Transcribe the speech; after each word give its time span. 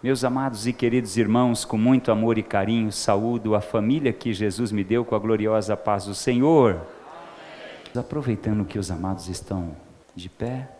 Meus 0.00 0.22
amados 0.22 0.64
e 0.64 0.72
queridos 0.72 1.16
irmãos, 1.16 1.64
com 1.64 1.76
muito 1.76 2.12
amor 2.12 2.38
e 2.38 2.42
carinho, 2.44 2.92
saúdo 2.92 3.56
a 3.56 3.60
família 3.60 4.12
que 4.12 4.32
Jesus 4.32 4.70
me 4.70 4.84
deu 4.84 5.04
com 5.04 5.16
a 5.16 5.18
gloriosa 5.18 5.76
paz 5.76 6.04
do 6.04 6.14
Senhor. 6.14 6.74
Amém. 6.76 7.98
Aproveitando 8.04 8.64
que 8.64 8.78
os 8.78 8.92
amados 8.92 9.28
estão 9.28 9.74
de 10.14 10.28
pé, 10.28 10.70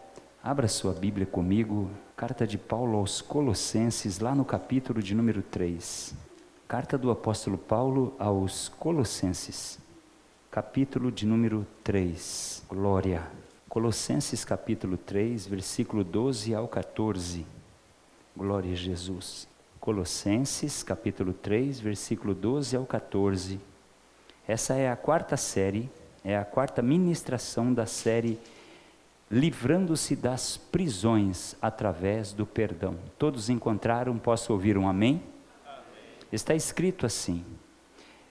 abra 0.40 0.68
sua 0.68 0.92
Bíblia 0.92 1.26
comigo, 1.26 1.90
carta 2.16 2.46
de 2.46 2.56
Paulo 2.56 2.96
aos 2.96 3.20
Colossenses, 3.20 4.20
lá 4.20 4.36
no 4.36 4.44
capítulo 4.44 5.02
de 5.02 5.16
número 5.16 5.42
3. 5.42 6.14
Carta 6.68 6.96
do 6.96 7.10
apóstolo 7.10 7.58
Paulo 7.58 8.14
aos 8.20 8.68
Colossenses, 8.68 9.80
capítulo 10.48 11.10
de 11.10 11.26
número 11.26 11.66
3. 11.82 12.62
Glória. 12.68 13.26
Colossenses 13.68 14.44
capítulo 14.44 14.96
3, 14.96 15.44
versículo 15.48 16.04
12 16.04 16.54
ao 16.54 16.68
14. 16.68 17.57
Glória 18.38 18.70
a 18.70 18.76
Jesus. 18.76 19.48
Colossenses, 19.80 20.84
capítulo 20.84 21.32
3, 21.32 21.80
versículo 21.80 22.32
12 22.36 22.76
ao 22.76 22.86
14. 22.86 23.58
Essa 24.46 24.74
é 24.76 24.88
a 24.88 24.94
quarta 24.94 25.36
série, 25.36 25.90
é 26.22 26.38
a 26.38 26.44
quarta 26.44 26.80
ministração 26.80 27.74
da 27.74 27.84
série 27.84 28.38
Livrando-se 29.28 30.14
das 30.14 30.56
prisões 30.56 31.56
através 31.60 32.32
do 32.32 32.46
perdão. 32.46 32.96
Todos 33.18 33.50
encontraram? 33.50 34.16
Posso 34.16 34.52
ouvir 34.52 34.78
um 34.78 34.88
amém? 34.88 35.20
amém. 35.66 35.84
Está 36.30 36.54
escrito 36.54 37.06
assim: 37.06 37.44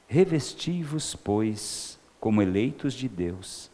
Revesti-vos, 0.08 1.18
pois, 1.18 2.00
como 2.18 2.42
eleitos 2.42 2.94
de 2.94 3.10
Deus, 3.10 3.70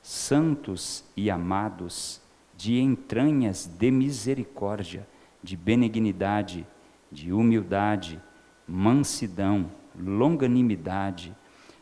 santos 0.00 1.04
e 1.14 1.30
amados, 1.30 2.18
de 2.56 2.80
entranhas 2.80 3.66
de 3.66 3.90
misericórdia 3.90 5.06
de 5.42 5.56
benignidade, 5.56 6.66
de 7.10 7.32
humildade, 7.32 8.20
mansidão, 8.66 9.70
longanimidade, 9.98 11.34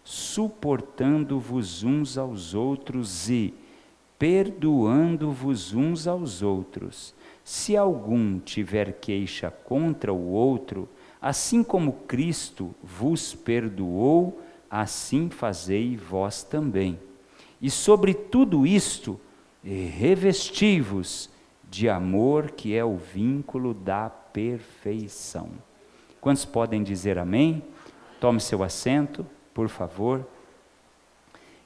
suportando-vos 0.05 1.83
uns 1.83 2.17
aos 2.17 2.55
outros 2.55 3.29
e 3.29 3.53
perdoando-vos 4.19 5.75
uns 5.75 6.07
aos 6.07 6.43
outros. 6.43 7.15
Se 7.45 7.77
algum 7.77 8.39
tiver 8.39 8.93
queixa 8.95 9.51
contra 9.51 10.13
o 10.13 10.31
outro, 10.31 10.89
assim 11.21 11.63
como 11.63 11.93
Cristo 11.93 12.75
vos 12.83 13.35
perdoou, 13.35 14.41
assim 14.71 15.31
fazei 15.31 15.97
vós 15.97 16.43
também. 16.43 16.99
E 17.61 17.71
sobre 17.71 18.15
tudo 18.15 18.67
isto, 18.67 19.21
revesti-vos 19.63 21.31
de 21.71 21.89
amor, 21.89 22.51
que 22.53 22.75
é 22.75 22.85
o 22.85 22.97
vínculo 22.97 23.75
da 23.75 24.09
perfeição. 24.09 25.51
Quantos 26.21 26.45
podem 26.45 26.83
dizer 26.83 27.19
amém? 27.19 27.63
Tome 28.21 28.41
seu 28.41 28.63
assento, 28.63 29.27
por 29.55 29.69
favor. 29.69 30.27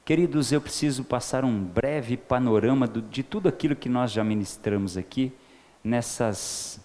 Queridos, 0.05 0.50
eu 0.50 0.61
preciso 0.61 1.05
passar 1.05 1.45
um 1.45 1.62
breve 1.62 2.17
panorama 2.17 2.86
do, 2.86 3.00
de 3.00 3.23
tudo 3.23 3.48
aquilo 3.48 3.77
que 3.77 3.89
nós 3.89 4.11
já 4.11 4.25
ministramos 4.25 4.97
aqui 4.97 5.33
nessas, 5.83 6.80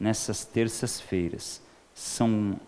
nessas 0.00 0.44
terças-feiras. 0.44 1.62
São 1.94 2.58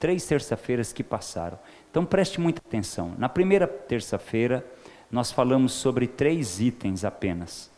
três 0.00 0.26
terças-feiras 0.26 0.92
que 0.92 1.04
passaram. 1.04 1.58
Então 1.90 2.04
preste 2.04 2.40
muita 2.40 2.60
atenção. 2.60 3.14
Na 3.16 3.28
primeira 3.28 3.66
terça-feira, 3.66 4.66
nós 5.10 5.30
falamos 5.30 5.72
sobre 5.72 6.06
três 6.08 6.60
itens 6.60 7.04
apenas. 7.04 7.70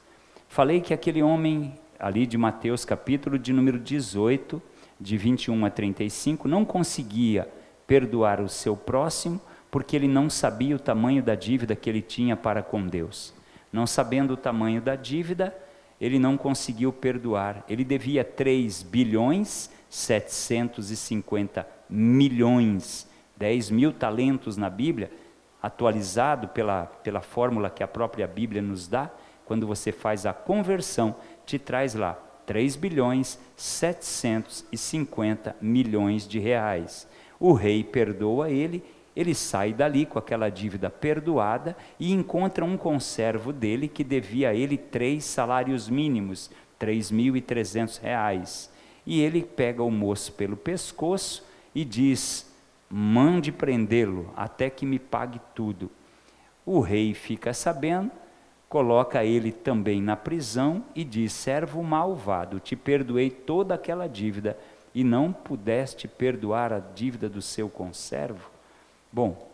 Falei 0.48 0.80
que 0.80 0.92
aquele 0.92 1.22
homem 1.22 1.74
ali 1.98 2.26
de 2.26 2.36
Mateus 2.36 2.84
capítulo 2.84 3.38
de 3.38 3.52
número 3.52 3.78
18, 3.78 4.60
de 5.00 5.16
21 5.16 5.64
a 5.64 5.70
35, 5.70 6.48
não 6.48 6.64
conseguia 6.64 7.48
perdoar 7.86 8.40
o 8.40 8.48
seu 8.48 8.76
próximo 8.76 9.40
porque 9.70 9.94
ele 9.94 10.08
não 10.08 10.28
sabia 10.28 10.74
o 10.74 10.80
tamanho 10.80 11.22
da 11.22 11.34
dívida 11.34 11.76
que 11.76 11.88
ele 11.88 12.02
tinha 12.02 12.36
para 12.36 12.62
com 12.62 12.86
Deus. 12.86 13.34
Não 13.72 13.86
sabendo 13.86 14.32
o 14.32 14.36
tamanho 14.36 14.80
da 14.80 14.96
dívida, 14.96 15.54
ele 16.00 16.18
não 16.18 16.36
conseguiu 16.36 16.92
perdoar. 16.92 17.62
Ele 17.68 17.84
devia 17.84 18.24
3 18.24 18.82
bilhões 18.82 19.70
750 19.88 21.66
milhões, 21.88 23.08
10 23.36 23.70
mil 23.70 23.92
talentos 23.92 24.56
na 24.56 24.68
Bíblia, 24.68 25.10
atualizado 25.62 26.48
pela, 26.48 26.86
pela 26.86 27.20
fórmula 27.20 27.70
que 27.70 27.82
a 27.82 27.88
própria 27.88 28.26
Bíblia 28.26 28.62
nos 28.62 28.86
dá, 28.86 29.10
quando 29.48 29.66
você 29.66 29.90
faz 29.90 30.26
a 30.26 30.32
conversão, 30.32 31.16
te 31.44 31.58
traz 31.58 31.94
lá 31.94 32.12
3 32.46 32.76
bilhões 32.76 33.38
750 33.56 35.56
milhões 35.60 36.28
de 36.28 36.38
reais. 36.38 37.08
O 37.40 37.54
rei 37.54 37.82
perdoa 37.82 38.50
ele, 38.50 38.84
ele 39.16 39.34
sai 39.34 39.72
dali 39.72 40.04
com 40.04 40.18
aquela 40.18 40.50
dívida 40.50 40.90
perdoada 40.90 41.74
e 41.98 42.12
encontra 42.12 42.64
um 42.64 42.76
conservo 42.76 43.52
dele 43.52 43.88
que 43.88 44.04
devia 44.04 44.50
a 44.50 44.54
ele 44.54 44.76
três 44.76 45.24
salários 45.24 45.88
mínimos, 45.88 46.50
3.300 46.78 48.00
reais. 48.00 48.70
E 49.06 49.20
ele 49.20 49.42
pega 49.42 49.82
o 49.82 49.90
moço 49.90 50.32
pelo 50.32 50.56
pescoço 50.56 51.44
e 51.74 51.84
diz: 51.84 52.52
mande 52.90 53.50
prendê-lo 53.50 54.30
até 54.36 54.68
que 54.68 54.84
me 54.84 54.98
pague 54.98 55.40
tudo. 55.54 55.90
O 56.64 56.80
rei 56.80 57.14
fica 57.14 57.54
sabendo, 57.54 58.10
coloca 58.68 59.24
ele 59.24 59.50
também 59.50 60.02
na 60.02 60.16
prisão 60.16 60.84
e 60.94 61.02
diz: 61.04 61.32
Servo 61.32 61.82
malvado, 61.82 62.60
te 62.60 62.76
perdoei 62.76 63.30
toda 63.30 63.74
aquela 63.74 64.06
dívida 64.06 64.58
e 64.94 65.02
não 65.02 65.32
pudeste 65.32 66.06
perdoar 66.06 66.72
a 66.72 66.78
dívida 66.78 67.28
do 67.28 67.40
seu 67.40 67.68
conservo? 67.68 68.50
Bom, 69.12 69.48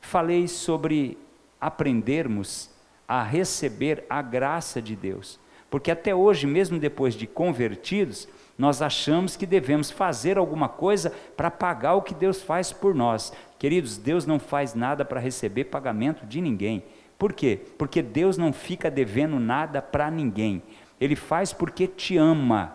falei 0.00 0.48
sobre 0.48 1.18
aprendermos 1.60 2.70
a 3.06 3.22
receber 3.22 4.04
a 4.08 4.22
graça 4.22 4.80
de 4.80 4.96
Deus, 4.96 5.38
porque 5.68 5.90
até 5.90 6.14
hoje, 6.14 6.46
mesmo 6.46 6.78
depois 6.78 7.14
de 7.14 7.26
convertidos, 7.26 8.28
nós 8.56 8.82
achamos 8.82 9.36
que 9.36 9.46
devemos 9.46 9.90
fazer 9.90 10.38
alguma 10.38 10.68
coisa 10.68 11.10
para 11.36 11.50
pagar 11.50 11.94
o 11.94 12.02
que 12.02 12.14
Deus 12.14 12.42
faz 12.42 12.72
por 12.72 12.94
nós. 12.94 13.32
Queridos, 13.58 13.96
Deus 13.96 14.26
não 14.26 14.38
faz 14.38 14.74
nada 14.74 15.04
para 15.04 15.18
receber 15.18 15.64
pagamento 15.64 16.26
de 16.26 16.40
ninguém. 16.40 16.84
Por 17.20 17.34
quê? 17.34 17.60
Porque 17.76 18.00
Deus 18.00 18.38
não 18.38 18.50
fica 18.50 18.90
devendo 18.90 19.38
nada 19.38 19.82
para 19.82 20.10
ninguém. 20.10 20.62
Ele 20.98 21.14
faz 21.14 21.52
porque 21.52 21.86
te 21.86 22.16
ama. 22.16 22.74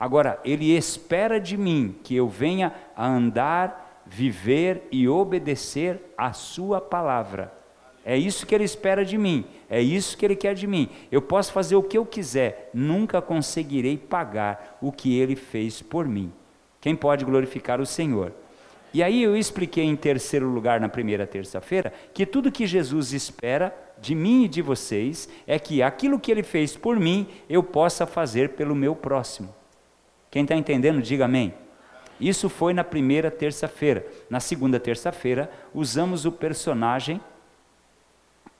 Agora, 0.00 0.40
Ele 0.42 0.74
espera 0.74 1.38
de 1.38 1.54
mim 1.54 1.94
que 2.02 2.16
eu 2.16 2.26
venha 2.26 2.72
a 2.96 3.06
andar, 3.06 4.02
viver 4.06 4.88
e 4.90 5.06
obedecer 5.06 6.00
a 6.16 6.32
Sua 6.32 6.80
palavra. 6.80 7.52
É 8.02 8.16
isso 8.16 8.46
que 8.46 8.54
Ele 8.54 8.64
espera 8.64 9.04
de 9.04 9.18
mim, 9.18 9.44
é 9.68 9.82
isso 9.82 10.16
que 10.16 10.24
Ele 10.24 10.34
quer 10.34 10.54
de 10.54 10.66
mim. 10.66 10.88
Eu 11.12 11.20
posso 11.20 11.52
fazer 11.52 11.76
o 11.76 11.82
que 11.82 11.98
eu 11.98 12.06
quiser, 12.06 12.70
nunca 12.72 13.20
conseguirei 13.20 13.98
pagar 13.98 14.78
o 14.80 14.90
que 14.90 15.18
Ele 15.18 15.36
fez 15.36 15.82
por 15.82 16.08
mim. 16.08 16.32
Quem 16.80 16.96
pode 16.96 17.22
glorificar 17.22 17.82
o 17.82 17.86
Senhor? 17.86 18.32
E 18.94 19.02
aí 19.02 19.24
eu 19.24 19.36
expliquei 19.36 19.82
em 19.82 19.96
terceiro 19.96 20.48
lugar 20.48 20.80
na 20.80 20.88
primeira 20.88 21.26
terça-feira 21.26 21.92
que 22.14 22.24
tudo 22.24 22.52
que 22.52 22.64
Jesus 22.64 23.12
espera 23.12 23.76
de 23.98 24.14
mim 24.14 24.44
e 24.44 24.48
de 24.48 24.62
vocês 24.62 25.28
é 25.48 25.58
que 25.58 25.82
aquilo 25.82 26.20
que 26.20 26.30
ele 26.30 26.44
fez 26.44 26.76
por 26.76 27.00
mim 27.00 27.26
eu 27.50 27.60
possa 27.60 28.06
fazer 28.06 28.50
pelo 28.50 28.72
meu 28.72 28.94
próximo. 28.94 29.52
Quem 30.30 30.42
está 30.42 30.54
entendendo, 30.54 31.02
diga 31.02 31.24
amém. 31.24 31.52
Isso 32.20 32.48
foi 32.48 32.72
na 32.72 32.84
primeira 32.84 33.32
terça-feira. 33.32 34.06
Na 34.30 34.38
segunda 34.38 34.78
terça-feira, 34.78 35.50
usamos 35.74 36.24
o 36.24 36.30
personagem 36.30 37.20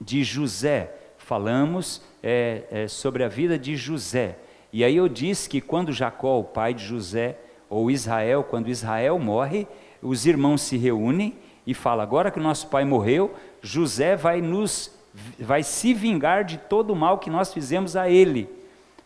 de 0.01 0.21
José. 0.21 0.93
Falamos 1.17 2.01
é, 2.21 2.63
é, 2.69 2.87
sobre 2.89 3.23
a 3.23 3.29
vida 3.29 3.57
de 3.57 3.77
José. 3.77 4.37
E 4.73 4.83
aí 4.83 4.97
eu 4.97 5.07
disse 5.07 5.47
que 5.47 5.61
quando 5.61 5.93
Jacó, 5.93 6.37
o 6.37 6.43
pai 6.43 6.73
de 6.73 6.83
José, 6.83 7.37
ou 7.69 7.89
Israel, 7.89 8.43
quando 8.43 8.69
Israel 8.69 9.17
morre, 9.19 9.67
os 10.01 10.25
irmãos 10.25 10.61
se 10.61 10.77
reúnem 10.77 11.35
e 11.65 11.73
falam: 11.73 12.03
agora 12.03 12.31
que 12.31 12.39
o 12.39 12.43
nosso 12.43 12.67
pai 12.67 12.85
morreu, 12.85 13.33
José 13.61 14.15
vai 14.15 14.41
nos 14.41 14.93
vai 15.39 15.63
se 15.63 15.93
vingar 15.93 16.43
de 16.43 16.57
todo 16.57 16.91
o 16.91 16.95
mal 16.95 17.19
que 17.19 17.29
nós 17.29 17.53
fizemos 17.53 17.95
a 17.95 18.09
ele. 18.09 18.49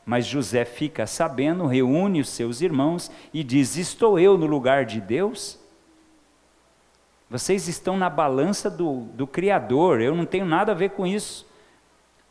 Mas 0.05 0.25
José 0.25 0.65
fica 0.65 1.05
sabendo, 1.05 1.67
reúne 1.67 2.19
os 2.19 2.29
seus 2.29 2.61
irmãos 2.61 3.11
e 3.33 3.43
diz: 3.43 3.77
Estou 3.77 4.17
eu 4.17 4.37
no 4.37 4.47
lugar 4.47 4.85
de 4.85 4.99
Deus? 4.99 5.59
Vocês 7.29 7.67
estão 7.67 7.95
na 7.95 8.09
balança 8.09 8.71
do, 8.71 9.01
do 9.13 9.27
Criador, 9.27 10.01
eu 10.01 10.15
não 10.15 10.25
tenho 10.25 10.45
nada 10.45 10.71
a 10.71 10.75
ver 10.75 10.89
com 10.91 11.05
isso. 11.05 11.45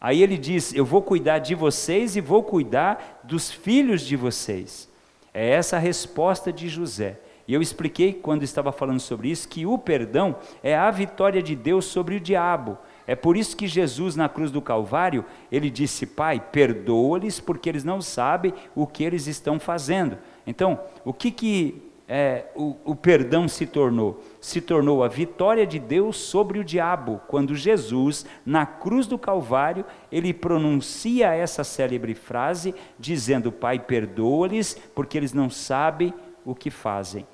Aí 0.01 0.23
ele 0.23 0.37
diz: 0.37 0.75
Eu 0.75 0.85
vou 0.85 1.03
cuidar 1.03 1.39
de 1.39 1.55
vocês 1.55 2.17
e 2.17 2.21
vou 2.21 2.43
cuidar 2.43 3.21
dos 3.23 3.51
filhos 3.51 4.03
de 4.03 4.17
vocês. 4.17 4.88
É 5.39 5.51
essa 5.51 5.77
a 5.77 5.79
resposta 5.79 6.53
de 6.53 6.69
José. 6.69 7.21
E 7.47 7.55
eu 7.55 7.63
expliquei 7.63 8.13
quando 8.13 8.43
estava 8.43 8.73
falando 8.73 8.99
sobre 8.99 9.31
isso 9.31 9.49
que 9.49 9.65
o 9.65 9.79
perdão 9.79 10.35
é 10.65 10.77
a 10.77 10.91
vitória 10.91 11.41
de 11.41 11.55
Deus 11.55 11.85
sobre 11.85 12.17
o 12.17 12.21
diabo. 12.21 12.77
É 13.07 13.15
por 13.15 13.37
isso 13.37 13.57
que 13.57 13.69
Jesus 13.69 14.17
na 14.17 14.29
cruz 14.29 14.51
do 14.51 14.61
Calvário, 14.61 15.25
ele 15.51 15.71
disse: 15.71 16.07
"Pai, 16.07 16.41
perdoa-lhes 16.41 17.39
porque 17.39 17.69
eles 17.69 17.85
não 17.85 18.03
sabem 18.03 18.53
o 18.75 18.85
que 18.85 19.05
eles 19.05 19.29
estão 19.29 19.61
fazendo". 19.61 20.19
Então, 20.45 20.81
o 21.05 21.13
que, 21.13 21.31
que 21.31 21.88
é, 22.09 22.47
o, 22.57 22.75
o 22.87 22.97
perdão 22.97 23.47
se 23.47 23.67
tornou? 23.67 24.25
Se 24.41 24.63
tornou 24.63 25.05
a 25.05 25.09
vitória 25.09 25.67
de 25.67 25.79
Deus 25.79 26.17
sobre 26.17 26.59
o 26.59 26.65
diabo, 26.65 27.21
quando 27.29 27.55
Jesus, 27.55 28.25
na 28.47 28.65
cruz 28.65 29.07
do 29.07 29.19
Calvário, 29.19 29.85
ele 30.11 30.33
pronuncia 30.33 31.35
essa 31.35 31.63
célebre 31.63 32.15
frase, 32.15 32.75
dizendo: 32.99 33.53
Pai, 33.53 33.79
perdoa-lhes, 33.79 34.75
porque 34.95 35.19
eles 35.19 35.35
não 35.35 35.51
sabem 35.51 36.15
o 36.47 36.55
que 36.55 36.71
fazem. 36.71 37.27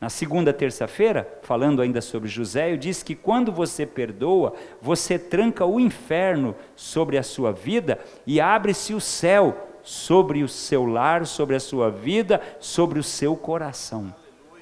Na 0.00 0.08
segunda 0.08 0.52
terça-feira, 0.52 1.40
falando 1.42 1.82
ainda 1.82 2.00
sobre 2.00 2.28
José, 2.28 2.72
eu 2.72 2.76
disse 2.76 3.04
que 3.04 3.14
quando 3.14 3.52
você 3.52 3.84
perdoa, 3.84 4.52
você 4.80 5.18
tranca 5.18 5.64
o 5.64 5.78
inferno 5.78 6.56
sobre 6.74 7.18
a 7.18 7.22
sua 7.22 7.52
vida 7.52 7.98
e 8.24 8.40
abre-se 8.40 8.94
o 8.94 9.00
céu 9.00 9.67
sobre 9.88 10.42
o 10.42 10.48
seu 10.48 10.84
lar, 10.84 11.24
sobre 11.24 11.56
a 11.56 11.60
sua 11.60 11.90
vida, 11.90 12.42
sobre 12.60 12.98
o 12.98 13.02
seu 13.02 13.34
coração. 13.34 14.14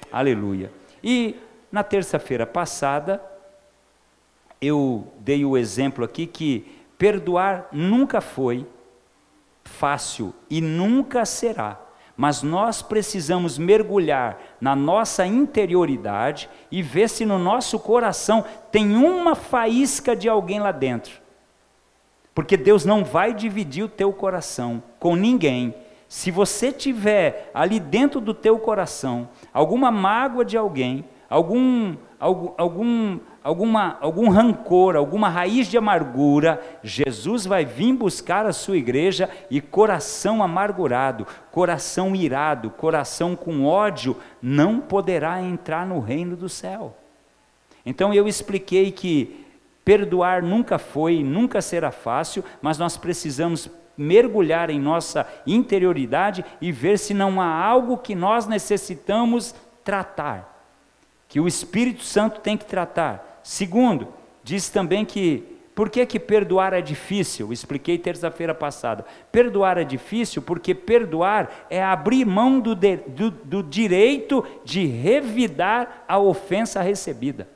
Aleluia. 0.09 0.71
E 1.03 1.35
na 1.69 1.83
terça-feira 1.83 2.47
passada, 2.47 3.21
eu 4.61 5.05
dei 5.19 5.43
o 5.43 5.57
exemplo 5.57 6.05
aqui 6.05 6.25
que 6.25 6.65
perdoar 6.97 7.67
nunca 7.73 8.21
foi 8.21 8.65
fácil 9.65 10.33
e 10.49 10.61
nunca 10.61 11.25
será. 11.25 11.77
Mas 12.15 12.41
nós 12.41 12.81
precisamos 12.81 13.57
mergulhar 13.57 14.39
na 14.61 14.77
nossa 14.77 15.25
interioridade 15.25 16.49
e 16.71 16.81
ver 16.81 17.09
se 17.09 17.25
no 17.25 17.37
nosso 17.37 17.77
coração 17.79 18.45
tem 18.71 18.95
uma 18.95 19.35
faísca 19.35 20.15
de 20.15 20.29
alguém 20.29 20.61
lá 20.61 20.71
dentro 20.71 21.26
porque 22.37 22.55
Deus 22.55 22.85
não 22.85 23.03
vai 23.03 23.33
dividir 23.33 23.83
o 23.83 23.89
teu 23.89 24.13
coração 24.13 24.83
com 24.99 25.15
ninguém. 25.15 25.73
Se 26.07 26.29
você 26.29 26.71
tiver 26.71 27.49
ali 27.51 27.79
dentro 27.79 28.21
do 28.21 28.31
teu 28.31 28.59
coração 28.59 29.27
alguma 29.51 29.89
mágoa 29.89 30.45
de 30.45 30.55
alguém, 30.55 31.03
algum, 31.27 31.95
algum, 32.19 32.53
algum, 32.55 33.19
alguma, 33.43 33.97
algum 33.99 34.29
rancor, 34.29 34.95
alguma 34.95 35.29
raiz 35.29 35.65
de 35.65 35.79
amargura, 35.79 36.61
Jesus 36.83 37.43
vai 37.47 37.65
vir 37.65 37.93
buscar 37.93 38.45
a 38.45 38.53
sua 38.53 38.77
igreja 38.77 39.27
e 39.49 39.59
coração 39.59 40.43
amargurado, 40.43 41.25
coração 41.51 42.15
irado, 42.15 42.69
coração 42.69 43.35
com 43.35 43.65
ódio, 43.65 44.15
não 44.39 44.79
poderá 44.79 45.41
entrar 45.41 45.87
no 45.87 45.99
reino 45.99 46.35
do 46.35 46.47
céu. 46.47 46.95
Então 47.83 48.13
eu 48.13 48.27
expliquei 48.27 48.91
que 48.91 49.46
Perdoar 49.87 50.43
nunca 50.43 50.77
foi, 50.77 51.23
nunca 51.23 51.61
será 51.61 51.91
fácil, 51.91 52.43
mas 52.61 52.77
nós 52.77 52.97
precisamos 52.97 53.69
mergulhar 53.97 54.69
em 54.69 54.81
nossa 54.81 55.25
interioridade 55.47 56.43
e 56.59 56.73
ver 56.73 56.99
se 56.99 57.13
não 57.13 57.39
há 57.39 57.45
algo 57.45 57.97
que 57.97 58.13
nós 58.13 58.45
necessitamos 58.45 59.55
tratar, 59.85 60.61
que 61.29 61.39
o 61.39 61.47
Espírito 61.47 62.03
Santo 62.03 62.41
tem 62.41 62.57
que 62.57 62.65
tratar. 62.65 63.39
Segundo, 63.41 64.09
diz 64.43 64.69
também 64.69 65.05
que 65.05 65.55
por 65.73 65.89
que, 65.89 66.05
que 66.05 66.19
perdoar 66.19 66.73
é 66.73 66.81
difícil? 66.81 67.53
expliquei 67.53 67.97
terça-feira 67.97 68.53
passada. 68.53 69.05
Perdoar 69.31 69.77
é 69.77 69.85
difícil 69.85 70.41
porque 70.41 70.75
perdoar 70.75 71.67
é 71.69 71.81
abrir 71.81 72.25
mão 72.25 72.59
do, 72.59 72.75
de, 72.75 72.97
do, 72.97 73.31
do 73.31 73.63
direito 73.63 74.43
de 74.65 74.85
revidar 74.85 76.03
a 76.09 76.19
ofensa 76.19 76.81
recebida. 76.81 77.47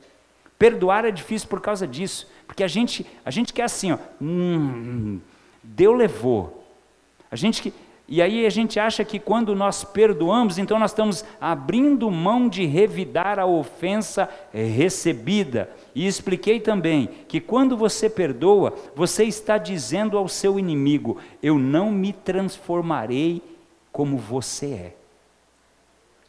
Perdoar 0.62 1.06
é 1.06 1.10
difícil 1.10 1.50
por 1.50 1.60
causa 1.60 1.88
disso, 1.88 2.28
porque 2.46 2.64
a 2.64 2.68
gente, 2.68 3.04
a 3.26 3.32
gente 3.32 3.52
quer 3.52 3.64
assim, 3.64 3.94
ó, 3.94 3.98
hum, 4.22 5.20
Deus 5.64 5.98
levou. 5.98 6.64
A 7.32 7.36
gente 7.36 7.64
que, 7.64 7.74
e 8.08 8.22
aí 8.22 8.46
a 8.46 8.50
gente 8.52 8.80
acha 8.80 9.04
que 9.04 9.18
quando 9.18 9.56
nós 9.56 9.84
perdoamos, 9.84 10.60
então 10.60 10.78
nós 10.78 10.92
estamos 10.92 11.26
abrindo 11.42 12.12
mão 12.12 12.48
de 12.48 12.64
revidar 12.68 13.40
a 13.40 13.46
ofensa 13.48 14.30
recebida. 14.54 15.68
E 15.96 16.06
expliquei 16.06 16.60
também 16.60 17.10
que 17.28 17.42
quando 17.42 17.76
você 17.76 18.08
perdoa, 18.08 18.76
você 18.96 19.24
está 19.24 19.58
dizendo 19.58 20.16
ao 20.16 20.28
seu 20.28 20.60
inimigo: 20.60 21.18
Eu 21.42 21.58
não 21.58 21.90
me 21.90 22.14
transformarei 22.14 23.42
como 23.92 24.16
você 24.16 24.68
é. 24.68 25.01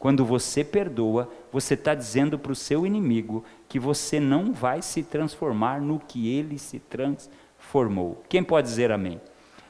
Quando 0.03 0.25
você 0.25 0.65
perdoa, 0.65 1.29
você 1.49 1.75
está 1.75 1.95
dizendo 1.95 2.37
para 2.37 2.51
o 2.51 2.55
seu 2.55 2.85
inimigo 2.85 3.41
que 3.69 3.79
você 3.79 4.19
não 4.19 4.51
vai 4.51 4.81
se 4.81 5.01
transformar 5.01 5.79
no 5.79 5.97
que 5.97 6.27
ele 6.27 6.59
se 6.59 6.77
transformou. 6.77 8.21
Quem 8.27 8.43
pode 8.43 8.67
dizer 8.67 8.91
amém? 8.91 9.21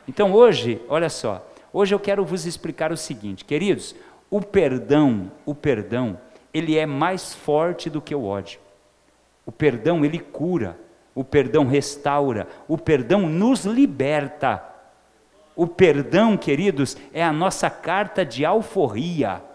Então 0.07 0.33
hoje, 0.33 0.81
olha 0.89 1.07
só, 1.07 1.47
hoje 1.71 1.93
eu 1.93 1.99
quero 1.99 2.25
vos 2.25 2.47
explicar 2.47 2.91
o 2.91 2.97
seguinte, 2.97 3.45
queridos, 3.45 3.95
o 4.27 4.41
perdão, 4.41 5.31
o 5.45 5.53
perdão, 5.53 6.19
ele 6.51 6.79
é 6.79 6.87
mais 6.87 7.35
forte 7.35 7.87
do 7.87 8.01
que 8.01 8.15
o 8.15 8.25
ódio. 8.25 8.59
O 9.45 9.51
perdão 9.51 10.03
ele 10.03 10.17
cura, 10.17 10.79
o 11.13 11.23
perdão 11.23 11.67
restaura, 11.67 12.47
o 12.67 12.75
perdão 12.75 13.29
nos 13.29 13.65
liberta. 13.65 14.67
O 15.55 15.67
perdão, 15.67 16.35
queridos, 16.35 16.97
é 17.13 17.23
a 17.23 17.31
nossa 17.31 17.69
carta 17.69 18.25
de 18.25 18.43
alforria. 18.43 19.52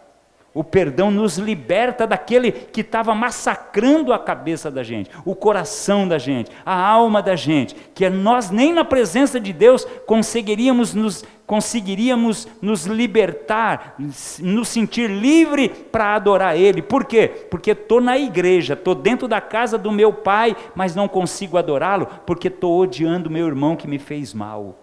O 0.58 0.64
perdão 0.64 1.08
nos 1.08 1.38
liberta 1.38 2.04
daquele 2.04 2.50
que 2.50 2.80
estava 2.80 3.14
massacrando 3.14 4.12
a 4.12 4.18
cabeça 4.18 4.72
da 4.72 4.82
gente, 4.82 5.08
o 5.24 5.32
coração 5.32 6.08
da 6.08 6.18
gente, 6.18 6.50
a 6.66 6.74
alma 6.74 7.22
da 7.22 7.36
gente, 7.36 7.76
que 7.94 8.10
nós 8.10 8.50
nem 8.50 8.72
na 8.72 8.84
presença 8.84 9.38
de 9.38 9.52
Deus 9.52 9.84
conseguiríamos 10.04 10.94
nos, 10.94 11.24
conseguiríamos 11.46 12.48
nos 12.60 12.86
libertar, 12.86 13.94
nos 14.40 14.66
sentir 14.66 15.08
livre 15.08 15.68
para 15.68 16.16
adorar 16.16 16.58
Ele. 16.58 16.82
Por 16.82 17.04
quê? 17.04 17.28
Porque 17.48 17.70
estou 17.70 18.00
na 18.00 18.18
igreja, 18.18 18.74
estou 18.74 18.96
dentro 18.96 19.28
da 19.28 19.40
casa 19.40 19.78
do 19.78 19.92
meu 19.92 20.12
pai, 20.12 20.56
mas 20.74 20.92
não 20.92 21.06
consigo 21.06 21.56
adorá-lo, 21.56 22.08
porque 22.26 22.48
estou 22.48 22.80
odiando 22.80 23.30
meu 23.30 23.46
irmão 23.46 23.76
que 23.76 23.86
me 23.86 24.00
fez 24.00 24.34
mal. 24.34 24.74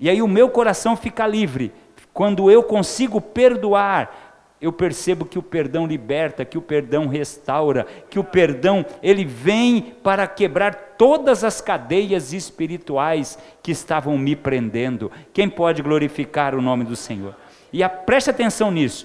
E 0.00 0.10
aí 0.10 0.20
o 0.20 0.26
meu 0.26 0.50
coração 0.50 0.96
fica 0.96 1.24
livre 1.24 1.72
quando 2.12 2.50
eu 2.50 2.64
consigo 2.64 3.20
perdoar 3.20 4.31
eu 4.62 4.72
percebo 4.72 5.24
que 5.24 5.40
o 5.40 5.42
perdão 5.42 5.84
liberta, 5.84 6.44
que 6.44 6.56
o 6.56 6.62
perdão 6.62 7.08
restaura, 7.08 7.84
que 8.08 8.16
o 8.16 8.22
perdão 8.22 8.86
ele 9.02 9.24
vem 9.24 9.92
para 10.04 10.24
quebrar 10.28 10.94
todas 10.96 11.42
as 11.42 11.60
cadeias 11.60 12.32
espirituais 12.32 13.36
que 13.60 13.72
estavam 13.72 14.16
me 14.16 14.36
prendendo. 14.36 15.10
Quem 15.32 15.48
pode 15.48 15.82
glorificar 15.82 16.54
o 16.54 16.62
nome 16.62 16.84
do 16.84 16.94
Senhor? 16.94 17.34
E 17.72 17.82
a, 17.82 17.88
preste 17.88 18.30
atenção 18.30 18.70
nisso. 18.70 19.04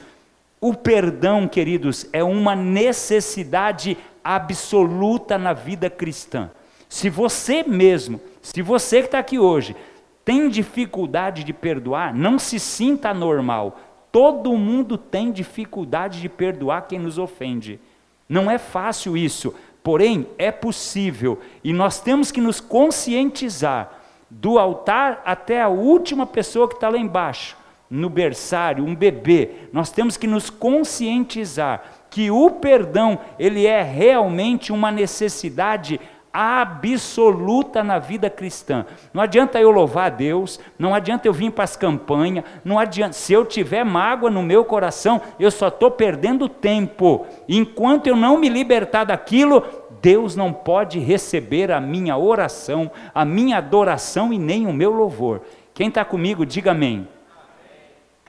O 0.62 0.76
perdão, 0.76 1.48
queridos, 1.48 2.08
é 2.14 2.24
uma 2.24 2.56
necessidade 2.56 3.98
absoluta 4.24 5.40
na 5.40 5.54
vida 5.54 5.90
cristã. 5.90 6.52
Se 6.88 7.10
você 7.10 7.64
mesmo, 7.64 8.22
se 8.44 8.62
você 8.62 9.00
que 9.00 9.08
está 9.08 9.18
aqui 9.18 9.40
hoje, 9.40 9.76
tem 10.24 10.50
dificuldade 10.50 11.44
de 11.44 11.52
perdoar, 11.52 12.14
não 12.14 12.38
se 12.38 12.60
sinta 12.60 13.12
normal 13.12 13.80
Todo 14.18 14.58
mundo 14.58 14.98
tem 14.98 15.32
dificuldade 15.32 16.20
de 16.20 16.28
perdoar 16.28 16.88
quem 16.88 16.98
nos 16.98 17.20
ofende. 17.20 17.80
Não 18.28 18.50
é 18.50 18.58
fácil 18.58 19.16
isso, 19.16 19.54
porém 19.84 20.26
é 20.40 20.52
possível 20.52 21.40
e 21.64 21.72
nós 21.72 22.00
temos 22.00 22.32
que 22.32 22.42
nos 22.42 22.60
conscientizar 22.60 23.92
do 24.28 24.58
altar 24.58 25.22
até 25.24 25.62
a 25.62 25.68
última 25.68 26.26
pessoa 26.26 26.68
que 26.68 26.74
está 26.74 26.90
lá 26.90 26.98
embaixo, 26.98 27.56
no 27.92 28.10
berçário, 28.10 28.84
um 28.84 28.96
bebê. 28.96 29.52
Nós 29.72 29.92
temos 29.92 30.18
que 30.18 30.26
nos 30.26 30.50
conscientizar 30.50 31.84
que 32.10 32.32
o 32.32 32.50
perdão 32.50 33.20
ele 33.38 33.68
é 33.68 33.84
realmente 33.84 34.72
uma 34.72 34.90
necessidade 34.90 36.02
absoluta 36.34 37.84
na 37.84 38.00
vida 38.00 38.30
cristã. 38.30 38.86
Não 39.14 39.22
adianta 39.22 39.60
eu 39.60 39.72
louvar 39.72 40.08
a 40.08 40.16
Deus, 40.16 40.60
não 40.78 40.94
adianta 40.94 41.28
eu 41.28 41.34
vir 41.34 41.52
para 41.52 41.64
as 41.64 41.76
campanhas, 41.76 42.46
não 42.64 42.78
adianta. 42.78 43.14
Se 43.14 43.34
eu 43.34 43.46
tiver 43.46 43.84
mágoa 43.84 44.30
no 44.30 44.44
meu 44.44 44.64
coração, 44.64 45.22
eu 45.40 45.50
só 45.50 45.68
estou 45.70 45.90
perdendo 45.92 46.48
tempo. 46.48 47.26
Enquanto 47.50 48.08
eu 48.08 48.16
não 48.16 48.38
me 48.38 48.50
libertar 48.50 49.04
daquilo, 49.04 49.64
Deus 50.02 50.36
não 50.36 50.54
pode 50.54 51.00
receber 51.00 51.72
a 51.72 51.82
minha 51.82 52.18
oração, 52.18 52.92
a 53.14 53.26
minha 53.26 53.58
adoração 53.58 54.32
e 54.32 54.38
nem 54.38 54.68
o 54.68 54.74
meu 54.74 54.92
louvor. 54.92 55.42
Quem 55.74 55.88
está 55.88 56.06
comigo, 56.06 56.46
diga 56.46 56.72
amém. 56.72 57.08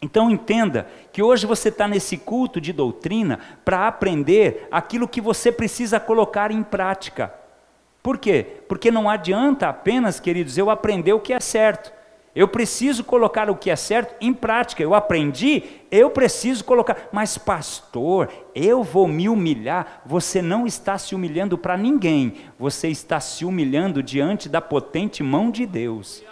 Então 0.01 0.31
entenda 0.31 0.87
que 1.13 1.23
hoje 1.23 1.47
você 1.47 1.69
está 1.71 1.89
nesse 1.89 2.17
culto 2.17 2.61
de 2.61 2.73
doutrina 2.73 3.39
para 3.65 3.89
aprender 3.89 4.69
aquilo 4.71 5.09
que 5.09 5.21
você 5.21 5.51
precisa 5.51 5.99
colocar 5.99 6.51
em 6.51 6.63
prática. 6.63 7.35
Por 8.09 8.17
quê? 8.17 8.47
Porque 8.67 8.91
não 8.91 9.07
adianta 9.07 9.69
apenas, 9.69 10.19
queridos, 10.19 10.57
eu 10.57 10.71
aprender 10.71 11.13
o 11.13 11.21
que 11.21 11.35
é 11.35 11.41
certo. 11.41 11.93
Eu 12.35 12.49
preciso 12.49 13.05
colocar 13.05 13.51
o 13.51 13.55
que 13.55 13.69
é 13.69 13.77
certo 13.77 14.15
em 14.19 14.33
prática. 14.33 14.83
Eu 14.83 14.95
aprendi, 14.95 15.63
eu 15.91 16.09
preciso 16.09 16.65
colocar. 16.65 17.11
Mas, 17.13 17.37
pastor, 17.37 18.31
eu 18.55 18.83
vou 18.83 19.07
me 19.07 19.29
humilhar. 19.29 20.01
Você 20.07 20.41
não 20.41 20.67
está 20.67 20.97
se 20.97 21.15
humilhando 21.15 21.59
para 21.59 21.77
ninguém. 21.77 22.37
Você 22.59 22.89
está 22.89 23.21
se 23.21 23.45
humilhando 23.45 24.03
diante 24.03 24.49
da 24.49 24.63
potente 24.63 25.23
mão 25.23 25.51
de 25.51 25.67
Deus. 25.67 26.25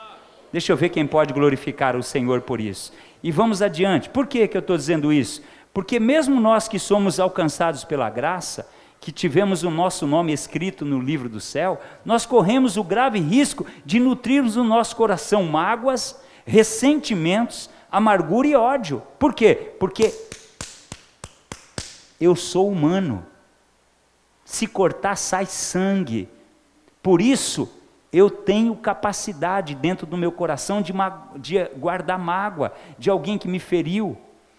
Deixa 0.50 0.73
eu 0.73 0.78
ver 0.78 0.88
quem 0.88 1.06
pode 1.06 1.35
glorificar 1.35 1.95
o 1.95 2.02
Senhor 2.02 2.40
por 2.40 2.59
isso. 2.59 2.90
e 3.23 3.30
vamos 3.30 3.61
adiante. 3.61 4.09
Por 4.09 4.26
que, 4.26 4.49
que 4.49 4.56
eu 4.56 4.61
estou 4.61 4.78
dizendo 4.78 5.12
isso? 5.12 5.42
Porque 5.75 6.00
mesmo 6.00 6.40
nós 6.40 6.68
que 6.68 6.78
somos 6.78 7.21
alcançados 7.21 7.85
pela 7.85 8.09
graça, 8.09 8.66
que 9.07 9.13
tivemos 9.13 9.63
o 9.63 9.71
nosso 9.71 10.05
nome 10.05 10.33
escrito 10.33 10.85
no 10.85 10.99
livro 10.99 11.29
do 11.29 11.41
céu, 11.41 11.81
nós 12.05 12.27
corremos 12.27 12.77
o 12.77 12.83
grave 12.83 13.21
risco 13.21 13.65
de 13.85 14.01
nutrirmos 14.01 14.57
no 14.57 14.65
nosso 14.65 14.97
coração 14.97 15.45
mágoas, 15.45 16.21
ressentimentos, 16.45 17.71
amargura 17.89 18.49
e 18.49 18.57
ódio. 18.57 19.01
Por 19.17 19.33
quê? 19.33 19.55
Porque 19.79 20.13
eu 22.21 22.35
sou 22.35 22.69
humano. 22.69 23.25
Se 24.45 24.67
cortar, 24.67 25.15
sai 25.15 25.47
sangue. 25.47 26.29
Por 27.01 27.23
isso, 27.23 27.73
eu 28.13 28.29
tenho 28.29 28.75
capacidade 28.75 29.77
dentro 29.77 30.05
do 30.05 30.17
meu 30.17 30.33
coração 30.33 30.83
de, 30.83 30.93
de, 31.37 31.65
guardar 31.77 32.19
mágoa 32.19 32.73
de 32.99 33.09
alguém 33.09 33.39
que 33.39 33.47
me 33.47 33.61
feriu, 33.61 34.19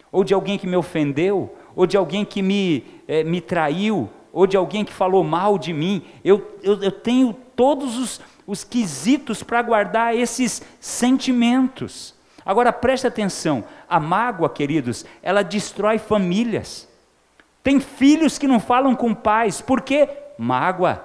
ou 0.10 0.24
de 0.24 0.34
alguém 0.34 0.58
que 0.58 0.66
me 0.66 0.78
ofendeu, 0.78 1.54
ou 1.76 1.86
de 1.86 1.98
alguém 1.98 2.24
que 2.24 2.42
me, 2.42 2.86
eh, 3.10 3.26
me 3.26 3.42
traiu, 3.42 4.10
ou 4.38 4.46
de 4.46 4.56
alguém 4.56 4.86
que 4.86 4.94
falou 4.94 5.24
mal 5.24 5.58
de 5.58 5.74
mim. 5.74 6.06
Eu, 6.24 6.60
eu, 6.62 6.80
eu 6.84 6.92
tenho 6.92 7.34
todos 7.56 7.98
os, 7.98 8.22
os 8.46 8.64
quesitos 8.64 9.42
para 9.42 9.64
guardar 9.64 10.16
esses 10.16 10.62
sentimentos. 10.80 12.14
Agora 12.46 12.72
preste 12.72 13.08
atenção: 13.08 13.64
a 13.90 14.00
mágoa, 14.00 14.48
queridos, 14.48 15.04
ela 15.24 15.44
destrói 15.44 15.98
famílias. 15.98 16.88
Tem 17.64 17.80
filhos 17.80 18.38
que 18.38 18.48
não 18.48 18.60
falam 18.60 18.94
com 18.94 19.12
pais, 19.12 19.60
por 19.60 19.82
quê? 19.82 20.08
Mágoa. 20.38 21.04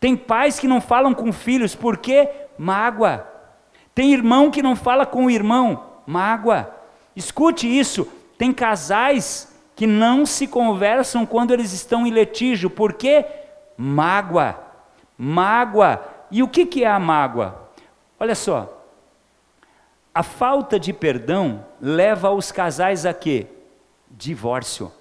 Tem 0.00 0.16
pais 0.16 0.58
que 0.58 0.66
não 0.66 0.80
falam 0.80 1.12
com 1.12 1.34
filhos, 1.34 1.74
por 1.74 1.98
quê? 1.98 2.30
Mágoa. 2.56 3.28
Tem 3.94 4.10
irmão 4.10 4.50
que 4.50 4.62
não 4.62 4.74
fala 4.74 5.04
com 5.04 5.26
o 5.26 5.30
irmão, 5.30 5.84
mágoa. 6.06 6.74
Escute 7.14 7.68
isso: 7.68 8.08
tem 8.38 8.54
casais 8.54 9.51
que 9.82 9.86
não 9.88 10.24
se 10.24 10.46
conversam 10.46 11.26
quando 11.26 11.50
eles 11.50 11.72
estão 11.72 12.06
em 12.06 12.10
litígio, 12.10 12.70
por 12.70 12.92
quê? 12.92 13.26
Mágoa. 13.76 14.56
Mágoa. 15.18 16.00
E 16.30 16.40
o 16.40 16.46
que, 16.46 16.64
que 16.64 16.84
é 16.84 16.86
a 16.86 17.00
mágoa? 17.00 17.68
Olha 18.20 18.36
só, 18.36 18.86
a 20.14 20.22
falta 20.22 20.78
de 20.78 20.92
perdão 20.92 21.66
leva 21.80 22.30
os 22.30 22.52
casais 22.52 23.04
a 23.04 23.12
quê? 23.12 23.48
Divórcio. 24.08 24.92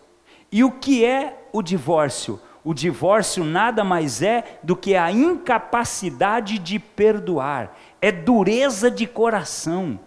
E 0.51 0.63
o 0.63 0.71
que 0.71 1.05
é 1.05 1.47
o 1.53 1.61
divórcio? 1.61 2.41
O 2.63 2.73
divórcio 2.73 3.43
nada 3.43 3.83
mais 3.83 4.23
é 4.23 4.59
do 4.63 4.75
que 4.75 4.95
a 4.95 5.11
incapacidade 5.11 6.57
de 6.57 6.79
perdoar, 6.79 7.77
é 8.01 8.11
dureza 8.11 8.89
de 8.89 9.05
coração. 9.05 9.99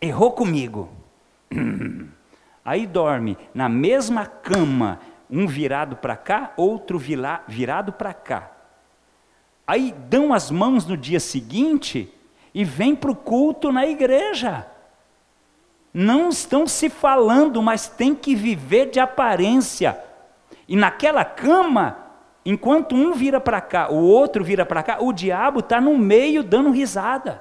Errou 0.00 0.32
comigo. 0.32 0.88
Aí 2.64 2.86
dorme 2.86 3.36
na 3.52 3.68
mesma 3.68 4.24
cama, 4.26 5.00
um 5.30 5.46
virado 5.46 5.96
para 5.96 6.16
cá, 6.16 6.52
outro 6.56 6.98
virado 6.98 7.92
para 7.92 8.14
cá. 8.14 8.50
Aí 9.66 9.94
dão 10.08 10.32
as 10.32 10.50
mãos 10.50 10.86
no 10.86 10.96
dia 10.96 11.20
seguinte 11.20 12.12
e 12.54 12.64
vêm 12.64 12.94
para 12.94 13.10
o 13.10 13.16
culto 13.16 13.72
na 13.72 13.86
igreja 13.86 14.66
não 15.94 16.28
estão 16.28 16.66
se 16.66 16.90
falando, 16.90 17.62
mas 17.62 17.86
tem 17.86 18.16
que 18.16 18.34
viver 18.34 18.90
de 18.90 18.98
aparência. 18.98 19.96
E 20.66 20.74
naquela 20.74 21.24
cama, 21.24 21.96
enquanto 22.44 22.96
um 22.96 23.12
vira 23.12 23.40
para 23.40 23.60
cá, 23.60 23.92
o 23.92 24.02
outro 24.02 24.42
vira 24.42 24.66
para 24.66 24.82
cá, 24.82 24.98
o 25.00 25.12
diabo 25.12 25.60
está 25.60 25.80
no 25.80 25.96
meio 25.96 26.42
dando 26.42 26.72
risada. 26.72 27.40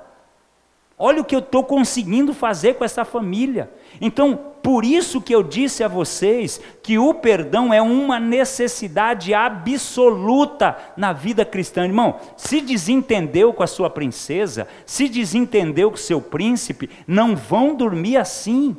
Olha 1.00 1.22
o 1.22 1.26
que 1.26 1.34
eu 1.34 1.40
estou 1.40 1.64
conseguindo 1.64 2.32
fazer 2.32 2.76
com 2.76 2.86
essa 2.86 3.04
família. 3.04 3.72
Então, 4.00 4.53
por 4.64 4.86
isso 4.86 5.20
que 5.20 5.36
eu 5.36 5.44
disse 5.44 5.84
a 5.84 5.90
vocês 5.90 6.62
que 6.82 6.98
o 6.98 7.14
perdão 7.14 7.74
é 7.74 7.82
uma 7.82 8.18
necessidade 8.18 9.34
absoluta 9.34 10.78
na 10.96 11.12
vida 11.12 11.44
cristã. 11.44 11.84
Irmão, 11.84 12.18
se 12.38 12.62
desentendeu 12.62 13.52
com 13.52 13.62
a 13.62 13.68
sua 13.68 13.90
princesa, 13.90 14.66
se 14.86 15.10
desentendeu 15.10 15.90
com 15.90 15.98
o 15.98 16.00
seu 16.00 16.22
príncipe, 16.22 16.90
não 17.06 17.36
vão 17.36 17.76
dormir 17.76 18.16
assim. 18.16 18.78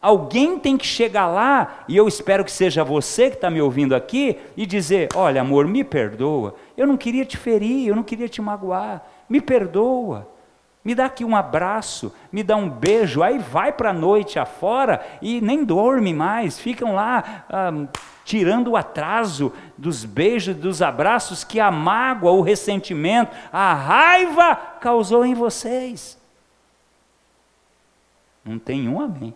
Alguém 0.00 0.58
tem 0.58 0.76
que 0.76 0.84
chegar 0.84 1.28
lá, 1.28 1.84
e 1.86 1.96
eu 1.96 2.08
espero 2.08 2.44
que 2.44 2.50
seja 2.50 2.82
você 2.82 3.30
que 3.30 3.36
está 3.36 3.48
me 3.48 3.62
ouvindo 3.62 3.94
aqui, 3.94 4.36
e 4.56 4.66
dizer: 4.66 5.10
Olha, 5.14 5.42
amor, 5.42 5.68
me 5.68 5.84
perdoa. 5.84 6.56
Eu 6.76 6.88
não 6.88 6.96
queria 6.96 7.24
te 7.24 7.36
ferir, 7.36 7.86
eu 7.86 7.94
não 7.94 8.02
queria 8.02 8.28
te 8.28 8.42
magoar. 8.42 9.06
Me 9.28 9.40
perdoa. 9.40 10.31
Me 10.84 10.96
dá 10.96 11.04
aqui 11.04 11.24
um 11.24 11.36
abraço, 11.36 12.12
me 12.32 12.42
dá 12.42 12.56
um 12.56 12.68
beijo, 12.68 13.22
aí 13.22 13.38
vai 13.38 13.72
para 13.72 13.90
a 13.90 13.94
noite 13.94 14.38
afora 14.38 15.00
e 15.22 15.40
nem 15.40 15.64
dorme 15.64 16.12
mais, 16.12 16.58
ficam 16.58 16.94
lá 16.94 17.44
ah, 17.48 17.86
tirando 18.24 18.72
o 18.72 18.76
atraso 18.76 19.52
dos 19.78 20.04
beijos, 20.04 20.56
dos 20.56 20.82
abraços 20.82 21.44
que 21.44 21.60
a 21.60 21.70
mágoa, 21.70 22.32
o 22.32 22.40
ressentimento, 22.40 23.36
a 23.52 23.72
raiva 23.72 24.56
causou 24.80 25.24
em 25.24 25.34
vocês. 25.34 26.20
Não 28.44 28.58
tem 28.58 28.88
um 28.88 29.00
amém. 29.00 29.32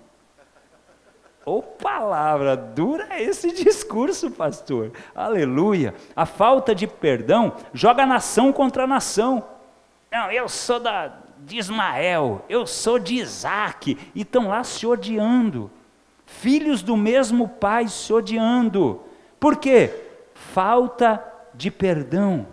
Ô 1.44 1.58
oh, 1.58 1.62
palavra 1.62 2.56
dura 2.56 3.22
esse 3.22 3.52
discurso, 3.52 4.32
pastor. 4.32 4.90
Aleluia. 5.14 5.94
A 6.16 6.26
falta 6.26 6.74
de 6.74 6.88
perdão 6.88 7.52
joga 7.72 8.04
nação 8.04 8.52
contra 8.52 8.84
nação. 8.84 9.44
Não, 10.10 10.32
eu 10.32 10.48
sou 10.48 10.80
da, 10.80 11.12
de 11.38 11.58
Ismael, 11.58 12.44
eu 12.48 12.66
sou 12.66 12.98
de 12.98 13.16
Isaac, 13.16 13.96
e 14.14 14.22
estão 14.22 14.48
lá 14.48 14.64
se 14.64 14.86
odiando. 14.86 15.70
Filhos 16.24 16.82
do 16.82 16.96
mesmo 16.96 17.48
pai 17.48 17.88
se 17.88 18.12
odiando. 18.12 19.00
Por 19.38 19.56
quê? 19.56 19.92
Falta 20.34 21.22
de 21.54 21.70
perdão. 21.70 22.46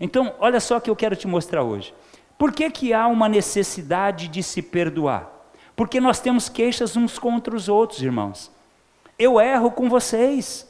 Então, 0.00 0.34
olha 0.38 0.60
só 0.60 0.76
o 0.76 0.80
que 0.80 0.90
eu 0.90 0.96
quero 0.96 1.16
te 1.16 1.26
mostrar 1.26 1.62
hoje. 1.62 1.94
Por 2.38 2.52
que, 2.52 2.70
que 2.70 2.92
há 2.94 3.06
uma 3.06 3.28
necessidade 3.28 4.28
de 4.28 4.42
se 4.42 4.62
perdoar? 4.62 5.28
Porque 5.74 6.00
nós 6.00 6.20
temos 6.20 6.48
queixas 6.48 6.96
uns 6.96 7.18
contra 7.18 7.54
os 7.54 7.68
outros, 7.68 8.02
irmãos. 8.02 8.50
Eu 9.18 9.40
erro 9.40 9.70
com 9.70 9.88
vocês. 9.88 10.66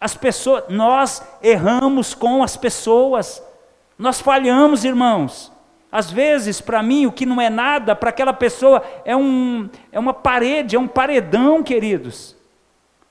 As 0.00 0.14
pessoas, 0.14 0.64
nós 0.68 1.22
erramos 1.42 2.14
com 2.14 2.42
as 2.42 2.56
pessoas. 2.56 3.42
Nós 3.98 4.20
falhamos, 4.20 4.84
irmãos. 4.84 5.52
Às 5.94 6.10
vezes, 6.10 6.60
para 6.60 6.82
mim, 6.82 7.06
o 7.06 7.12
que 7.12 7.24
não 7.24 7.40
é 7.40 7.48
nada, 7.48 7.94
para 7.94 8.10
aquela 8.10 8.32
pessoa 8.32 8.82
é, 9.04 9.14
um, 9.14 9.70
é 9.92 9.98
uma 10.00 10.12
parede, 10.12 10.74
é 10.74 10.78
um 10.78 10.88
paredão, 10.88 11.62
queridos. 11.62 12.34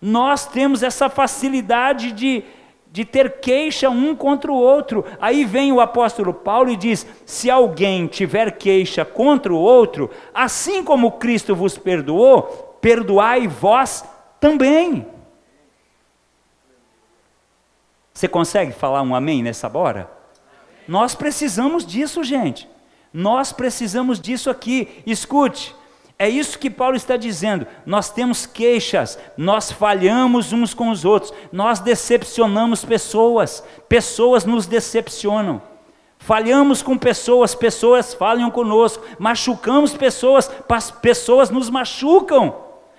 Nós 0.01 0.45
temos 0.45 0.83
essa 0.83 1.09
facilidade 1.09 2.11
de, 2.11 2.43
de 2.91 3.05
ter 3.05 3.39
queixa 3.39 3.89
um 3.89 4.13
contra 4.13 4.51
o 4.51 4.57
outro. 4.57 5.05
Aí 5.21 5.45
vem 5.45 5.71
o 5.71 5.79
apóstolo 5.79 6.33
Paulo 6.33 6.69
e 6.69 6.75
diz: 6.75 7.07
se 7.25 7.49
alguém 7.49 8.05
tiver 8.05 8.51
queixa 8.57 9.05
contra 9.05 9.53
o 9.53 9.57
outro, 9.57 10.09
assim 10.33 10.83
como 10.83 11.13
Cristo 11.13 11.55
vos 11.55 11.77
perdoou, 11.77 12.41
perdoai 12.81 13.47
vós 13.47 14.03
também. 14.41 15.07
Você 18.13 18.27
consegue 18.27 18.73
falar 18.73 19.01
um 19.03 19.15
amém 19.15 19.41
nessa 19.41 19.71
hora? 19.73 20.22
Nós 20.87 21.15
precisamos 21.15 21.85
disso, 21.85 22.23
gente. 22.23 22.67
Nós 23.13 23.51
precisamos 23.53 24.19
disso 24.19 24.49
aqui. 24.49 25.03
Escute, 25.05 25.75
é 26.17 26.29
isso 26.29 26.57
que 26.57 26.69
Paulo 26.69 26.95
está 26.95 27.17
dizendo. 27.17 27.67
Nós 27.85 28.09
temos 28.09 28.45
queixas, 28.45 29.19
nós 29.37 29.71
falhamos 29.71 30.53
uns 30.53 30.73
com 30.73 30.89
os 30.89 31.05
outros, 31.05 31.33
nós 31.51 31.79
decepcionamos 31.79 32.85
pessoas, 32.85 33.63
pessoas 33.89 34.45
nos 34.45 34.65
decepcionam. 34.65 35.61
Falhamos 36.17 36.81
com 36.81 36.97
pessoas, 36.97 37.53
pessoas 37.53 38.13
falham 38.13 38.49
conosco, 38.49 39.03
machucamos 39.19 39.93
pessoas, 39.93 40.49
pessoas 41.01 41.49
nos 41.49 41.69
machucam. 41.69 42.55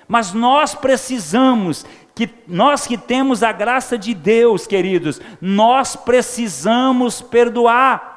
Mas 0.07 0.35
nós 0.35 0.75
precisamos 0.75 1.87
que 2.15 2.29
nós 2.47 2.87
que 2.87 2.97
temos 2.97 3.43
a 3.43 3.51
graça 3.51 3.99
de 3.99 4.15
Deus, 4.15 4.67
queridos, 4.67 5.21
nós 5.41 5.97
precisamos 5.97 7.21
perdoar 7.21 8.15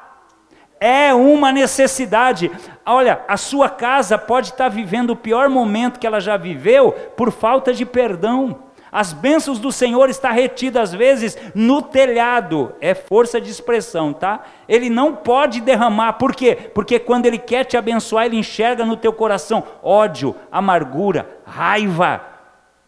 é 0.80 1.12
uma 1.12 1.52
necessidade. 1.52 2.50
Olha, 2.86 3.22
a 3.26 3.36
sua 3.36 3.68
casa 3.68 4.16
pode 4.16 4.50
estar 4.50 4.68
vivendo 4.68 5.10
o 5.10 5.16
pior 5.16 5.48
momento 5.48 5.98
que 5.98 6.06
ela 6.06 6.20
já 6.20 6.36
viveu 6.36 6.92
por 7.16 7.32
falta 7.32 7.72
de 7.72 7.84
perdão. 7.84 8.68
As 8.90 9.12
bênçãos 9.12 9.58
do 9.58 9.70
Senhor 9.70 10.08
estão 10.08 10.32
retidas 10.32 10.90
às 10.90 10.94
vezes 10.94 11.36
no 11.54 11.82
telhado, 11.82 12.72
é 12.80 12.94
força 12.94 13.38
de 13.38 13.50
expressão, 13.50 14.14
tá? 14.14 14.40
Ele 14.66 14.88
não 14.88 15.14
pode 15.14 15.60
derramar, 15.60 16.14
por 16.14 16.34
quê? 16.34 16.56
Porque 16.74 16.98
quando 16.98 17.26
ele 17.26 17.36
quer 17.36 17.64
te 17.64 17.76
abençoar, 17.76 18.24
ele 18.24 18.38
enxerga 18.38 18.86
no 18.86 18.96
teu 18.96 19.12
coração 19.12 19.62
ódio, 19.82 20.34
amargura, 20.50 21.28
raiva, 21.44 22.37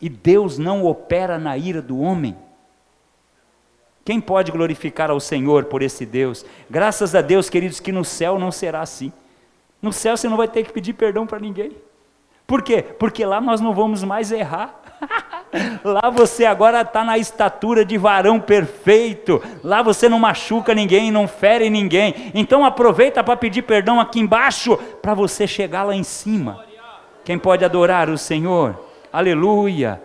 e 0.00 0.08
Deus 0.08 0.58
não 0.58 0.84
opera 0.84 1.38
na 1.38 1.56
ira 1.56 1.82
do 1.82 2.00
homem. 2.00 2.36
Quem 4.04 4.20
pode 4.20 4.50
glorificar 4.50 5.10
ao 5.10 5.20
Senhor 5.20 5.64
por 5.64 5.82
esse 5.82 6.06
Deus? 6.06 6.44
Graças 6.68 7.14
a 7.14 7.20
Deus, 7.20 7.50
queridos, 7.50 7.80
que 7.80 7.92
no 7.92 8.04
céu 8.04 8.38
não 8.38 8.50
será 8.50 8.80
assim. 8.80 9.12
No 9.80 9.92
céu 9.92 10.16
você 10.16 10.28
não 10.28 10.36
vai 10.36 10.48
ter 10.48 10.64
que 10.64 10.72
pedir 10.72 10.94
perdão 10.94 11.26
para 11.26 11.38
ninguém. 11.38 11.76
Por 12.46 12.62
quê? 12.62 12.82
Porque 12.82 13.24
lá 13.24 13.40
nós 13.40 13.60
não 13.60 13.72
vamos 13.72 14.02
mais 14.02 14.32
errar. 14.32 14.80
Lá 15.82 16.10
você 16.10 16.44
agora 16.44 16.82
está 16.82 17.02
na 17.02 17.18
estatura 17.18 17.84
de 17.84 17.96
varão 17.96 18.38
perfeito. 18.38 19.42
Lá 19.64 19.82
você 19.82 20.08
não 20.08 20.18
machuca 20.18 20.74
ninguém, 20.74 21.10
não 21.10 21.26
fere 21.26 21.70
ninguém. 21.70 22.30
Então 22.34 22.64
aproveita 22.64 23.24
para 23.24 23.36
pedir 23.36 23.62
perdão 23.62 24.00
aqui 24.00 24.20
embaixo, 24.20 24.76
para 25.00 25.14
você 25.14 25.46
chegar 25.46 25.84
lá 25.84 25.94
em 25.94 26.04
cima. 26.04 26.64
Quem 27.24 27.38
pode 27.38 27.64
adorar 27.64 28.10
o 28.10 28.18
Senhor? 28.18 28.89
Aleluia. 29.12 30.00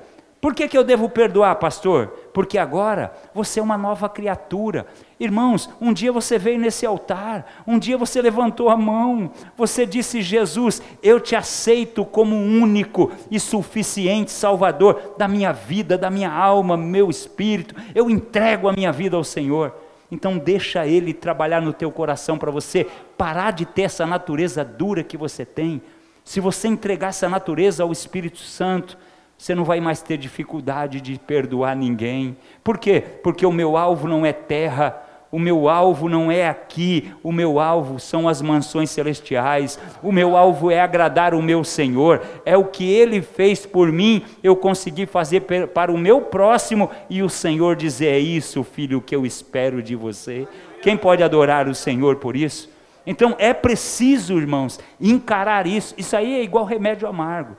Por 0.46 0.54
que, 0.54 0.68
que 0.68 0.78
eu 0.78 0.84
devo 0.84 1.10
perdoar, 1.10 1.56
pastor? 1.56 2.08
Porque 2.32 2.60
agora 2.60 3.12
você 3.34 3.60
é 3.60 3.64
uma 3.64 3.78
nova 3.78 4.08
criatura. 4.08 4.86
Irmãos, 5.20 5.68
um 5.82 5.92
dia 5.92 6.12
você 6.12 6.38
veio 6.38 6.60
nesse 6.60 6.86
altar, 6.86 7.64
um 7.66 7.80
dia 7.80 7.98
você 7.98 8.22
levantou 8.22 8.70
a 8.70 8.78
mão, 8.78 9.32
você 9.58 9.88
disse: 9.88 10.22
Jesus, 10.22 10.84
eu 11.02 11.20
te 11.20 11.36
aceito 11.36 12.06
como 12.06 12.36
único 12.36 13.12
e 13.32 13.40
suficiente 13.40 14.32
Salvador 14.32 15.16
da 15.18 15.28
minha 15.28 15.52
vida, 15.52 15.98
da 15.98 16.12
minha 16.12 16.32
alma, 16.32 16.78
meu 16.78 17.10
espírito. 17.10 17.74
Eu 17.96 18.08
entrego 18.08 18.68
a 18.68 18.74
minha 18.74 18.92
vida 18.92 19.18
ao 19.18 19.24
Senhor. 19.24 19.74
Então 20.12 20.38
deixa 20.38 20.86
Ele 20.86 21.12
trabalhar 21.12 21.60
no 21.60 21.74
teu 21.74 21.92
coração 21.92 22.38
para 22.38 22.52
você 22.52 22.86
parar 23.18 23.52
de 23.52 23.66
ter 23.66 23.82
essa 23.84 24.06
natureza 24.06 24.64
dura 24.64 25.04
que 25.04 25.18
você 25.18 25.44
tem. 25.44 25.82
Se 26.26 26.40
você 26.40 26.68
entregar 26.68 27.10
essa 27.10 27.30
natureza 27.30 27.84
ao 27.84 27.92
Espírito 27.92 28.40
Santo, 28.40 28.98
você 29.38 29.54
não 29.54 29.64
vai 29.64 29.80
mais 29.80 30.02
ter 30.02 30.18
dificuldade 30.18 31.00
de 31.00 31.20
perdoar 31.20 31.76
ninguém. 31.76 32.36
Por 32.64 32.80
quê? 32.80 33.02
Porque 33.22 33.46
o 33.46 33.52
meu 33.52 33.78
alvo 33.78 34.08
não 34.08 34.26
é 34.26 34.34
terra, 34.34 35.04
o 35.32 35.38
meu 35.38 35.70
alvo 35.70 36.10
não 36.10 36.32
é 36.32 36.50
aqui, 36.50 37.14
o 37.22 37.32
meu 37.32 37.60
alvo 37.60 38.00
são 38.00 38.28
as 38.28 38.42
mansões 38.42 38.90
celestiais, 38.90 39.78
o 40.02 40.12
meu 40.12 40.36
alvo 40.36 40.72
é 40.72 40.80
agradar 40.80 41.36
o 41.36 41.44
meu 41.44 41.64
Senhor, 41.64 42.24
é 42.44 42.58
o 42.58 42.66
que 42.66 42.92
Ele 42.92 43.22
fez 43.22 43.64
por 43.64 43.92
mim, 43.92 44.24
eu 44.42 44.56
consegui 44.56 45.06
fazer 45.06 45.42
para 45.76 45.92
o 45.92 45.98
meu 45.98 46.22
próximo 46.22 46.90
e 47.08 47.22
o 47.22 47.30
Senhor 47.30 47.76
dizer: 47.76 48.08
É 48.08 48.20
isso, 48.20 48.64
filho, 48.64 49.00
que 49.00 49.16
eu 49.16 49.28
espero 49.28 49.84
de 49.84 49.96
você. 49.96 50.48
Quem 50.82 50.98
pode 50.98 51.22
adorar 51.22 51.68
o 51.68 51.76
Senhor 51.76 52.16
por 52.16 52.36
isso? 52.36 52.74
Então 53.06 53.36
é 53.38 53.54
preciso, 53.54 54.38
irmãos, 54.38 54.80
encarar 55.00 55.68
isso. 55.68 55.94
Isso 55.98 56.16
aí 56.16 56.34
é 56.34 56.44
igual 56.44 56.66
remédio 56.66 57.08
amargo. 57.08 57.56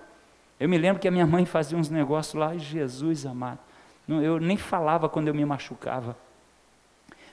Eu 0.58 0.68
me 0.68 0.78
lembro 0.78 1.00
que 1.00 1.06
a 1.06 1.10
minha 1.10 1.26
mãe 1.26 1.44
fazia 1.44 1.76
uns 1.76 1.90
negócios 1.90 2.34
lá, 2.34 2.56
Jesus 2.56 3.26
amado. 3.26 3.58
Eu 4.08 4.38
nem 4.40 4.56
falava 4.56 5.08
quando 5.08 5.28
eu 5.28 5.34
me 5.34 5.44
machucava. 5.44 6.16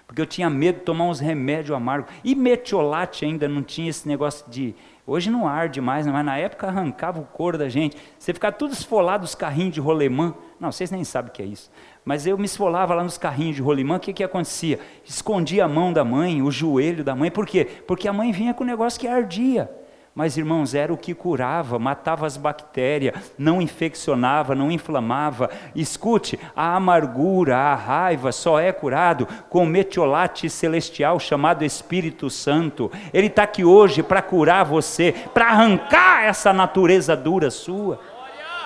Porque 0.05 0.21
eu 0.21 0.25
tinha 0.25 0.49
medo 0.49 0.79
de 0.79 0.85
tomar 0.85 1.05
uns 1.05 1.19
remédios 1.19 1.75
amargos. 1.75 2.11
E 2.23 2.35
metiolate 2.35 3.25
ainda 3.25 3.47
não 3.47 3.63
tinha 3.63 3.89
esse 3.89 4.07
negócio 4.07 4.49
de. 4.49 4.75
Hoje 5.05 5.29
não 5.29 5.47
arde 5.47 5.81
mais, 5.81 6.05
mas 6.07 6.25
na 6.25 6.37
época 6.37 6.67
arrancava 6.67 7.19
o 7.19 7.25
couro 7.25 7.57
da 7.57 7.69
gente. 7.69 7.97
Você 8.17 8.33
ficava 8.33 8.55
tudo 8.55 8.73
esfolado 8.73 9.25
os 9.25 9.35
carrinhos 9.35 9.73
de 9.73 9.79
rolemã. 9.79 10.33
Não, 10.59 10.71
vocês 10.71 10.91
nem 10.91 11.03
sabem 11.03 11.29
o 11.29 11.33
que 11.33 11.41
é 11.41 11.45
isso. 11.45 11.71
Mas 12.05 12.27
eu 12.27 12.37
me 12.37 12.45
esfolava 12.45 12.93
lá 12.93 13.03
nos 13.03 13.17
carrinhos 13.17 13.55
de 13.55 13.61
rolimã, 13.61 13.95
o 13.95 13.99
que, 13.99 14.13
que 14.13 14.23
acontecia? 14.23 14.79
Escondia 15.05 15.65
a 15.65 15.69
mão 15.69 15.93
da 15.93 16.03
mãe, 16.03 16.41
o 16.41 16.51
joelho 16.51 17.03
da 17.03 17.15
mãe, 17.15 17.31
por 17.31 17.45
quê? 17.45 17.65
Porque 17.87 18.07
a 18.07 18.13
mãe 18.13 18.31
vinha 18.31 18.53
com 18.53 18.63
um 18.63 18.67
negócio 18.67 18.99
que 18.99 19.07
ardia. 19.07 19.69
Mas, 20.15 20.37
irmãos, 20.37 20.75
era 20.75 20.93
o 20.93 20.97
que 20.97 21.15
curava, 21.15 21.79
matava 21.79 22.27
as 22.27 22.37
bactérias, 22.37 23.33
não 23.35 23.59
infeccionava, 23.59 24.53
não 24.53 24.69
inflamava. 24.69 25.49
Escute, 25.75 26.39
a 26.55 26.75
amargura, 26.75 27.57
a 27.57 27.73
raiva 27.73 28.31
só 28.31 28.59
é 28.59 28.71
curado 28.71 29.27
com 29.49 29.63
o 29.63 29.65
metiolate 29.65 30.51
celestial 30.51 31.19
chamado 31.19 31.65
Espírito 31.65 32.29
Santo. 32.29 32.91
Ele 33.11 33.25
está 33.25 33.41
aqui 33.41 33.65
hoje 33.65 34.03
para 34.03 34.21
curar 34.21 34.63
você, 34.65 35.15
para 35.33 35.47
arrancar 35.47 36.25
essa 36.25 36.53
natureza 36.53 37.15
dura 37.15 37.49
sua. 37.49 37.99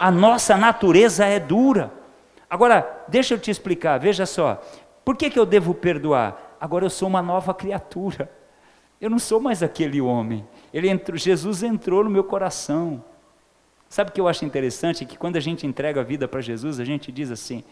A 0.02 0.12
nossa 0.12 0.58
natureza 0.58 1.24
é 1.24 1.40
dura. 1.40 1.97
Agora, 2.50 3.06
deixa 3.08 3.34
eu 3.34 3.40
te 3.40 3.52
explicar, 3.52 3.98
veja 3.98 4.26
só. 4.26 4.62
Por 5.04 5.16
que, 5.16 5.30
que 5.30 5.40
eu 5.40 5.46
devo 5.46 5.74
perdoar? 5.74 6.58
Agora 6.60 6.86
eu 6.86 6.90
sou 6.90 7.08
uma 7.08 7.22
nova 7.22 7.54
criatura. 7.54 8.32
Eu 9.00 9.10
não 9.10 9.20
sou 9.20 9.40
mais 9.40 9.62
aquele 9.62 10.02
homem. 10.02 10.46
Ele 10.74 10.90
entrou, 10.90 11.18
Jesus 11.18 11.62
entrou 11.62 12.04
no 12.04 12.10
meu 12.10 12.24
coração. 12.24 13.04
Sabe 13.90 14.10
o 14.10 14.14
que 14.14 14.20
eu 14.20 14.28
acho 14.28 14.44
interessante? 14.44 15.06
Que 15.06 15.18
quando 15.18 15.38
a 15.38 15.40
gente 15.40 15.68
entrega 15.68 16.02
a 16.02 16.04
vida 16.04 16.28
para 16.28 16.42
Jesus, 16.42 16.80
a 16.80 16.86
gente 16.86 17.12
diz 17.12 17.32
assim: 17.32 17.64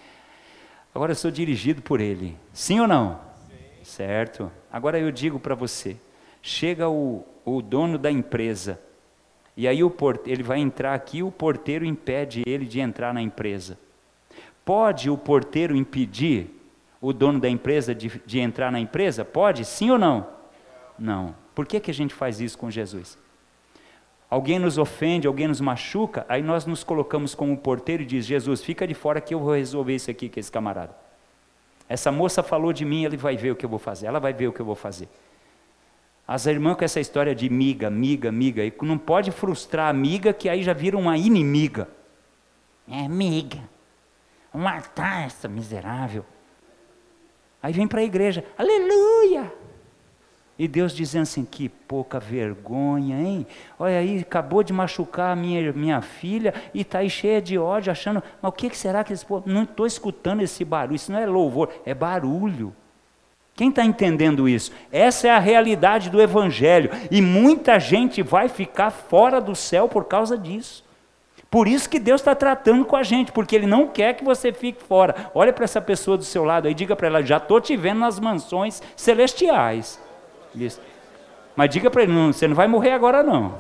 agora 0.94 1.12
eu 1.12 1.16
sou 1.16 1.32
dirigido 1.32 1.82
por 1.82 2.00
Ele. 2.00 2.38
Sim 2.54 2.80
ou 2.80 2.88
não? 2.88 3.20
Sim. 3.50 3.84
Certo. 3.84 4.52
Agora 4.72 5.00
eu 5.00 5.12
digo 5.12 5.40
para 5.40 5.56
você: 5.56 5.98
chega 6.42 6.88
o, 6.88 7.26
o 7.44 7.62
dono 7.62 7.98
da 7.98 8.12
empresa, 8.12 8.80
e 9.58 9.68
aí 9.68 9.84
o 9.84 9.94
ele 10.26 10.44
vai 10.44 10.60
entrar 10.60 10.94
aqui, 10.94 11.24
o 11.24 11.32
porteiro 11.32 11.86
impede 11.86 12.44
ele 12.46 12.66
de 12.66 12.80
entrar 12.80 13.14
na 13.14 13.22
empresa. 13.22 13.80
Pode 14.66 15.10
o 15.10 15.18
porteiro 15.18 15.76
impedir 15.76 16.50
o 17.00 17.14
dono 17.14 17.40
da 17.40 17.48
empresa 17.48 17.94
de, 17.94 18.22
de 18.26 18.40
entrar 18.40 18.72
na 18.72 18.80
empresa? 18.80 19.24
Pode? 19.24 19.64
Sim 19.64 19.92
ou 19.92 20.00
não? 20.00 20.28
Não. 20.98 21.36
Por 21.54 21.68
que, 21.68 21.80
que 21.80 21.92
a 21.92 21.94
gente 21.94 22.14
faz 22.14 22.42
isso 22.42 22.58
com 22.58 22.72
Jesus? 22.72 23.18
Alguém 24.30 24.58
nos 24.58 24.78
ofende, 24.78 25.28
alguém 25.28 25.48
nos 25.48 25.62
machuca, 25.62 26.26
aí 26.28 26.42
nós 26.42 26.66
nos 26.66 26.84
colocamos 26.84 27.36
como 27.36 27.56
porteiro 27.56 28.02
e 28.02 28.06
diz: 28.06 28.26
Jesus, 28.26 28.64
fica 28.64 28.88
de 28.88 28.96
fora 28.96 29.22
que 29.22 29.34
eu 29.34 29.40
vou 29.40 29.54
resolver 29.54 29.96
isso 29.96 30.10
aqui 30.10 30.28
com 30.28 30.40
esse 30.40 30.52
camarada. 30.52 30.96
Essa 31.88 32.12
moça 32.12 32.42
falou 32.42 32.74
de 32.74 32.84
mim, 32.84 33.06
ele 33.06 33.16
vai 33.16 33.38
ver 33.38 33.52
o 33.52 33.56
que 33.56 33.64
eu 33.64 33.70
vou 33.70 33.78
fazer, 33.78 34.08
ela 34.08 34.20
vai 34.20 34.34
ver 34.34 34.48
o 34.48 34.54
que 34.54 34.60
eu 34.60 34.66
vou 34.66 34.76
fazer. 34.76 35.08
As 36.28 36.48
irmãs 36.48 36.76
com 36.76 36.84
essa 36.84 37.00
história 37.00 37.36
de 37.36 37.48
miga, 37.50 37.90
miga, 37.92 38.32
miga, 38.32 38.66
e 38.66 38.74
não 38.82 38.98
pode 38.98 39.30
frustrar 39.32 39.86
a 39.86 39.90
amiga 39.90 40.34
que 40.34 40.50
aí 40.50 40.64
já 40.64 40.74
vira 40.74 40.98
uma 40.98 41.16
inimiga. 41.16 41.88
É 42.90 43.06
amiga, 43.06 43.60
matar 44.56 45.26
essa 45.26 45.48
miserável. 45.48 46.26
Aí 47.62 47.74
vem 47.74 47.88
para 47.88 48.02
a 48.02 48.04
igreja, 48.04 48.44
aleluia! 48.58 49.52
E 50.58 50.68
Deus 50.68 50.96
dizendo 50.96 51.24
assim: 51.24 51.44
que 51.44 51.68
pouca 51.68 52.20
vergonha, 52.20 53.20
hein? 53.20 53.46
Olha 53.78 53.98
aí, 53.98 54.20
acabou 54.20 54.64
de 54.64 54.72
machucar 54.72 55.34
a 55.34 55.36
minha, 55.36 55.74
minha 55.74 56.02
filha 56.02 56.54
e 56.74 56.82
está 56.82 57.00
aí 57.00 57.10
cheia 57.10 57.42
de 57.42 57.58
ódio, 57.58 57.92
achando, 57.92 58.24
mas 58.42 58.50
o 58.50 58.54
que, 58.54 58.70
que 58.70 58.78
será 58.78 59.04
que 59.04 59.12
esse 59.12 59.26
povo. 59.26 59.50
Não 59.50 59.64
estou 59.64 59.86
escutando 59.86 60.42
esse 60.42 60.64
barulho, 60.64 60.96
isso 60.96 61.12
não 61.12 61.20
é 61.20 61.26
louvor, 61.26 61.70
é 61.86 61.94
barulho. 61.94 62.74
Quem 63.54 63.70
está 63.70 63.84
entendendo 63.84 64.48
isso? 64.48 64.72
Essa 64.92 65.30
é 65.30 65.32
a 65.32 65.40
realidade 65.40 66.10
do 66.10 66.22
Evangelho. 66.22 66.92
E 67.10 67.22
muita 67.22 67.80
gente 67.80 68.22
vai 68.22 68.50
ficar 68.50 68.92
fora 68.92 69.40
do 69.40 69.56
céu 69.56 69.88
por 69.88 70.06
causa 70.06 70.38
disso. 70.38 70.85
Por 71.56 71.70
isso 71.70 71.90
que 71.90 72.00
Deus 72.00 72.20
está 72.20 72.36
tratando 72.36 72.84
com 72.84 72.98
a 72.98 73.04
gente, 73.04 73.32
porque 73.32 73.56
Ele 73.56 73.66
não 73.66 73.88
quer 73.88 74.14
que 74.16 74.26
você 74.26 74.52
fique 74.52 74.84
fora. 74.84 75.32
Olha 75.34 75.54
para 75.54 75.64
essa 75.64 75.80
pessoa 75.80 76.18
do 76.18 76.26
seu 76.26 76.44
lado 76.44 76.68
aí, 76.68 76.74
diga 76.74 76.98
para 76.98 77.08
ela: 77.08 77.24
já 77.24 77.38
estou 77.38 77.62
te 77.62 77.78
vendo 77.78 78.02
nas 78.02 78.20
mansões 78.20 78.84
celestiais. 78.94 79.98
Isso. 80.54 80.82
Mas 81.56 81.70
diga 81.70 81.90
para 81.90 82.04
ele, 82.04 82.12
não, 82.12 82.34
você 82.34 82.46
não 82.46 82.56
vai 82.58 82.68
morrer 82.68 82.92
agora 82.92 83.24
não. 83.24 83.58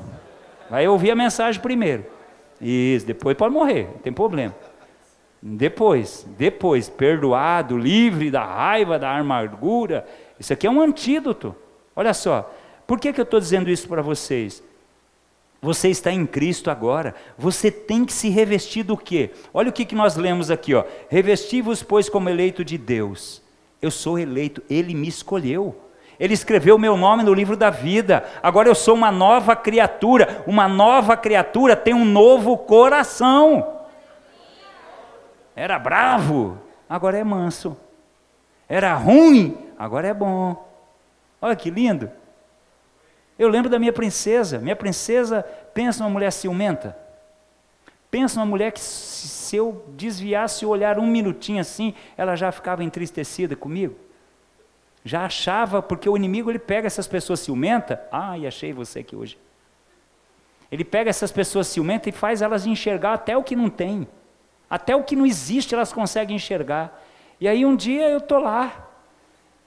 Vai 0.69 0.85
ouvir 0.89 1.11
a 1.11 1.15
mensagem 1.15 1.61
primeiro. 1.61 2.05
Isso, 2.59 3.07
depois 3.07 3.37
pode 3.37 3.53
morrer, 3.53 3.87
não 3.93 3.99
tem 3.99 4.11
problema. 4.11 4.53
Depois, 5.41 6.27
depois, 6.37 6.89
perdoado, 6.89 7.77
livre 7.77 8.29
da 8.29 8.43
raiva, 8.43 8.99
da 8.99 9.17
amargura. 9.17 10.05
Isso 10.37 10.51
aqui 10.51 10.67
é 10.67 10.69
um 10.69 10.81
antídoto. 10.81 11.55
Olha 11.95 12.13
só, 12.13 12.53
por 12.85 12.99
que, 12.99 13.13
que 13.13 13.21
eu 13.21 13.23
estou 13.23 13.39
dizendo 13.39 13.69
isso 13.69 13.87
para 13.87 14.01
vocês? 14.01 14.61
Você 15.65 15.89
está 15.89 16.11
em 16.11 16.27
Cristo 16.27 16.69
agora. 16.69 17.15
Você 17.39 17.71
tem 17.71 18.05
que 18.05 18.13
se 18.13 18.29
revestir 18.29 18.83
do 18.83 18.95
quê? 18.95 19.31
Olha 19.51 19.69
o 19.69 19.73
que, 19.73 19.83
que 19.83 19.95
nós 19.95 20.15
lemos 20.15 20.51
aqui, 20.51 20.75
ó. 20.75 20.83
Revesti-vos, 21.09 21.81
pois, 21.81 22.07
como 22.07 22.29
eleito 22.29 22.63
de 22.63 22.77
Deus. 22.77 23.41
Eu 23.81 23.89
sou 23.89 24.19
eleito, 24.19 24.61
Ele 24.69 24.93
me 24.93 25.07
escolheu. 25.07 25.75
Ele 26.19 26.35
escreveu 26.35 26.77
meu 26.77 26.95
nome 26.95 27.23
no 27.23 27.33
livro 27.33 27.57
da 27.57 27.71
vida. 27.71 28.23
Agora 28.43 28.69
eu 28.69 28.75
sou 28.75 28.93
uma 28.93 29.11
nova 29.11 29.55
criatura. 29.55 30.43
Uma 30.45 30.67
nova 30.67 31.17
criatura 31.17 31.75
tem 31.75 31.95
um 31.95 32.05
novo 32.05 32.59
coração. 32.59 33.79
Era 35.55 35.79
bravo, 35.79 36.59
agora 36.87 37.17
é 37.17 37.23
manso. 37.23 37.75
Era 38.69 38.93
ruim, 38.93 39.57
agora 39.79 40.09
é 40.09 40.13
bom. 40.13 40.63
Olha 41.41 41.55
que 41.55 41.71
lindo. 41.71 42.11
Eu 43.37 43.49
lembro 43.49 43.69
da 43.69 43.77
minha 43.77 43.93
princesa. 43.93 44.59
Minha 44.59 44.75
princesa, 44.75 45.43
pensa 45.73 46.03
numa 46.03 46.11
mulher 46.11 46.31
ciumenta. 46.31 46.97
Pensa 48.09 48.39
numa 48.39 48.45
mulher 48.45 48.71
que, 48.71 48.79
se 48.79 49.55
eu 49.55 49.85
desviasse 49.89 50.65
o 50.65 50.69
olhar 50.69 50.97
um 50.99 51.07
minutinho 51.07 51.59
assim, 51.59 51.93
ela 52.15 52.35
já 52.35 52.51
ficava 52.51 52.83
entristecida 52.83 53.55
comigo 53.55 53.95
já 55.05 55.23
achava, 55.23 55.83
porque 55.83 56.09
o 56.09 56.17
inimigo 56.17 56.49
ele 56.49 56.57
pega 56.57 56.87
essas 56.87 57.07
pessoas 57.07 57.39
ciumentas, 57.39 57.99
ai, 58.11 58.47
achei 58.47 58.73
você 58.73 58.99
aqui 58.99 59.15
hoje. 59.15 59.37
Ele 60.71 60.83
pega 60.83 61.11
essas 61.11 61.31
pessoas 61.31 61.67
ciumentas 61.67 62.07
e 62.07 62.17
faz 62.17 62.41
elas 62.41 62.65
enxergar 62.65 63.13
até 63.13 63.37
o 63.37 63.43
que 63.43 63.55
não 63.55 63.69
tem. 63.69 64.07
Até 64.67 64.95
o 64.95 65.03
que 65.03 65.15
não 65.15 65.23
existe 65.23 65.75
elas 65.75 65.93
conseguem 65.93 66.35
enxergar. 66.35 66.99
E 67.39 67.47
aí 67.47 67.63
um 67.63 67.75
dia 67.75 68.09
eu 68.09 68.17
estou 68.17 68.39
lá, 68.39 68.84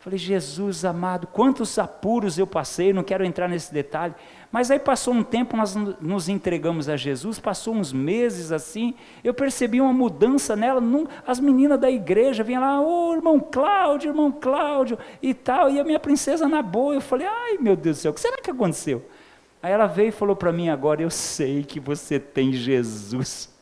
Falei, 0.09 0.19
Jesus 0.19 0.87
amado, 0.87 1.27
quantos 1.27 1.79
apuros 1.79 2.39
eu 2.39 2.47
passei, 2.47 2.95
não 2.95 3.03
quero 3.03 3.27
entrar 3.27 3.47
nesse 3.47 3.71
detalhe. 3.75 4.15
Mas 4.51 4.71
aí 4.71 4.79
passou 4.79 5.13
um 5.13 5.23
tempo, 5.23 5.55
nós 5.55 5.75
nos 5.75 6.31
entregamos 6.31 6.89
a 6.89 6.97
Jesus, 6.97 7.39
passou 7.39 7.75
uns 7.75 7.93
meses 7.93 8.51
assim, 8.51 8.95
eu 9.23 9.35
percebi 9.35 9.83
uma 9.83 9.93
mudança 9.93 10.57
nela. 10.57 10.81
as 11.27 11.39
meninas 11.39 11.79
da 11.79 11.91
igreja 11.91 12.43
vinham 12.43 12.63
lá, 12.63 12.81
ô 12.81 13.11
oh, 13.11 13.15
irmão 13.17 13.39
Cláudio, 13.39 14.09
irmão 14.09 14.33
Cláudio 14.33 14.99
e 15.21 15.35
tal, 15.35 15.69
e 15.69 15.79
a 15.79 15.85
minha 15.85 16.01
princesa 16.01 16.49
na 16.49 16.63
boa. 16.63 16.95
Eu 16.95 17.03
falei, 17.03 17.27
ai 17.27 17.59
meu 17.61 17.77
Deus 17.77 17.99
do 17.99 18.01
céu, 18.01 18.11
o 18.11 18.15
que 18.15 18.21
será 18.23 18.39
que 18.39 18.51
aconteceu? 18.51 19.05
Aí 19.63 19.71
ela 19.71 19.87
veio 19.87 20.09
e 20.09 20.13
falou 20.13 20.35
para 20.35 20.51
mim 20.51 20.71
agora, 20.71 21.03
eu 21.03 21.11
sei 21.11 21.63
que 21.63 21.79
você 21.79 22.19
tem 22.19 22.51
Jesus. 22.55 23.55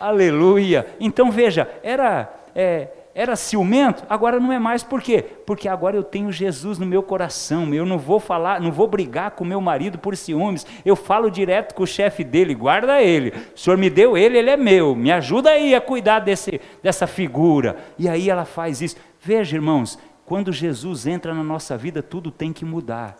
Aleluia. 0.00 0.92
Então 0.98 1.30
veja, 1.30 1.70
era. 1.84 2.40
É, 2.52 2.88
era 3.14 3.36
ciumento, 3.36 4.04
agora 4.08 4.40
não 4.40 4.52
é 4.52 4.58
mais, 4.58 4.82
por 4.82 5.02
quê? 5.02 5.22
Porque 5.46 5.68
agora 5.68 5.96
eu 5.96 6.02
tenho 6.02 6.32
Jesus 6.32 6.78
no 6.78 6.86
meu 6.86 7.02
coração, 7.02 7.72
eu 7.74 7.84
não 7.84 7.98
vou 7.98 8.18
falar, 8.18 8.60
não 8.60 8.72
vou 8.72 8.86
brigar 8.86 9.32
com 9.32 9.44
meu 9.44 9.60
marido 9.60 9.98
por 9.98 10.16
ciúmes, 10.16 10.66
eu 10.84 10.96
falo 10.96 11.30
direto 11.30 11.74
com 11.74 11.82
o 11.82 11.86
chefe 11.86 12.24
dele, 12.24 12.54
guarda 12.54 13.02
ele, 13.02 13.34
o 13.54 13.58
senhor 13.58 13.76
me 13.76 13.90
deu 13.90 14.16
ele, 14.16 14.38
ele 14.38 14.50
é 14.50 14.56
meu, 14.56 14.96
me 14.96 15.12
ajuda 15.12 15.50
aí 15.50 15.74
a 15.74 15.80
cuidar 15.80 16.20
desse, 16.20 16.60
dessa 16.82 17.06
figura, 17.06 17.76
e 17.98 18.08
aí 18.08 18.30
ela 18.30 18.46
faz 18.46 18.80
isso, 18.80 18.96
veja 19.20 19.56
irmãos, 19.56 19.98
quando 20.24 20.50
Jesus 20.50 21.06
entra 21.06 21.34
na 21.34 21.44
nossa 21.44 21.76
vida, 21.76 22.02
tudo 22.02 22.30
tem 22.30 22.50
que 22.52 22.64
mudar, 22.64 23.16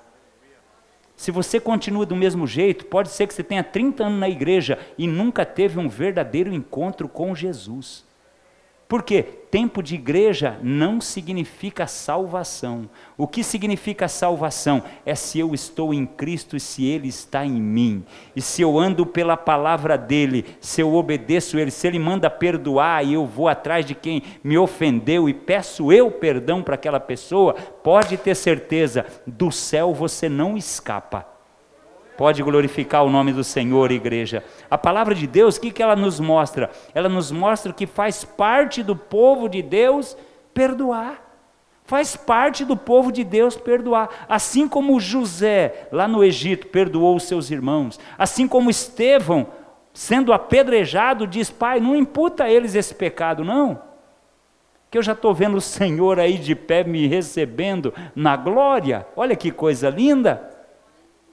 se 1.15 1.31
você 1.31 1.61
continua 1.61 2.07
do 2.07 2.17
mesmo 2.17 2.47
jeito, 2.47 2.87
pode 2.87 3.11
ser 3.11 3.27
que 3.27 3.35
você 3.35 3.45
tenha 3.45 3.63
30 3.63 4.05
anos 4.05 4.19
na 4.19 4.29
igreja 4.29 4.79
e 4.99 5.07
nunca 5.07 5.45
teve 5.45 5.79
um 5.79 5.89
verdadeiro 5.89 6.53
encontro 6.53 7.09
com 7.09 7.35
Jesus. 7.35 8.05
Porque 8.93 9.23
tempo 9.23 9.83
de 9.83 9.95
igreja 9.95 10.59
não 10.63 11.01
significa 11.01 11.87
salvação. 11.87 12.91
O 13.17 13.27
que 13.27 13.43
significa 13.43 14.07
salvação? 14.07 14.83
É 15.07 15.15
se 15.15 15.39
eu 15.39 15.55
estou 15.55 15.95
em 15.95 16.05
Cristo 16.05 16.59
e 16.59 16.61
se 16.61 16.85
Ele 16.85 17.09
está 17.09 17.43
em 17.43 17.59
mim. 17.59 18.05
E 18.37 18.43
se 18.43 18.61
eu 18.61 18.79
ando 18.79 19.07
pela 19.07 19.35
palavra 19.35 19.97
dEle, 19.97 20.45
se 20.61 20.83
eu 20.83 20.93
obedeço 20.93 21.59
Ele, 21.59 21.71
se 21.71 21.87
Ele 21.87 21.99
manda 21.99 22.29
perdoar 22.29 23.03
e 23.03 23.15
eu 23.15 23.25
vou 23.25 23.49
atrás 23.49 23.87
de 23.87 23.95
quem 23.95 24.23
me 24.45 24.59
ofendeu 24.59 25.27
e 25.27 25.33
peço 25.33 25.91
eu 25.91 26.11
perdão 26.11 26.63
para 26.63 26.75
aquela 26.75 27.01
pessoa, 27.01 27.55
pode 27.55 28.19
ter 28.19 28.35
certeza, 28.35 29.07
do 29.27 29.51
céu 29.51 29.95
você 29.95 30.29
não 30.29 30.55
escapa. 30.55 31.32
Pode 32.17 32.43
glorificar 32.43 33.05
o 33.05 33.11
nome 33.11 33.33
do 33.33 33.43
Senhor, 33.43 33.91
igreja. 33.91 34.45
A 34.71 34.77
palavra 34.77 35.15
de 35.15 35.27
Deus, 35.27 35.57
o 35.57 35.61
que, 35.61 35.71
que 35.71 35.83
ela 35.83 35.97
nos 35.97 36.21
mostra? 36.21 36.71
Ela 36.95 37.09
nos 37.09 37.31
mostra 37.31 37.73
que 37.73 37.87
faz 37.87 38.25
parte 38.25 38.83
do 38.83 38.95
povo 38.95 39.49
de 39.49 39.63
Deus 39.63 40.17
perdoar. 40.53 41.33
Faz 41.85 42.15
parte 42.17 42.65
do 42.65 42.77
povo 42.77 43.11
de 43.11 43.25
Deus 43.25 43.57
perdoar. 43.57 44.27
Assim 44.29 44.69
como 44.69 45.01
José, 45.01 45.89
lá 45.91 46.07
no 46.07 46.23
Egito, 46.23 46.69
perdoou 46.69 47.17
os 47.17 47.25
seus 47.25 47.51
irmãos. 47.51 47.99
Assim 48.17 48.47
como 48.47 48.71
Estevão, 48.71 49.49
sendo 49.93 50.33
apedrejado, 50.33 51.27
diz: 51.27 51.51
Pai, 51.51 51.81
não 51.81 51.97
imputa 51.97 52.45
a 52.45 52.51
eles 52.51 52.75
esse 52.75 52.95
pecado, 52.95 53.45
não. 53.45 53.83
Que 54.91 54.99
eu 54.99 55.03
já 55.03 55.13
estou 55.13 55.35
vendo 55.35 55.57
o 55.57 55.61
Senhor 55.61 56.21
aí 56.21 56.37
de 56.37 56.55
pé 56.55 56.85
me 56.85 57.07
recebendo 57.07 57.93
na 58.15 58.37
glória. 58.37 59.07
Olha 59.17 59.35
que 59.35 59.51
coisa 59.51 59.89
linda. 59.89 60.52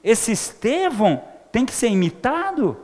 Esse 0.04 0.32
Estevão 0.32 1.22
tem 1.52 1.66
que 1.66 1.74
ser 1.74 1.90
imitado? 1.90 2.78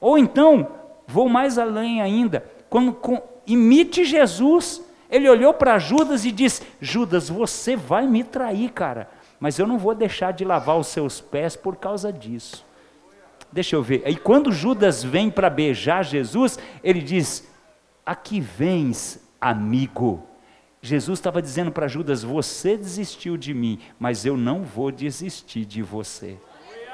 Ou 0.00 0.18
então, 0.18 0.68
vou 1.06 1.28
mais 1.28 1.58
além 1.58 2.00
ainda, 2.00 2.44
quando 2.68 2.92
com, 2.92 3.22
imite 3.46 4.04
Jesus. 4.04 4.82
Ele 5.08 5.28
olhou 5.28 5.54
para 5.54 5.78
Judas 5.78 6.24
e 6.24 6.32
disse: 6.32 6.62
Judas, 6.80 7.28
você 7.28 7.76
vai 7.76 8.06
me 8.06 8.24
trair, 8.24 8.70
cara, 8.72 9.08
mas 9.38 9.58
eu 9.58 9.66
não 9.66 9.78
vou 9.78 9.94
deixar 9.94 10.32
de 10.32 10.44
lavar 10.44 10.76
os 10.76 10.88
seus 10.88 11.20
pés 11.20 11.54
por 11.54 11.76
causa 11.76 12.12
disso. 12.12 12.64
Deixa 13.52 13.76
eu 13.76 13.82
ver. 13.82 14.02
Aí 14.04 14.16
quando 14.16 14.50
Judas 14.50 15.02
vem 15.04 15.30
para 15.30 15.48
beijar 15.48 16.04
Jesus, 16.04 16.58
ele 16.82 17.00
diz: 17.00 17.48
Aqui 18.04 18.40
vens, 18.40 19.20
amigo. 19.40 20.25
Jesus 20.86 21.18
estava 21.18 21.42
dizendo 21.42 21.72
para 21.72 21.88
Judas: 21.88 22.22
Você 22.22 22.76
desistiu 22.76 23.36
de 23.36 23.52
mim, 23.52 23.80
mas 23.98 24.24
eu 24.24 24.36
não 24.36 24.62
vou 24.62 24.92
desistir 24.92 25.64
de 25.64 25.82
você. 25.82 26.38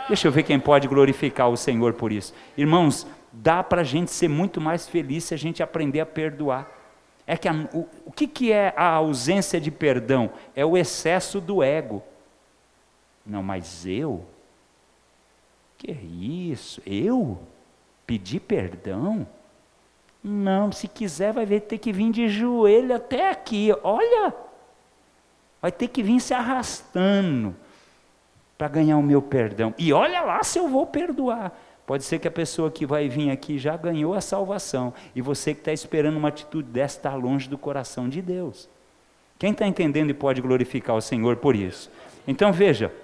Deixa 0.08 0.26
eu 0.26 0.32
ver 0.32 0.42
quem 0.42 0.58
pode 0.58 0.88
glorificar 0.88 1.48
o 1.48 1.56
Senhor 1.56 1.92
por 1.92 2.10
isso. 2.10 2.34
Irmãos, 2.56 3.06
dá 3.30 3.62
para 3.62 3.82
a 3.82 3.84
gente 3.84 4.10
ser 4.10 4.28
muito 4.28 4.60
mais 4.60 4.88
feliz 4.88 5.24
se 5.24 5.34
a 5.34 5.36
gente 5.36 5.62
aprender 5.62 6.00
a 6.00 6.06
perdoar. 6.06 6.70
É 7.26 7.36
que 7.36 7.46
a, 7.46 7.52
o, 7.72 7.86
o 8.06 8.12
que, 8.12 8.26
que 8.26 8.50
é 8.50 8.72
a 8.76 8.86
ausência 8.86 9.60
de 9.60 9.70
perdão? 9.70 10.30
É 10.56 10.64
o 10.64 10.76
excesso 10.76 11.40
do 11.40 11.62
ego. 11.62 12.02
Não, 13.24 13.42
mas 13.42 13.86
eu? 13.86 14.24
Que 15.78 15.92
isso? 15.92 16.82
Eu? 16.86 17.38
Pedir 18.06 18.40
perdão? 18.40 19.26
Não, 20.22 20.70
se 20.70 20.86
quiser 20.86 21.32
vai 21.32 21.46
ter 21.46 21.78
que 21.78 21.92
vir 21.92 22.10
de 22.10 22.28
joelho 22.28 22.94
até 22.94 23.30
aqui. 23.30 23.74
Olha, 23.82 24.32
vai 25.60 25.72
ter 25.72 25.88
que 25.88 26.02
vir 26.02 26.20
se 26.20 26.32
arrastando 26.32 27.56
para 28.56 28.68
ganhar 28.68 28.96
o 28.96 29.02
meu 29.02 29.20
perdão. 29.20 29.74
E 29.76 29.92
olha 29.92 30.20
lá 30.20 30.42
se 30.44 30.58
eu 30.58 30.68
vou 30.68 30.86
perdoar. 30.86 31.52
Pode 31.84 32.04
ser 32.04 32.20
que 32.20 32.28
a 32.28 32.30
pessoa 32.30 32.70
que 32.70 32.86
vai 32.86 33.08
vir 33.08 33.30
aqui 33.30 33.58
já 33.58 33.76
ganhou 33.76 34.14
a 34.14 34.20
salvação. 34.20 34.94
E 35.14 35.20
você 35.20 35.52
que 35.52 35.60
está 35.60 35.72
esperando 35.72 36.16
uma 36.16 36.28
atitude 36.28 36.68
dessa 36.68 36.98
está 36.98 37.14
longe 37.14 37.48
do 37.48 37.58
coração 37.58 38.08
de 38.08 38.22
Deus. 38.22 38.68
Quem 39.36 39.50
está 39.50 39.66
entendendo 39.66 40.10
e 40.10 40.14
pode 40.14 40.40
glorificar 40.40 40.94
o 40.94 41.00
Senhor 41.00 41.36
por 41.36 41.56
isso? 41.56 41.90
Então 42.28 42.52
veja, 42.52 42.94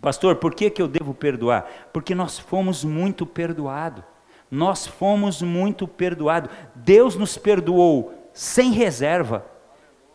pastor, 0.00 0.36
por 0.36 0.54
que, 0.54 0.70
que 0.70 0.80
eu 0.80 0.86
devo 0.86 1.12
perdoar? 1.12 1.68
Porque 1.92 2.14
nós 2.14 2.38
fomos 2.38 2.84
muito 2.84 3.26
perdoados 3.26 4.04
nós 4.50 4.86
fomos 4.86 5.42
muito 5.42 5.88
perdoados. 5.88 6.50
Deus 6.74 7.16
nos 7.16 7.36
perdoou 7.36 8.14
sem 8.32 8.72
reserva. 8.72 9.44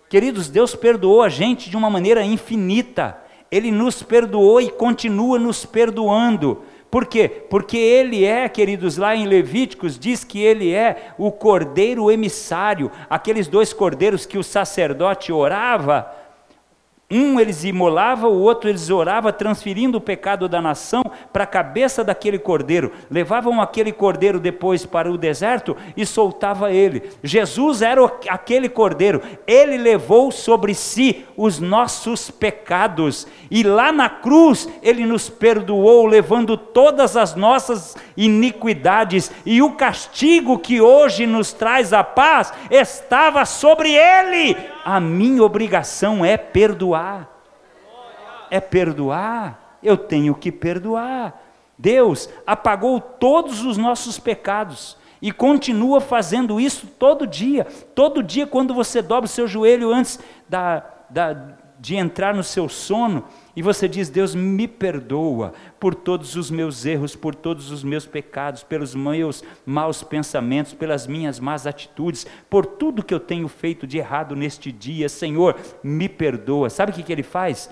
Queridos, 0.10 0.50
Deus 0.50 0.76
perdoou 0.76 1.22
a 1.22 1.30
gente 1.30 1.70
de 1.70 1.78
uma 1.78 1.90
maneira 1.90 2.24
infinita. 2.24 3.18
Ele 3.50 3.72
nos 3.72 4.04
perdoou 4.04 4.62
e 4.62 4.70
continua 4.70 5.40
nos 5.40 5.66
perdoando. 5.66 6.64
Por 6.90 7.06
quê? 7.06 7.30
Porque 7.50 7.78
ele 7.78 8.26
é, 8.26 8.50
queridos, 8.50 8.98
lá 8.98 9.16
em 9.16 9.26
Levíticos, 9.26 9.98
diz 9.98 10.26
que 10.26 10.42
ele 10.42 10.74
é 10.74 11.14
o 11.18 11.32
cordeiro 11.32 12.12
emissário, 12.12 12.92
aqueles 13.10 13.48
dois 13.48 13.72
cordeiros 13.72 14.26
que 14.26 14.38
o 14.38 14.44
sacerdote 14.44 15.32
orava 15.32 16.21
um 17.12 17.40
eles 17.40 17.64
imolavam, 17.64 18.32
o 18.32 18.40
outro 18.40 18.70
eles 18.70 18.90
oravam, 18.90 19.32
transferindo 19.32 19.98
o 19.98 20.02
pecado 20.02 20.48
da 20.48 20.62
nação 20.62 21.04
para 21.34 21.44
a 21.44 21.48
cabeça 21.48 22.04
daquele 22.04 22.40
cordeiro. 22.40 22.92
Levavam 23.10 23.62
aquele 23.62 23.92
cordeiro 23.92 24.40
depois 24.40 24.86
para 24.86 25.12
o 25.12 25.18
deserto 25.18 25.76
e 25.98 26.06
soltava 26.06 26.72
ele. 26.72 27.04
Jesus 27.24 27.82
era 27.82 28.04
aquele 28.30 28.70
cordeiro. 28.70 29.22
Ele 29.46 29.78
levou 29.78 30.32
sobre 30.32 30.74
si 30.74 31.26
os 31.36 31.60
nossos 31.60 32.32
pecados. 32.32 33.28
E 33.50 33.64
lá 33.64 33.92
na 33.92 34.10
cruz 34.10 34.70
ele 34.82 35.06
nos 35.06 35.30
perdoou, 35.30 36.06
levando 36.06 36.56
todas 36.56 37.18
as 37.18 37.36
nossas 37.36 37.98
iniquidades. 38.16 39.32
E 39.46 39.62
o 39.62 39.72
castigo 39.72 40.58
que 40.58 40.80
hoje 40.80 41.28
nos 41.28 41.52
traz 41.52 41.92
a 41.94 42.04
paz 42.04 42.54
estava 42.70 43.46
sobre 43.46 43.94
ele. 43.94 44.56
A 44.84 45.00
minha 45.00 45.44
obrigação 45.44 46.24
é 46.26 46.38
perdoar 46.38 47.32
é 48.52 48.60
perdoar, 48.60 49.78
eu 49.82 49.96
tenho 49.96 50.36
que 50.36 50.52
perdoar. 50.52 51.42
Deus 51.78 52.30
apagou 52.46 53.00
todos 53.00 53.64
os 53.64 53.78
nossos 53.78 54.20
pecados 54.20 54.98
e 55.22 55.32
continua 55.32 56.02
fazendo 56.02 56.60
isso 56.60 56.86
todo 56.86 57.26
dia. 57.26 57.66
Todo 57.96 58.22
dia, 58.22 58.46
quando 58.46 58.74
você 58.74 59.02
dobra 59.02 59.26
o 59.26 59.30
seu 59.30 59.48
joelho 59.48 59.92
antes 59.92 60.20
da, 60.50 60.84
da, 61.10 61.34
de 61.82 61.96
entrar 61.96 62.36
no 62.36 62.44
seu 62.44 62.70
sono, 62.70 63.24
e 63.56 63.62
você 63.64 63.88
diz: 63.88 64.08
Deus 64.08 64.36
me 64.36 64.68
perdoa 64.68 65.52
por 65.80 65.96
todos 65.96 66.36
os 66.36 66.52
meus 66.52 66.86
erros, 66.86 67.16
por 67.16 67.34
todos 67.34 67.72
os 67.72 67.84
meus 67.84 68.06
pecados, 68.06 68.62
pelos 68.62 68.94
meus 68.94 69.44
maus 69.66 70.04
pensamentos, 70.04 70.76
pelas 70.76 71.08
minhas 71.08 71.40
más 71.40 71.66
atitudes, 71.66 72.28
por 72.48 72.68
tudo 72.68 73.04
que 73.04 73.14
eu 73.14 73.20
tenho 73.20 73.48
feito 73.48 73.88
de 73.88 73.98
errado 73.98 74.36
neste 74.36 74.72
dia, 74.72 75.10
Senhor, 75.10 75.58
me 75.84 76.08
perdoa. 76.08 76.70
Sabe 76.70 76.92
o 76.92 76.96
que, 76.96 77.02
que 77.02 77.12
ele 77.12 77.24
faz? 77.24 77.68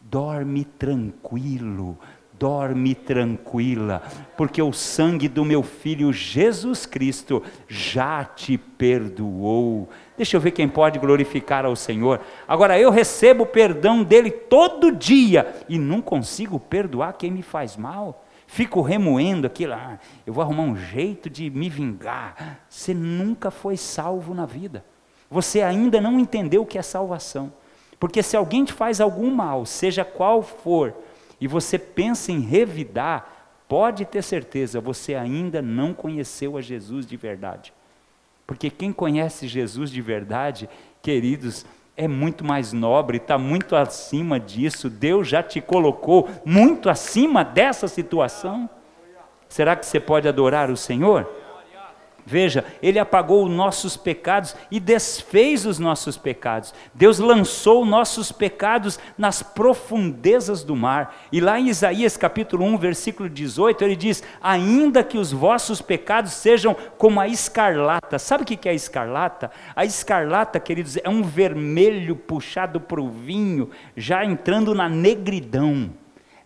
Dorme 0.00 0.64
tranquilo, 0.64 1.98
dorme 2.38 2.94
tranquila, 2.94 4.02
porque 4.36 4.62
o 4.62 4.72
sangue 4.72 5.26
do 5.26 5.44
meu 5.44 5.64
filho 5.64 6.12
Jesus 6.12 6.86
Cristo 6.86 7.42
já 7.66 8.24
te 8.24 8.56
perdoou. 8.56 9.88
Deixa 10.18 10.36
eu 10.36 10.40
ver 10.40 10.50
quem 10.50 10.68
pode 10.68 10.98
glorificar 10.98 11.64
ao 11.64 11.76
Senhor. 11.76 12.20
Agora 12.46 12.78
eu 12.78 12.90
recebo 12.90 13.44
o 13.44 13.46
perdão 13.46 14.02
dele 14.02 14.32
todo 14.32 14.90
dia 14.90 15.54
e 15.68 15.78
não 15.78 16.02
consigo 16.02 16.58
perdoar 16.58 17.12
quem 17.12 17.30
me 17.30 17.40
faz 17.40 17.76
mal. 17.76 18.24
Fico 18.48 18.80
remoendo 18.80 19.46
aquilo, 19.46 19.74
ah, 19.74 19.98
eu 20.26 20.32
vou 20.32 20.42
arrumar 20.42 20.64
um 20.64 20.76
jeito 20.76 21.30
de 21.30 21.48
me 21.48 21.70
vingar. 21.70 22.58
Você 22.68 22.92
nunca 22.92 23.50
foi 23.50 23.76
salvo 23.76 24.34
na 24.34 24.44
vida. 24.44 24.84
Você 25.30 25.62
ainda 25.62 26.00
não 26.00 26.18
entendeu 26.18 26.62
o 26.62 26.66
que 26.66 26.78
é 26.78 26.82
salvação. 26.82 27.52
Porque 28.00 28.20
se 28.20 28.36
alguém 28.36 28.64
te 28.64 28.72
faz 28.72 29.00
algum 29.00 29.30
mal, 29.30 29.64
seja 29.64 30.04
qual 30.04 30.42
for, 30.42 30.94
e 31.40 31.46
você 31.46 31.78
pensa 31.78 32.32
em 32.32 32.40
revidar, 32.40 33.52
pode 33.68 34.04
ter 34.04 34.22
certeza, 34.22 34.80
você 34.80 35.14
ainda 35.14 35.62
não 35.62 35.94
conheceu 35.94 36.56
a 36.56 36.60
Jesus 36.60 37.06
de 37.06 37.16
verdade. 37.16 37.72
Porque 38.48 38.70
quem 38.70 38.94
conhece 38.94 39.46
Jesus 39.46 39.90
de 39.90 40.00
verdade, 40.00 40.70
queridos, 41.02 41.66
é 41.94 42.08
muito 42.08 42.42
mais 42.42 42.72
nobre, 42.72 43.18
está 43.18 43.36
muito 43.36 43.76
acima 43.76 44.40
disso. 44.40 44.88
Deus 44.88 45.28
já 45.28 45.42
te 45.42 45.60
colocou 45.60 46.26
muito 46.46 46.88
acima 46.88 47.44
dessa 47.44 47.86
situação. 47.86 48.66
Será 49.50 49.76
que 49.76 49.84
você 49.84 50.00
pode 50.00 50.26
adorar 50.26 50.70
o 50.70 50.78
Senhor? 50.78 51.30
Veja, 52.28 52.62
Ele 52.82 52.98
apagou 52.98 53.46
os 53.46 53.50
nossos 53.50 53.96
pecados 53.96 54.54
e 54.70 54.78
desfez 54.78 55.64
os 55.64 55.78
nossos 55.78 56.18
pecados. 56.18 56.74
Deus 56.92 57.18
lançou 57.18 57.86
nossos 57.86 58.30
pecados 58.30 59.00
nas 59.16 59.42
profundezas 59.42 60.62
do 60.62 60.76
mar. 60.76 61.16
E 61.32 61.40
lá 61.40 61.58
em 61.58 61.68
Isaías 61.68 62.18
capítulo 62.18 62.66
1, 62.66 62.76
versículo 62.76 63.30
18, 63.30 63.82
ele 63.82 63.96
diz: 63.96 64.22
Ainda 64.42 65.02
que 65.02 65.16
os 65.16 65.32
vossos 65.32 65.80
pecados 65.80 66.34
sejam 66.34 66.76
como 66.98 67.18
a 67.18 67.26
escarlata. 67.26 68.18
Sabe 68.18 68.42
o 68.42 68.46
que 68.46 68.68
é 68.68 68.72
a 68.72 68.74
escarlata? 68.74 69.50
A 69.74 69.86
escarlata, 69.86 70.60
queridos, 70.60 70.98
é 71.02 71.08
um 71.08 71.22
vermelho 71.22 72.14
puxado 72.14 72.78
para 72.78 73.00
o 73.00 73.08
vinho, 73.08 73.70
já 73.96 74.22
entrando 74.22 74.74
na 74.74 74.86
negridão 74.86 75.90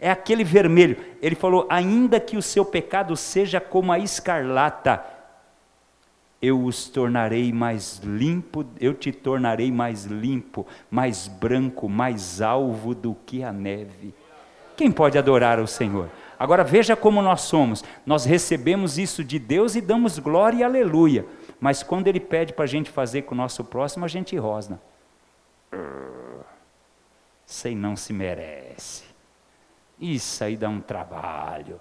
é 0.02 0.10
aquele 0.10 0.42
vermelho. 0.42 0.96
Ele 1.22 1.36
falou: 1.36 1.64
ainda 1.70 2.18
que 2.18 2.36
o 2.36 2.42
seu 2.42 2.64
pecado 2.64 3.16
seja 3.16 3.60
como 3.60 3.92
a 3.92 4.00
escarlata, 4.00 5.00
eu 6.42 6.64
os 6.64 6.88
tornarei 6.88 7.52
mais 7.52 8.00
limpo, 8.02 8.66
eu 8.80 8.92
te 8.92 9.12
tornarei 9.12 9.70
mais 9.70 10.06
limpo, 10.06 10.66
mais 10.90 11.28
branco, 11.28 11.88
mais 11.88 12.42
alvo 12.42 12.96
do 12.96 13.14
que 13.14 13.44
a 13.44 13.52
neve. 13.52 14.12
Quem 14.76 14.90
pode 14.90 15.16
adorar 15.16 15.60
o 15.60 15.68
Senhor? 15.68 16.10
Agora 16.36 16.64
veja 16.64 16.96
como 16.96 17.22
nós 17.22 17.42
somos. 17.42 17.84
Nós 18.04 18.24
recebemos 18.24 18.98
isso 18.98 19.22
de 19.22 19.38
Deus 19.38 19.76
e 19.76 19.80
damos 19.80 20.18
glória 20.18 20.58
e 20.58 20.64
aleluia. 20.64 21.24
Mas 21.60 21.84
quando 21.84 22.08
Ele 22.08 22.18
pede 22.18 22.52
para 22.52 22.64
a 22.64 22.68
gente 22.68 22.90
fazer 22.90 23.22
com 23.22 23.34
o 23.36 23.38
nosso 23.38 23.62
próximo, 23.62 24.04
a 24.04 24.08
gente 24.08 24.36
rosna. 24.36 24.82
Sei 27.46 27.76
não 27.76 27.94
se 27.94 28.12
merece. 28.12 29.04
Isso 30.00 30.42
aí 30.42 30.56
dá 30.56 30.68
um 30.68 30.80
trabalho. 30.80 31.80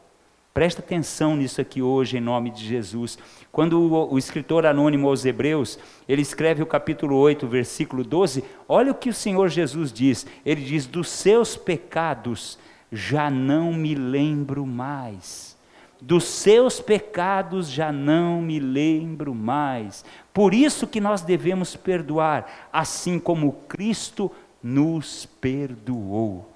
Presta 0.54 0.82
atenção 0.82 1.38
nisso 1.38 1.62
aqui 1.62 1.82
hoje, 1.82 2.18
em 2.18 2.22
nome 2.22 2.50
de 2.50 2.66
Jesus. 2.66 3.18
Quando 3.54 4.12
o, 4.12 4.18
escritor 4.18 4.66
anônimo 4.66 5.08
aos 5.08 5.24
Hebreus, 5.24 5.80
ele 6.10 6.22
escreve 6.22 6.62
o 6.62 6.66
capítulo 6.66 7.16
8, 7.16 7.48
versículo 7.48 8.04
12, 8.04 8.44
olha 8.68 8.92
o 8.92 8.96
que 8.96 9.10
o 9.10 9.14
Senhor 9.14 9.48
Jesus 9.48 9.94
diz. 9.94 10.28
Ele 10.46 10.62
diz: 10.62 10.86
Dos 10.86 11.08
seus 11.08 11.56
pecados 11.56 12.60
já 12.92 13.30
não 13.30 13.74
me 13.74 13.96
lembro 13.96 14.66
mais. 14.66 15.58
Dos 16.02 16.26
seus 16.26 16.82
pecados 16.82 17.70
já 17.70 17.90
não 17.92 18.42
me 18.42 18.60
lembro 18.60 19.34
mais. 19.34 20.04
Por 20.34 20.54
isso 20.54 20.86
que 20.86 21.00
nós 21.00 21.22
devemos 21.22 21.78
perdoar, 21.78 22.68
assim 22.74 23.20
como 23.20 23.54
Cristo 23.70 24.30
nos 24.62 25.26
perdoou. 25.40 26.52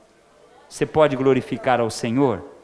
Você 0.68 0.86
pode 0.86 1.16
glorificar 1.16 1.80
ao 1.80 1.90
Senhor? 1.90 2.55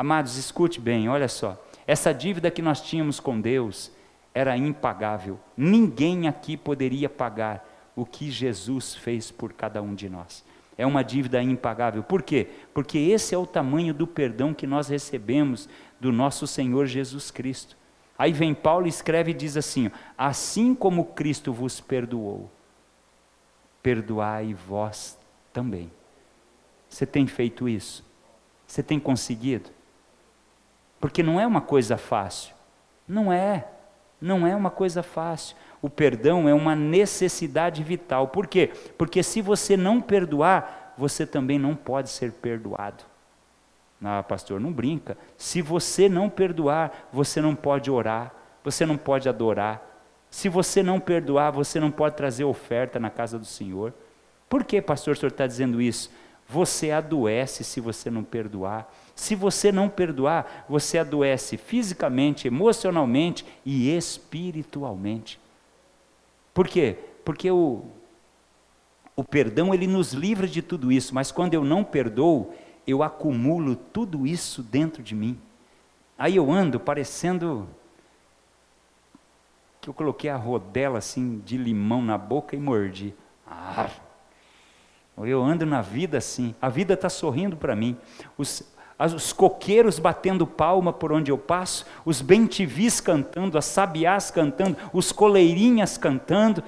Amados, 0.00 0.38
escute 0.38 0.80
bem, 0.80 1.10
olha 1.10 1.28
só. 1.28 1.62
Essa 1.86 2.14
dívida 2.14 2.50
que 2.50 2.62
nós 2.62 2.80
tínhamos 2.80 3.20
com 3.20 3.38
Deus 3.38 3.92
era 4.32 4.56
impagável. 4.56 5.38
Ninguém 5.54 6.26
aqui 6.26 6.56
poderia 6.56 7.06
pagar 7.06 7.68
o 7.94 8.06
que 8.06 8.30
Jesus 8.30 8.94
fez 8.94 9.30
por 9.30 9.52
cada 9.52 9.82
um 9.82 9.94
de 9.94 10.08
nós. 10.08 10.42
É 10.78 10.86
uma 10.86 11.04
dívida 11.04 11.42
impagável. 11.42 12.02
Por 12.02 12.22
quê? 12.22 12.48
Porque 12.72 12.96
esse 12.96 13.34
é 13.34 13.38
o 13.38 13.44
tamanho 13.46 13.92
do 13.92 14.06
perdão 14.06 14.54
que 14.54 14.66
nós 14.66 14.88
recebemos 14.88 15.68
do 16.00 16.10
nosso 16.10 16.46
Senhor 16.46 16.86
Jesus 16.86 17.30
Cristo. 17.30 17.76
Aí 18.16 18.32
vem 18.32 18.54
Paulo 18.54 18.86
e 18.86 18.88
escreve 18.88 19.32
e 19.32 19.34
diz 19.34 19.54
assim: 19.54 19.90
Assim 20.16 20.74
como 20.74 21.12
Cristo 21.12 21.52
vos 21.52 21.78
perdoou, 21.78 22.50
perdoai 23.82 24.54
vós 24.54 25.18
também. 25.52 25.92
Você 26.88 27.04
tem 27.04 27.26
feito 27.26 27.68
isso? 27.68 28.02
Você 28.66 28.82
tem 28.82 28.98
conseguido? 28.98 29.78
Porque 31.00 31.22
não 31.22 31.40
é 31.40 31.46
uma 31.46 31.60
coisa 31.60 31.96
fácil. 31.96 32.54
Não 33.08 33.32
é. 33.32 33.66
Não 34.20 34.46
é 34.46 34.54
uma 34.54 34.70
coisa 34.70 35.02
fácil. 35.02 35.56
O 35.80 35.88
perdão 35.88 36.48
é 36.48 36.52
uma 36.52 36.76
necessidade 36.76 37.82
vital. 37.82 38.28
Por 38.28 38.46
quê? 38.46 38.70
Porque 38.98 39.22
se 39.22 39.40
você 39.40 39.76
não 39.76 40.00
perdoar, 40.00 40.94
você 40.96 41.26
também 41.26 41.58
não 41.58 41.74
pode 41.74 42.10
ser 42.10 42.32
perdoado. 42.32 43.02
Ah, 44.02 44.22
pastor, 44.22 44.60
não 44.60 44.72
brinca. 44.72 45.16
Se 45.36 45.62
você 45.62 46.08
não 46.08 46.28
perdoar, 46.28 47.08
você 47.12 47.40
não 47.40 47.54
pode 47.54 47.90
orar, 47.90 48.32
você 48.62 48.84
não 48.84 48.96
pode 48.96 49.28
adorar. 49.28 49.82
Se 50.30 50.48
você 50.48 50.82
não 50.82 51.00
perdoar, 51.00 51.50
você 51.50 51.80
não 51.80 51.90
pode 51.90 52.16
trazer 52.16 52.44
oferta 52.44 53.00
na 53.00 53.10
casa 53.10 53.38
do 53.38 53.44
Senhor. 53.44 53.92
Por 54.48 54.64
que, 54.64 54.80
pastor, 54.80 55.14
o 55.14 55.16
senhor 55.16 55.30
está 55.30 55.46
dizendo 55.46 55.80
isso? 55.80 56.10
Você 56.48 56.90
adoece 56.90 57.62
se 57.62 57.80
você 57.80 58.10
não 58.10 58.24
perdoar. 58.24 58.90
Se 59.20 59.34
você 59.34 59.70
não 59.70 59.86
perdoar, 59.86 60.64
você 60.66 60.96
adoece 60.96 61.58
fisicamente, 61.58 62.48
emocionalmente 62.48 63.44
e 63.66 63.94
espiritualmente. 63.94 65.38
Por 66.54 66.66
quê? 66.66 66.96
Porque 67.22 67.50
o, 67.50 67.84
o 69.14 69.22
perdão 69.22 69.74
ele 69.74 69.86
nos 69.86 70.14
livra 70.14 70.48
de 70.48 70.62
tudo 70.62 70.90
isso, 70.90 71.14
mas 71.14 71.30
quando 71.30 71.52
eu 71.52 71.62
não 71.62 71.84
perdoo, 71.84 72.54
eu 72.86 73.02
acumulo 73.02 73.76
tudo 73.76 74.26
isso 74.26 74.62
dentro 74.62 75.02
de 75.02 75.14
mim. 75.14 75.38
Aí 76.16 76.36
eu 76.36 76.50
ando 76.50 76.80
parecendo 76.80 77.68
que 79.82 79.90
eu 79.90 79.92
coloquei 79.92 80.30
a 80.30 80.36
rodela 80.36 80.96
assim 80.96 81.40
de 81.44 81.58
limão 81.58 82.00
na 82.00 82.16
boca 82.16 82.56
e 82.56 82.58
mordi. 82.58 83.14
Ah, 83.46 83.90
eu 85.18 85.44
ando 85.44 85.66
na 85.66 85.82
vida 85.82 86.16
assim, 86.16 86.54
a 86.58 86.70
vida 86.70 86.94
está 86.94 87.10
sorrindo 87.10 87.54
para 87.54 87.76
mim. 87.76 87.98
Os, 88.38 88.64
os 89.00 89.32
coqueiros 89.32 89.98
batendo 89.98 90.46
palma 90.46 90.92
por 90.92 91.10
onde 91.10 91.30
eu 91.30 91.38
passo, 91.38 91.86
os 92.04 92.20
bentivis 92.20 93.00
cantando, 93.00 93.56
as 93.56 93.64
sabiás 93.64 94.30
cantando, 94.30 94.76
os 94.92 95.10
coleirinhas 95.10 95.96
cantando, 95.96 96.62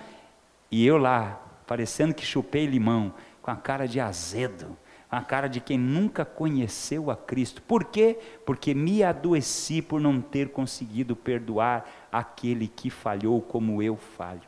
e 0.70 0.86
eu 0.86 0.96
lá, 0.96 1.42
parecendo 1.66 2.14
que 2.14 2.24
chupei 2.24 2.64
limão, 2.64 3.12
com 3.42 3.50
a 3.50 3.56
cara 3.56 3.86
de 3.86 4.00
azedo, 4.00 4.76
com 5.10 5.16
a 5.16 5.20
cara 5.20 5.46
de 5.46 5.60
quem 5.60 5.76
nunca 5.76 6.24
conheceu 6.24 7.10
a 7.10 7.16
Cristo. 7.16 7.60
Por 7.60 7.84
quê? 7.84 8.18
Porque 8.46 8.72
me 8.72 9.02
adoeci 9.02 9.82
por 9.82 10.00
não 10.00 10.20
ter 10.20 10.48
conseguido 10.48 11.14
perdoar 11.14 11.86
aquele 12.10 12.66
que 12.66 12.88
falhou 12.88 13.42
como 13.42 13.82
eu 13.82 13.96
falho. 13.96 14.40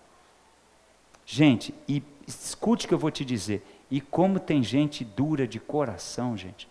Gente, 1.26 1.74
e 1.86 2.02
escute 2.26 2.86
o 2.86 2.88
que 2.88 2.94
eu 2.94 2.98
vou 2.98 3.10
te 3.10 3.24
dizer. 3.24 3.62
E 3.90 4.00
como 4.00 4.40
tem 4.40 4.62
gente 4.62 5.04
dura 5.04 5.46
de 5.46 5.60
coração, 5.60 6.34
gente. 6.34 6.66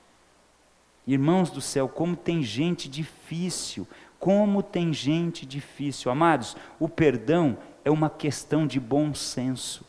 Irmãos 1.05 1.49
do 1.49 1.61
céu, 1.61 1.89
como 1.89 2.15
tem 2.15 2.41
gente 2.41 2.87
difícil, 2.87 3.87
como 4.19 4.63
tem 4.63 4.93
gente 4.93 5.45
difícil. 5.45 6.09
Amados, 6.09 6.55
o 6.79 6.87
perdão 6.87 7.57
é 7.83 7.91
uma 7.91 8.09
questão 8.09 8.65
de 8.65 8.79
bom 8.79 9.13
senso. 9.13 9.85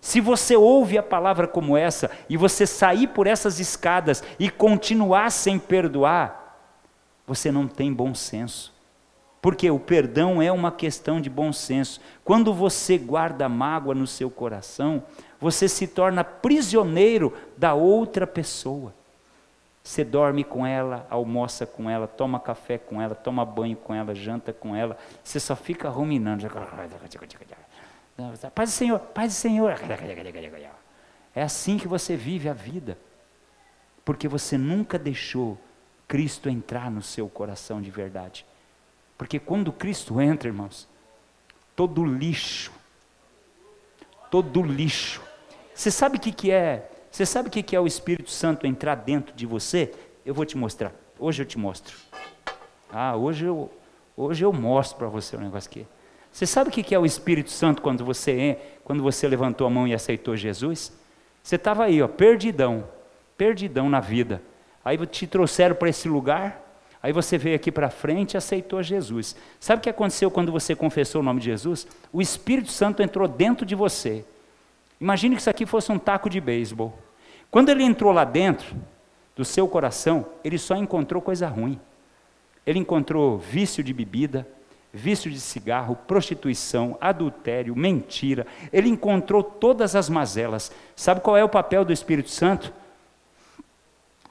Se 0.00 0.20
você 0.20 0.54
ouve 0.54 0.98
a 0.98 1.02
palavra 1.02 1.48
como 1.48 1.78
essa 1.78 2.10
e 2.28 2.36
você 2.36 2.66
sair 2.66 3.06
por 3.06 3.26
essas 3.26 3.58
escadas 3.58 4.22
e 4.38 4.50
continuar 4.50 5.30
sem 5.30 5.58
perdoar, 5.58 6.58
você 7.26 7.50
não 7.50 7.66
tem 7.66 7.90
bom 7.90 8.14
senso. 8.14 8.74
Porque 9.40 9.70
o 9.70 9.78
perdão 9.78 10.42
é 10.42 10.52
uma 10.52 10.70
questão 10.70 11.20
de 11.20 11.30
bom 11.30 11.54
senso. 11.54 12.02
Quando 12.22 12.52
você 12.52 12.98
guarda 12.98 13.48
mágoa 13.48 13.94
no 13.94 14.06
seu 14.06 14.30
coração, 14.30 15.02
você 15.40 15.68
se 15.68 15.86
torna 15.86 16.22
prisioneiro 16.22 17.32
da 17.56 17.72
outra 17.72 18.26
pessoa. 18.26 18.94
Você 19.84 20.02
dorme 20.02 20.42
com 20.42 20.66
ela, 20.66 21.06
almoça 21.10 21.66
com 21.66 21.90
ela, 21.90 22.08
toma 22.08 22.40
café 22.40 22.78
com 22.78 23.02
ela, 23.02 23.14
toma 23.14 23.44
banho 23.44 23.76
com 23.76 23.94
ela, 23.94 24.14
janta 24.14 24.50
com 24.50 24.74
ela. 24.74 24.96
Você 25.22 25.38
só 25.38 25.54
fica 25.54 25.90
ruminando. 25.90 26.42
Paz 28.54 28.70
do 28.70 28.72
Senhor, 28.72 28.98
paz 28.98 29.34
do 29.34 29.36
Senhor. 29.36 29.74
É 31.34 31.42
assim 31.42 31.76
que 31.76 31.86
você 31.86 32.16
vive 32.16 32.48
a 32.48 32.54
vida. 32.54 32.96
Porque 34.06 34.26
você 34.26 34.56
nunca 34.56 34.98
deixou 34.98 35.58
Cristo 36.08 36.48
entrar 36.48 36.90
no 36.90 37.02
seu 37.02 37.28
coração 37.28 37.82
de 37.82 37.90
verdade. 37.90 38.46
Porque 39.18 39.38
quando 39.38 39.70
Cristo 39.70 40.18
entra, 40.18 40.48
irmãos, 40.48 40.88
todo 41.76 42.02
lixo, 42.02 42.72
todo 44.30 44.62
lixo. 44.62 45.22
Você 45.74 45.90
sabe 45.90 46.16
o 46.16 46.20
que, 46.20 46.32
que 46.32 46.50
é 46.50 46.90
você 47.14 47.24
sabe 47.24 47.46
o 47.46 47.50
que 47.52 47.76
é 47.76 47.78
o 47.78 47.86
Espírito 47.86 48.28
Santo 48.28 48.66
entrar 48.66 48.96
dentro 48.96 49.32
de 49.36 49.46
você? 49.46 49.92
Eu 50.26 50.34
vou 50.34 50.44
te 50.44 50.58
mostrar. 50.58 50.92
Hoje 51.16 51.44
eu 51.44 51.46
te 51.46 51.56
mostro. 51.56 51.96
Ah, 52.92 53.14
hoje 53.14 53.44
eu, 53.44 53.70
hoje 54.16 54.44
eu 54.44 54.52
mostro 54.52 54.98
para 54.98 55.06
você 55.06 55.36
o 55.36 55.40
negócio 55.40 55.70
aqui. 55.70 55.86
Você 56.32 56.44
sabe 56.44 56.70
o 56.70 56.72
que 56.72 56.92
é 56.92 56.98
o 56.98 57.06
Espírito 57.06 57.52
Santo 57.52 57.80
quando 57.82 58.04
você, 58.04 58.58
quando 58.82 59.00
você 59.00 59.28
levantou 59.28 59.64
a 59.64 59.70
mão 59.70 59.86
e 59.86 59.94
aceitou 59.94 60.36
Jesus? 60.36 60.92
Você 61.40 61.54
estava 61.54 61.84
aí, 61.84 62.02
ó, 62.02 62.08
perdidão, 62.08 62.82
perdidão 63.38 63.88
na 63.88 64.00
vida. 64.00 64.42
Aí 64.84 64.98
te 65.06 65.24
trouxeram 65.28 65.76
para 65.76 65.90
esse 65.90 66.08
lugar, 66.08 66.60
aí 67.00 67.12
você 67.12 67.38
veio 67.38 67.54
aqui 67.54 67.70
para 67.70 67.90
frente 67.90 68.34
e 68.34 68.36
aceitou 68.36 68.82
Jesus. 68.82 69.36
Sabe 69.60 69.78
o 69.78 69.82
que 69.84 69.88
aconteceu 69.88 70.32
quando 70.32 70.50
você 70.50 70.74
confessou 70.74 71.20
o 71.20 71.24
nome 71.24 71.38
de 71.38 71.46
Jesus? 71.46 71.86
O 72.12 72.20
Espírito 72.20 72.72
Santo 72.72 73.04
entrou 73.04 73.28
dentro 73.28 73.64
de 73.64 73.76
você. 73.76 74.24
Imagine 75.00 75.36
que 75.36 75.42
isso 75.42 75.50
aqui 75.50 75.64
fosse 75.64 75.92
um 75.92 75.98
taco 75.98 76.28
de 76.28 76.40
beisebol. 76.40 77.03
Quando 77.54 77.68
ele 77.68 77.84
entrou 77.84 78.10
lá 78.10 78.24
dentro 78.24 78.74
do 79.36 79.44
seu 79.44 79.68
coração, 79.68 80.26
ele 80.42 80.58
só 80.58 80.74
encontrou 80.74 81.22
coisa 81.22 81.46
ruim. 81.46 81.78
Ele 82.66 82.80
encontrou 82.80 83.38
vício 83.38 83.80
de 83.80 83.92
bebida, 83.92 84.44
vício 84.92 85.30
de 85.30 85.38
cigarro, 85.38 85.94
prostituição, 85.94 86.98
adultério, 87.00 87.76
mentira. 87.76 88.44
Ele 88.72 88.88
encontrou 88.88 89.40
todas 89.40 89.94
as 89.94 90.08
mazelas. 90.08 90.72
Sabe 90.96 91.20
qual 91.20 91.36
é 91.36 91.44
o 91.44 91.48
papel 91.48 91.84
do 91.84 91.92
Espírito 91.92 92.28
Santo? 92.28 92.74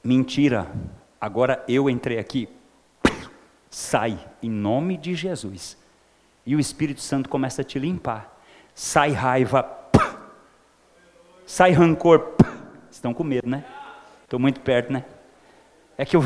Mentira. 0.04 0.70
Agora 1.18 1.64
eu 1.66 1.88
entrei 1.88 2.18
aqui. 2.18 2.46
Sai, 3.70 4.18
em 4.42 4.50
nome 4.50 4.98
de 4.98 5.14
Jesus. 5.14 5.78
E 6.44 6.54
o 6.54 6.60
Espírito 6.60 7.00
Santo 7.00 7.30
começa 7.30 7.62
a 7.62 7.64
te 7.64 7.78
limpar. 7.78 8.38
Sai 8.74 9.12
raiva. 9.12 9.66
Sai 11.46 11.70
rancor. 11.70 12.34
Estão 13.04 13.12
com 13.12 13.22
medo, 13.22 13.46
né? 13.46 13.62
Estou 14.22 14.40
muito 14.40 14.60
perto, 14.60 14.90
né? 14.90 15.04
É 15.98 16.06
que 16.06 16.16
eu 16.16 16.24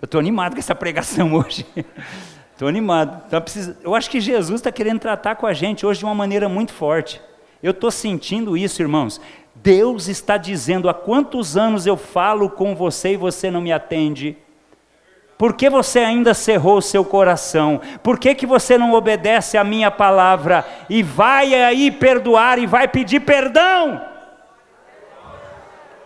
estou 0.00 0.20
animado 0.20 0.52
com 0.52 0.60
essa 0.60 0.72
pregação 0.72 1.34
hoje. 1.34 1.66
Estou 2.52 2.68
animado. 2.68 3.24
Então, 3.26 3.40
preciso, 3.40 3.76
eu 3.82 3.92
acho 3.92 4.08
que 4.08 4.20
Jesus 4.20 4.60
está 4.60 4.70
querendo 4.70 5.00
tratar 5.00 5.34
com 5.34 5.48
a 5.48 5.52
gente 5.52 5.84
hoje 5.84 5.98
de 5.98 6.04
uma 6.04 6.14
maneira 6.14 6.48
muito 6.48 6.72
forte. 6.72 7.20
Eu 7.60 7.72
estou 7.72 7.90
sentindo 7.90 8.56
isso, 8.56 8.80
irmãos. 8.80 9.20
Deus 9.52 10.06
está 10.06 10.36
dizendo: 10.36 10.88
há 10.88 10.94
quantos 10.94 11.56
anos 11.56 11.86
eu 11.86 11.96
falo 11.96 12.48
com 12.48 12.72
você 12.76 13.14
e 13.14 13.16
você 13.16 13.50
não 13.50 13.60
me 13.60 13.72
atende? 13.72 14.38
Por 15.36 15.54
que 15.54 15.68
você 15.68 15.98
ainda 15.98 16.34
cerrou 16.34 16.78
o 16.78 16.82
seu 16.82 17.04
coração? 17.04 17.80
Por 18.00 18.16
que, 18.16 18.32
que 18.32 18.46
você 18.46 18.78
não 18.78 18.92
obedece 18.92 19.58
à 19.58 19.64
minha 19.64 19.90
palavra? 19.90 20.64
E 20.88 21.02
vai 21.02 21.52
aí 21.52 21.90
perdoar 21.90 22.60
e 22.60 22.66
vai 22.66 22.86
pedir 22.86 23.20
perdão? 23.20 24.14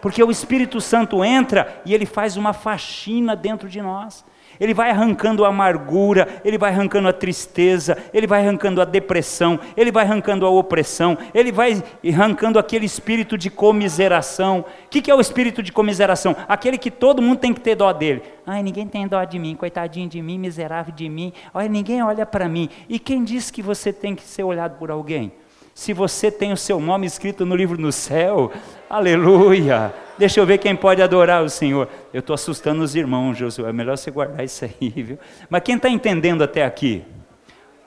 Porque 0.00 0.22
o 0.22 0.30
Espírito 0.30 0.80
Santo 0.80 1.24
entra 1.24 1.82
e 1.84 1.94
ele 1.94 2.06
faz 2.06 2.36
uma 2.36 2.52
faxina 2.52 3.36
dentro 3.36 3.68
de 3.68 3.80
nós. 3.80 4.24
Ele 4.60 4.74
vai 4.74 4.90
arrancando 4.90 5.46
a 5.46 5.48
amargura, 5.48 6.42
ele 6.44 6.58
vai 6.58 6.70
arrancando 6.70 7.08
a 7.08 7.14
tristeza, 7.14 7.96
ele 8.12 8.26
vai 8.26 8.42
arrancando 8.42 8.82
a 8.82 8.84
depressão, 8.84 9.58
ele 9.74 9.90
vai 9.90 10.04
arrancando 10.04 10.44
a 10.44 10.50
opressão, 10.50 11.16
ele 11.32 11.50
vai 11.50 11.82
arrancando 12.06 12.58
aquele 12.58 12.84
espírito 12.84 13.38
de 13.38 13.48
comiseração. 13.48 14.64
O 14.84 14.88
que 14.90 15.10
é 15.10 15.14
o 15.14 15.20
espírito 15.20 15.62
de 15.62 15.72
comiseração? 15.72 16.36
Aquele 16.46 16.76
que 16.76 16.90
todo 16.90 17.22
mundo 17.22 17.38
tem 17.38 17.54
que 17.54 17.60
ter 17.60 17.74
dó 17.74 17.90
dele. 17.90 18.22
Ai, 18.46 18.62
ninguém 18.62 18.86
tem 18.86 19.08
dó 19.08 19.24
de 19.24 19.38
mim, 19.38 19.54
coitadinho 19.54 20.08
de 20.08 20.20
mim, 20.20 20.38
miserável 20.38 20.92
de 20.94 21.08
mim. 21.08 21.32
Olha, 21.54 21.68
ninguém 21.68 22.02
olha 22.02 22.26
para 22.26 22.46
mim. 22.46 22.68
E 22.86 22.98
quem 22.98 23.24
disse 23.24 23.50
que 23.50 23.62
você 23.62 23.94
tem 23.94 24.14
que 24.14 24.22
ser 24.22 24.42
olhado 24.42 24.76
por 24.76 24.90
alguém? 24.90 25.32
Se 25.74 25.92
você 25.92 26.30
tem 26.30 26.52
o 26.52 26.56
seu 26.56 26.80
nome 26.80 27.06
escrito 27.06 27.46
no 27.46 27.56
livro 27.56 27.80
no 27.80 27.92
céu, 27.92 28.52
aleluia. 28.88 29.94
Deixa 30.18 30.38
eu 30.38 30.44
ver 30.44 30.58
quem 30.58 30.76
pode 30.76 31.00
adorar 31.00 31.42
o 31.42 31.48
Senhor. 31.48 31.88
Eu 32.12 32.20
estou 32.20 32.34
assustando 32.34 32.82
os 32.82 32.94
irmãos, 32.94 33.38
Josué. 33.38 33.70
É 33.70 33.72
melhor 33.72 33.96
você 33.96 34.10
guardar 34.10 34.44
isso 34.44 34.64
aí, 34.64 34.90
viu? 34.90 35.18
Mas 35.48 35.62
quem 35.62 35.76
está 35.76 35.88
entendendo 35.88 36.42
até 36.42 36.64
aqui? 36.64 37.02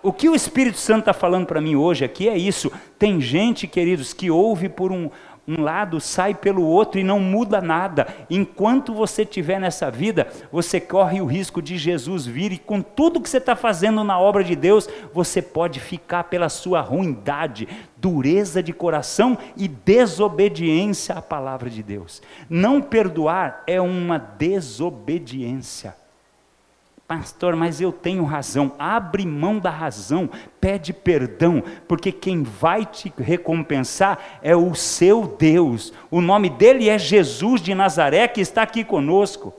O 0.01 0.11
que 0.11 0.27
o 0.27 0.35
Espírito 0.35 0.77
Santo 0.77 1.01
está 1.01 1.13
falando 1.13 1.45
para 1.45 1.61
mim 1.61 1.75
hoje 1.75 2.03
aqui 2.03 2.27
é 2.27 2.37
isso. 2.37 2.71
Tem 2.99 3.21
gente, 3.21 3.67
queridos, 3.67 4.13
que 4.13 4.31
ouve 4.31 4.67
por 4.67 4.91
um, 4.91 5.09
um 5.47 5.61
lado, 5.61 5.99
sai 5.99 6.33
pelo 6.33 6.63
outro 6.63 6.99
e 6.99 7.03
não 7.03 7.19
muda 7.19 7.61
nada. 7.61 8.07
Enquanto 8.29 8.93
você 8.93 9.23
estiver 9.23 9.59
nessa 9.59 9.91
vida, 9.91 10.27
você 10.51 10.79
corre 10.79 11.19
o 11.21 11.25
risco 11.25 11.61
de 11.61 11.77
Jesus 11.77 12.25
vir 12.25 12.53
e 12.53 12.57
com 12.57 12.81
tudo 12.81 13.21
que 13.21 13.29
você 13.29 13.37
está 13.37 13.55
fazendo 13.55 14.03
na 14.03 14.19
obra 14.19 14.43
de 14.43 14.55
Deus, 14.55 14.87
você 15.13 15.41
pode 15.41 15.79
ficar 15.79 16.25
pela 16.25 16.47
sua 16.47 16.81
ruindade, 16.81 17.67
dureza 17.97 18.63
de 18.63 18.71
coração 18.71 19.37
e 19.57 19.67
desobediência 19.67 21.15
à 21.15 21.21
palavra 21.21 21.69
de 21.69 21.83
Deus. 21.83 22.21
Não 22.49 22.81
perdoar 22.81 23.63
é 23.67 23.81
uma 23.81 24.17
desobediência. 24.17 26.02
Pastor, 27.07 27.55
mas 27.55 27.81
eu 27.81 27.91
tenho 27.91 28.23
razão. 28.23 28.73
Abre 28.79 29.25
mão 29.25 29.59
da 29.59 29.69
razão, 29.69 30.29
pede 30.59 30.93
perdão, 30.93 31.61
porque 31.87 32.11
quem 32.11 32.43
vai 32.43 32.85
te 32.85 33.13
recompensar 33.17 34.39
é 34.41 34.55
o 34.55 34.73
seu 34.73 35.35
Deus. 35.37 35.93
O 36.09 36.21
nome 36.21 36.49
dele 36.49 36.89
é 36.89 36.97
Jesus 36.97 37.61
de 37.61 37.75
Nazaré, 37.75 38.27
que 38.27 38.39
está 38.39 38.63
aqui 38.63 38.83
conosco. 38.83 39.53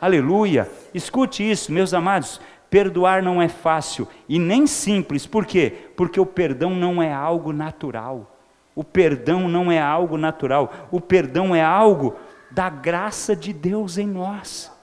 Aleluia. 0.00 0.70
Escute 0.94 1.48
isso, 1.48 1.72
meus 1.72 1.92
amados. 1.92 2.40
Perdoar 2.70 3.22
não 3.22 3.40
é 3.42 3.48
fácil 3.48 4.06
e 4.28 4.38
nem 4.38 4.66
simples. 4.66 5.26
Por 5.26 5.44
quê? 5.44 5.72
Porque 5.96 6.20
o 6.20 6.26
perdão 6.26 6.70
não 6.70 7.02
é 7.02 7.12
algo 7.12 7.52
natural. 7.52 8.36
O 8.74 8.84
perdão 8.84 9.48
não 9.48 9.72
é 9.72 9.80
algo 9.80 10.16
natural. 10.16 10.88
O 10.90 11.00
perdão 11.00 11.54
é 11.54 11.62
algo 11.62 12.14
da 12.50 12.68
graça 12.68 13.34
de 13.34 13.52
Deus 13.52 13.98
em 13.98 14.06
nós. 14.06 14.75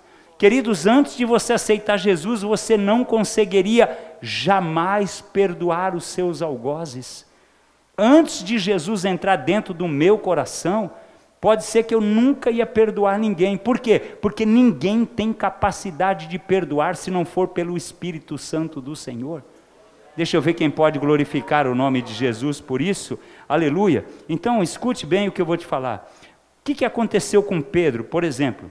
Queridos, 0.43 0.85
antes 0.85 1.15
de 1.15 1.23
você 1.23 1.53
aceitar 1.53 1.95
Jesus, 1.95 2.41
você 2.41 2.75
não 2.75 3.05
conseguiria 3.05 3.97
jamais 4.21 5.21
perdoar 5.21 5.95
os 5.95 6.03
seus 6.03 6.41
algozes. 6.41 7.25
Antes 7.97 8.43
de 8.43 8.57
Jesus 8.57 9.05
entrar 9.05 9.37
dentro 9.37 9.73
do 9.73 9.87
meu 9.87 10.17
coração, 10.17 10.91
pode 11.39 11.63
ser 11.63 11.83
que 11.83 11.95
eu 11.95 12.01
nunca 12.01 12.51
ia 12.51 12.65
perdoar 12.65 13.17
ninguém. 13.17 13.55
Por 13.55 13.79
quê? 13.79 13.97
Porque 13.97 14.45
ninguém 14.45 15.05
tem 15.05 15.31
capacidade 15.31 16.27
de 16.27 16.37
perdoar 16.37 16.97
se 16.97 17.09
não 17.09 17.23
for 17.23 17.47
pelo 17.47 17.77
Espírito 17.77 18.37
Santo 18.37 18.81
do 18.81 18.97
Senhor. 18.97 19.41
Deixa 20.13 20.35
eu 20.35 20.41
ver 20.41 20.55
quem 20.55 20.69
pode 20.69 20.99
glorificar 20.99 21.65
o 21.67 21.73
nome 21.73 22.01
de 22.01 22.13
Jesus 22.13 22.59
por 22.59 22.81
isso. 22.81 23.17
Aleluia. 23.47 24.03
Então, 24.27 24.61
escute 24.61 25.05
bem 25.05 25.29
o 25.29 25.31
que 25.31 25.41
eu 25.41 25.45
vou 25.45 25.55
te 25.55 25.65
falar. 25.65 26.13
O 26.59 26.63
que, 26.65 26.83
aconteceu 26.83 27.41
com 27.41 27.61
Pedro, 27.61 28.03
por 28.03 28.25
exemplo? 28.25 28.69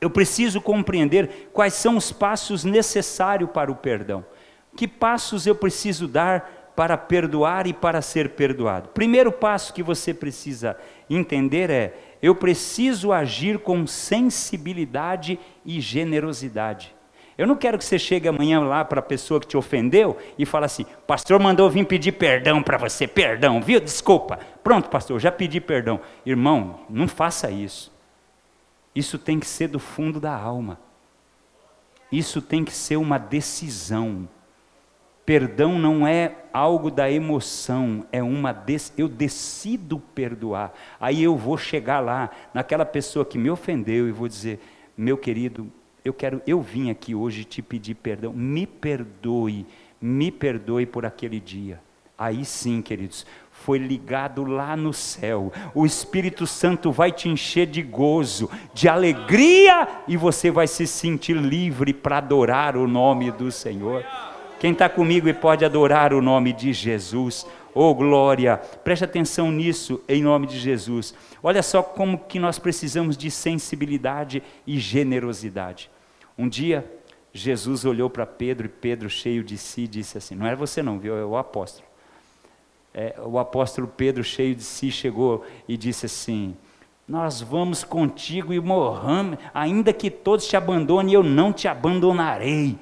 Eu 0.00 0.10
preciso 0.10 0.60
compreender 0.60 1.50
quais 1.52 1.74
são 1.74 1.96
os 1.96 2.12
passos 2.12 2.64
necessários 2.64 3.50
para 3.50 3.70
o 3.70 3.76
perdão. 3.76 4.24
Que 4.76 4.88
passos 4.88 5.46
eu 5.46 5.54
preciso 5.54 6.08
dar 6.08 6.72
para 6.74 6.96
perdoar 6.98 7.66
e 7.66 7.72
para 7.72 8.02
ser 8.02 8.30
perdoado? 8.30 8.88
Primeiro 8.88 9.30
passo 9.30 9.72
que 9.72 9.82
você 9.82 10.12
precisa 10.12 10.76
entender 11.08 11.70
é: 11.70 11.94
eu 12.20 12.34
preciso 12.34 13.12
agir 13.12 13.58
com 13.58 13.86
sensibilidade 13.86 15.38
e 15.64 15.80
generosidade. 15.80 16.94
Eu 17.36 17.46
não 17.46 17.56
quero 17.56 17.76
que 17.76 17.84
você 17.84 17.98
chegue 17.98 18.28
amanhã 18.28 18.60
lá 18.60 18.84
para 18.84 19.00
a 19.00 19.02
pessoa 19.02 19.40
que 19.40 19.46
te 19.46 19.56
ofendeu 19.56 20.16
e 20.38 20.46
fale 20.46 20.66
assim: 20.66 20.86
pastor 21.06 21.40
mandou 21.40 21.68
vir 21.68 21.84
pedir 21.84 22.12
perdão 22.12 22.62
para 22.62 22.78
você, 22.78 23.06
perdão, 23.06 23.60
viu? 23.60 23.80
Desculpa. 23.80 24.38
Pronto, 24.62 24.88
pastor, 24.88 25.20
já 25.20 25.30
pedi 25.30 25.60
perdão. 25.60 26.00
Irmão, 26.24 26.80
não 26.88 27.06
faça 27.06 27.50
isso. 27.50 27.93
Isso 28.94 29.18
tem 29.18 29.40
que 29.40 29.46
ser 29.46 29.68
do 29.68 29.78
fundo 29.78 30.20
da 30.20 30.34
alma. 30.34 30.78
Isso 32.12 32.40
tem 32.40 32.64
que 32.64 32.72
ser 32.72 32.96
uma 32.96 33.18
decisão. 33.18 34.28
Perdão 35.26 35.78
não 35.78 36.06
é 36.06 36.36
algo 36.52 36.90
da 36.90 37.10
emoção, 37.10 38.06
é 38.12 38.22
uma 38.22 38.52
des... 38.52 38.92
eu 38.96 39.08
decido 39.08 39.98
perdoar. 39.98 40.72
Aí 41.00 41.22
eu 41.22 41.34
vou 41.34 41.56
chegar 41.56 42.00
lá 42.00 42.30
naquela 42.52 42.84
pessoa 42.84 43.24
que 43.24 43.38
me 43.38 43.50
ofendeu 43.50 44.06
e 44.06 44.12
vou 44.12 44.28
dizer: 44.28 44.60
"Meu 44.96 45.16
querido, 45.16 45.72
eu 46.04 46.12
quero 46.12 46.42
eu 46.46 46.60
vim 46.60 46.90
aqui 46.90 47.14
hoje 47.14 47.44
te 47.44 47.62
pedir 47.62 47.94
perdão. 47.94 48.34
Me 48.34 48.66
perdoe, 48.66 49.66
me 50.00 50.30
perdoe 50.30 50.84
por 50.84 51.06
aquele 51.06 51.40
dia." 51.40 51.80
Aí 52.16 52.44
sim, 52.44 52.80
queridos, 52.80 53.26
foi 53.64 53.78
ligado 53.78 54.44
lá 54.44 54.76
no 54.76 54.92
céu. 54.92 55.50
O 55.74 55.86
Espírito 55.86 56.46
Santo 56.46 56.92
vai 56.92 57.10
te 57.10 57.30
encher 57.30 57.66
de 57.66 57.80
gozo, 57.80 58.50
de 58.74 58.90
alegria, 58.90 59.88
e 60.06 60.18
você 60.18 60.50
vai 60.50 60.66
se 60.66 60.86
sentir 60.86 61.34
livre 61.34 61.94
para 61.94 62.18
adorar 62.18 62.76
o 62.76 62.86
nome 62.86 63.30
do 63.30 63.50
Senhor. 63.50 64.04
Quem 64.60 64.72
está 64.72 64.86
comigo 64.86 65.30
e 65.30 65.32
pode 65.32 65.64
adorar 65.64 66.12
o 66.12 66.20
nome 66.20 66.52
de 66.52 66.74
Jesus, 66.74 67.46
oh 67.72 67.94
glória, 67.94 68.58
preste 68.58 69.06
atenção 69.06 69.50
nisso 69.50 69.98
em 70.06 70.22
nome 70.22 70.46
de 70.46 70.58
Jesus. 70.58 71.14
Olha 71.42 71.62
só 71.62 71.82
como 71.82 72.18
que 72.18 72.38
nós 72.38 72.58
precisamos 72.58 73.16
de 73.16 73.30
sensibilidade 73.30 74.42
e 74.66 74.78
generosidade. 74.78 75.90
Um 76.36 76.50
dia, 76.50 76.84
Jesus 77.32 77.86
olhou 77.86 78.10
para 78.10 78.26
Pedro 78.26 78.66
e 78.66 78.68
Pedro, 78.68 79.08
cheio 79.08 79.42
de 79.42 79.56
si, 79.56 79.88
disse 79.88 80.18
assim: 80.18 80.34
Não 80.34 80.46
é 80.46 80.54
você, 80.54 80.82
não, 80.82 80.98
viu? 80.98 81.16
É 81.16 81.24
o 81.24 81.38
apóstolo 81.38 81.93
é, 82.94 83.16
o 83.20 83.40
apóstolo 83.40 83.88
Pedro, 83.88 84.22
cheio 84.22 84.54
de 84.54 84.62
si, 84.62 84.88
chegou 84.92 85.44
e 85.66 85.76
disse 85.76 86.06
assim: 86.06 86.56
Nós 87.08 87.40
vamos 87.40 87.82
contigo 87.82 88.52
e 88.52 88.60
morramos, 88.60 89.36
ainda 89.52 89.92
que 89.92 90.08
todos 90.08 90.46
te 90.46 90.56
abandonem, 90.56 91.12
eu 91.12 91.22
não 91.22 91.52
te 91.52 91.66
abandonarei. 91.66 92.78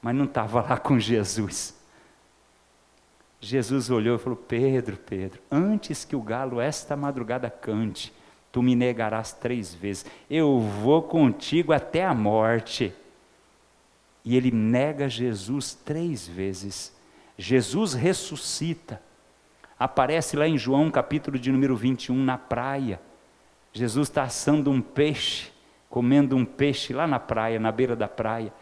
Mas 0.00 0.14
não 0.14 0.24
estava 0.24 0.62
lá 0.62 0.78
com 0.78 0.98
Jesus. 1.00 1.76
Jesus 3.40 3.90
olhou 3.90 4.14
e 4.14 4.18
falou: 4.20 4.36
Pedro, 4.36 4.96
Pedro, 4.96 5.40
antes 5.50 6.04
que 6.04 6.14
o 6.14 6.22
galo 6.22 6.60
esta 6.60 6.94
madrugada 6.94 7.50
cante, 7.50 8.12
tu 8.52 8.62
me 8.62 8.76
negarás 8.76 9.32
três 9.32 9.74
vezes. 9.74 10.06
Eu 10.30 10.60
vou 10.60 11.02
contigo 11.02 11.72
até 11.72 12.04
a 12.04 12.14
morte. 12.14 12.92
E 14.24 14.36
ele 14.36 14.50
nega 14.50 15.08
Jesus 15.08 15.74
três 15.74 16.28
vezes. 16.28 16.94
Jesus 17.36 17.94
ressuscita. 17.94 19.02
Aparece 19.80 20.36
lá 20.36 20.46
em 20.46 20.58
João 20.58 20.90
capítulo 20.90 21.38
de 21.38 21.50
número 21.50 21.74
21, 21.74 22.14
na 22.14 22.36
praia. 22.36 23.00
Jesus 23.72 24.10
está 24.10 24.24
assando 24.24 24.70
um 24.70 24.82
peixe, 24.82 25.50
comendo 25.88 26.36
um 26.36 26.44
peixe 26.44 26.92
lá 26.92 27.06
na 27.06 27.18
praia, 27.18 27.58
na 27.58 27.72
beira 27.72 27.96
da 27.96 28.06
praia. 28.06 28.52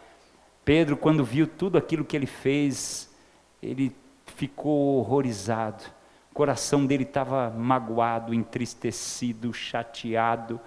Pedro, 0.63 0.95
quando 0.95 1.25
viu 1.25 1.45
tudo 1.45 1.77
aquilo 1.77 2.05
que 2.05 2.15
ele 2.15 2.25
fez, 2.25 3.13
ele 3.61 3.93
ficou 4.27 4.99
horrorizado. 4.99 5.83
O 6.31 6.35
coração 6.35 6.85
dele 6.85 7.03
estava 7.03 7.49
magoado, 7.49 8.33
entristecido, 8.33 9.53
chateado. 9.53 10.57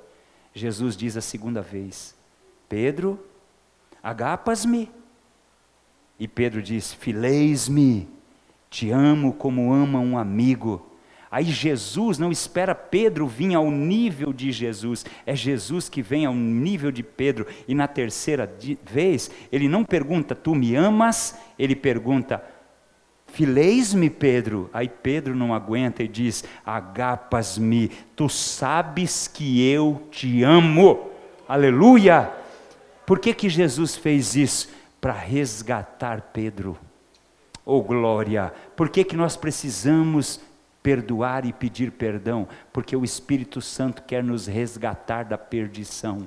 Jesus 0.52 0.96
diz 0.96 1.16
a 1.16 1.20
segunda 1.20 1.62
vez: 1.62 2.16
Pedro, 2.68 3.24
agapas-me? 4.06 4.88
E 6.18 6.28
Pedro 6.28 6.62
diz: 6.62 6.92
Fileis-me, 6.92 8.08
te 8.70 8.90
amo 8.90 9.32
como 9.32 9.72
ama 9.72 9.98
um 9.98 10.16
amigo. 10.16 10.86
Aí 11.28 11.44
Jesus 11.44 12.16
não 12.18 12.30
espera 12.30 12.74
Pedro 12.74 13.26
vir 13.26 13.54
ao 13.54 13.68
nível 13.68 14.32
de 14.32 14.52
Jesus, 14.52 15.04
é 15.26 15.34
Jesus 15.34 15.88
que 15.88 16.00
vem 16.00 16.24
ao 16.24 16.34
nível 16.34 16.92
de 16.92 17.02
Pedro. 17.02 17.46
E 17.66 17.74
na 17.74 17.88
terceira 17.88 18.50
vez, 18.84 19.30
ele 19.50 19.68
não 19.68 19.84
pergunta, 19.84 20.34
Tu 20.34 20.54
me 20.54 20.76
amas? 20.76 21.36
Ele 21.58 21.74
pergunta, 21.74 22.42
Fileis-me, 23.26 24.08
Pedro. 24.08 24.70
Aí 24.72 24.88
Pedro 24.88 25.34
não 25.34 25.52
aguenta 25.52 26.02
e 26.04 26.08
diz: 26.08 26.44
Agapas-me, 26.64 27.88
tu 28.14 28.28
sabes 28.28 29.26
que 29.26 29.68
eu 29.68 30.02
te 30.10 30.44
amo. 30.44 31.10
Aleluia! 31.48 32.45
Por 33.06 33.18
que, 33.18 33.32
que 33.32 33.48
Jesus 33.48 33.96
fez 33.96 34.34
isso? 34.34 34.68
para 35.00 35.12
resgatar 35.12 36.30
Pedro. 36.32 36.76
Oh 37.64 37.80
glória! 37.80 38.52
Por 38.74 38.88
que, 38.88 39.04
que 39.04 39.16
nós 39.16 39.36
precisamos 39.36 40.40
perdoar 40.82 41.44
e 41.44 41.52
pedir 41.52 41.92
perdão? 41.92 42.48
Porque 42.72 42.96
o 42.96 43.04
Espírito 43.04 43.60
Santo 43.60 44.02
quer 44.02 44.22
nos 44.22 44.46
resgatar 44.46 45.24
da 45.24 45.38
perdição. 45.38 46.26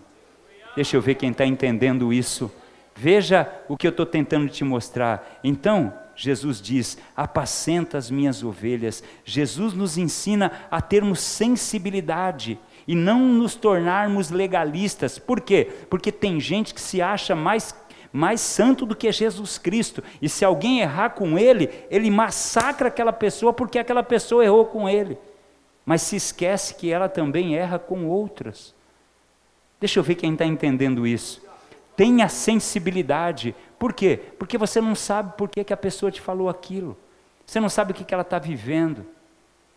Deixa 0.75 0.95
eu 0.95 1.01
ver 1.01 1.15
quem 1.15 1.32
está 1.32 1.45
entendendo 1.45 2.13
isso. 2.13 2.51
Veja 2.95 3.51
o 3.67 3.77
que 3.77 3.88
eu 3.88 3.91
estou 3.91 4.05
tentando 4.05 4.49
te 4.49 4.63
mostrar. 4.63 5.39
Então, 5.43 5.93
Jesus 6.15 6.61
diz: 6.61 6.97
apacenta 7.15 7.97
as 7.97 8.09
minhas 8.09 8.43
ovelhas. 8.43 9.03
Jesus 9.25 9.73
nos 9.73 9.97
ensina 9.97 10.51
a 10.71 10.82
termos 10.82 11.19
sensibilidade 11.19 12.59
e 12.89 12.95
não 12.95 13.19
nos 13.19 13.53
tornarmos 13.53 14.31
legalistas. 14.31 15.19
Por 15.19 15.41
quê? 15.41 15.69
Porque 15.91 16.11
tem 16.11 16.39
gente 16.39 16.73
que 16.73 16.81
se 16.81 17.03
acha 17.03 17.35
mais 17.35 17.75
mais 18.11 18.41
santo 18.41 18.87
do 18.87 18.95
que 18.95 19.11
Jesus 19.11 19.59
Cristo. 19.59 20.03
E 20.19 20.27
se 20.27 20.43
alguém 20.43 20.79
errar 20.79 21.11
com 21.11 21.37
ele, 21.37 21.69
ele 21.91 22.09
massacra 22.09 22.87
aquela 22.87 23.13
pessoa 23.13 23.53
porque 23.53 23.77
aquela 23.77 24.01
pessoa 24.01 24.43
errou 24.43 24.65
com 24.65 24.89
ele. 24.89 25.19
Mas 25.85 26.01
se 26.01 26.15
esquece 26.15 26.73
que 26.73 26.91
ela 26.91 27.07
também 27.07 27.55
erra 27.55 27.77
com 27.77 28.07
outras. 28.07 28.73
Deixa 29.79 29.99
eu 29.99 30.03
ver 30.03 30.15
quem 30.15 30.33
está 30.33 30.47
entendendo 30.47 31.05
isso. 31.05 31.45
Tenha 31.95 32.27
sensibilidade. 32.27 33.55
Por 33.77 33.93
quê? 33.93 34.19
Porque 34.39 34.57
você 34.57 34.81
não 34.81 34.95
sabe 34.95 35.37
por 35.37 35.47
que, 35.47 35.63
que 35.63 35.73
a 35.73 35.77
pessoa 35.77 36.11
te 36.11 36.19
falou 36.19 36.49
aquilo. 36.49 36.97
Você 37.45 37.59
não 37.59 37.69
sabe 37.69 37.91
o 37.91 37.93
que, 37.93 38.03
que 38.03 38.15
ela 38.15 38.23
está 38.23 38.39
vivendo. 38.39 39.05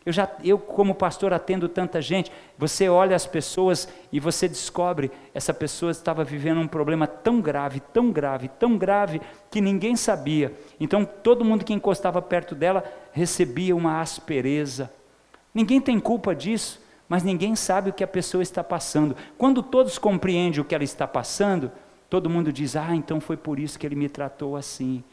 Eu, 0.05 0.13
já, 0.13 0.29
eu, 0.43 0.59
como 0.59 0.95
pastor, 0.95 1.33
atendo 1.33 1.69
tanta 1.69 2.03
gente. 2.03 2.33
Você 2.59 2.89
olha 2.89 3.15
as 3.15 3.27
pessoas 3.27 3.89
e 4.11 4.19
você 4.19 4.49
descobre 4.49 5.11
essa 5.33 5.55
pessoa 5.55 5.93
estava 5.93 6.25
vivendo 6.25 6.61
um 6.61 6.67
problema 6.67 7.07
tão 7.07 7.41
grave, 7.41 7.81
tão 7.93 8.11
grave, 8.11 8.49
tão 8.49 8.77
grave 8.77 9.21
que 9.51 9.61
ninguém 9.61 9.95
sabia. 9.95 10.53
Então 10.81 11.05
todo 11.05 11.45
mundo 11.45 11.65
que 11.65 11.73
encostava 11.73 12.21
perto 12.21 12.55
dela 12.55 12.85
recebia 13.13 13.77
uma 13.77 14.01
aspereza. 14.01 14.93
Ninguém 15.55 15.81
tem 15.81 16.01
culpa 16.01 16.35
disso, 16.35 16.81
mas 17.09 17.23
ninguém 17.23 17.55
sabe 17.55 17.91
o 17.91 17.93
que 17.93 18.03
a 18.03 18.09
pessoa 18.09 18.43
está 18.43 18.65
passando. 18.65 19.17
Quando 19.39 19.63
todos 19.63 19.99
compreendem 19.99 20.61
o 20.61 20.65
que 20.65 20.75
ela 20.75 20.83
está 20.83 21.07
passando, 21.07 21.71
todo 22.11 22.29
mundo 22.29 22.53
diz: 22.53 22.75
Ah, 22.75 22.95
então 22.97 23.21
foi 23.21 23.37
por 23.37 23.61
isso 23.61 23.79
que 23.79 23.87
ele 23.87 23.95
me 23.95 24.09
tratou 24.09 24.57
assim. 24.57 25.05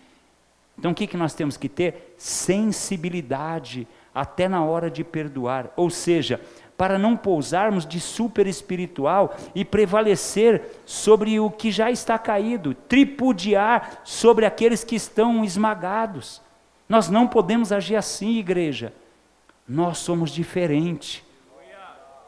Então 0.78 0.92
o 0.92 0.96
que, 0.96 1.06
que 1.06 1.18
nós 1.18 1.34
temos 1.34 1.58
que 1.58 1.68
ter? 1.68 2.16
Sensibilidade 2.18 3.86
até 4.14 4.47
na 4.47 4.64
hora 4.64 4.89
de 4.89 5.03
perdoar. 5.03 5.72
Ou 5.76 5.89
seja, 5.89 6.41
para 6.78 6.97
não 6.97 7.18
pousarmos 7.18 7.86
de 7.86 7.99
super 7.99 8.47
espiritual 8.47 9.36
e 9.53 9.66
prevalecer 9.66 10.82
sobre 10.86 11.38
o 11.39 11.51
que 11.51 11.72
já 11.72 11.91
está 11.91 12.18
caído, 12.18 12.74
tripudiar 12.74 14.01
sobre 14.05 14.45
aqueles 14.45 14.84
que 14.84 14.95
estão 14.95 15.43
esmagados. 15.43 16.41
Nós 16.88 17.10
não 17.10 17.28
podemos 17.28 17.72
agir 17.72 17.97
assim, 17.97 18.38
igreja. 18.38 18.93
Nós 19.68 19.97
somos 19.97 20.32
diferentes. 20.32 21.22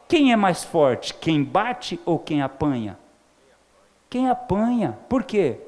Quem 0.06 0.32
é 0.32 0.36
mais 0.36 0.62
forte? 0.62 1.14
Quem 1.14 1.42
bate 1.42 1.98
ou 2.04 2.18
quem 2.18 2.42
apanha? 2.42 2.98
Quem 4.10 4.28
apanha. 4.28 4.98
Por 5.08 5.24
quê? 5.24 5.58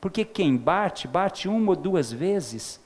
Porque 0.00 0.24
quem 0.24 0.56
bate, 0.56 1.08
bate 1.08 1.48
uma 1.48 1.70
ou 1.70 1.76
duas 1.76 2.12
vezes, 2.12 2.80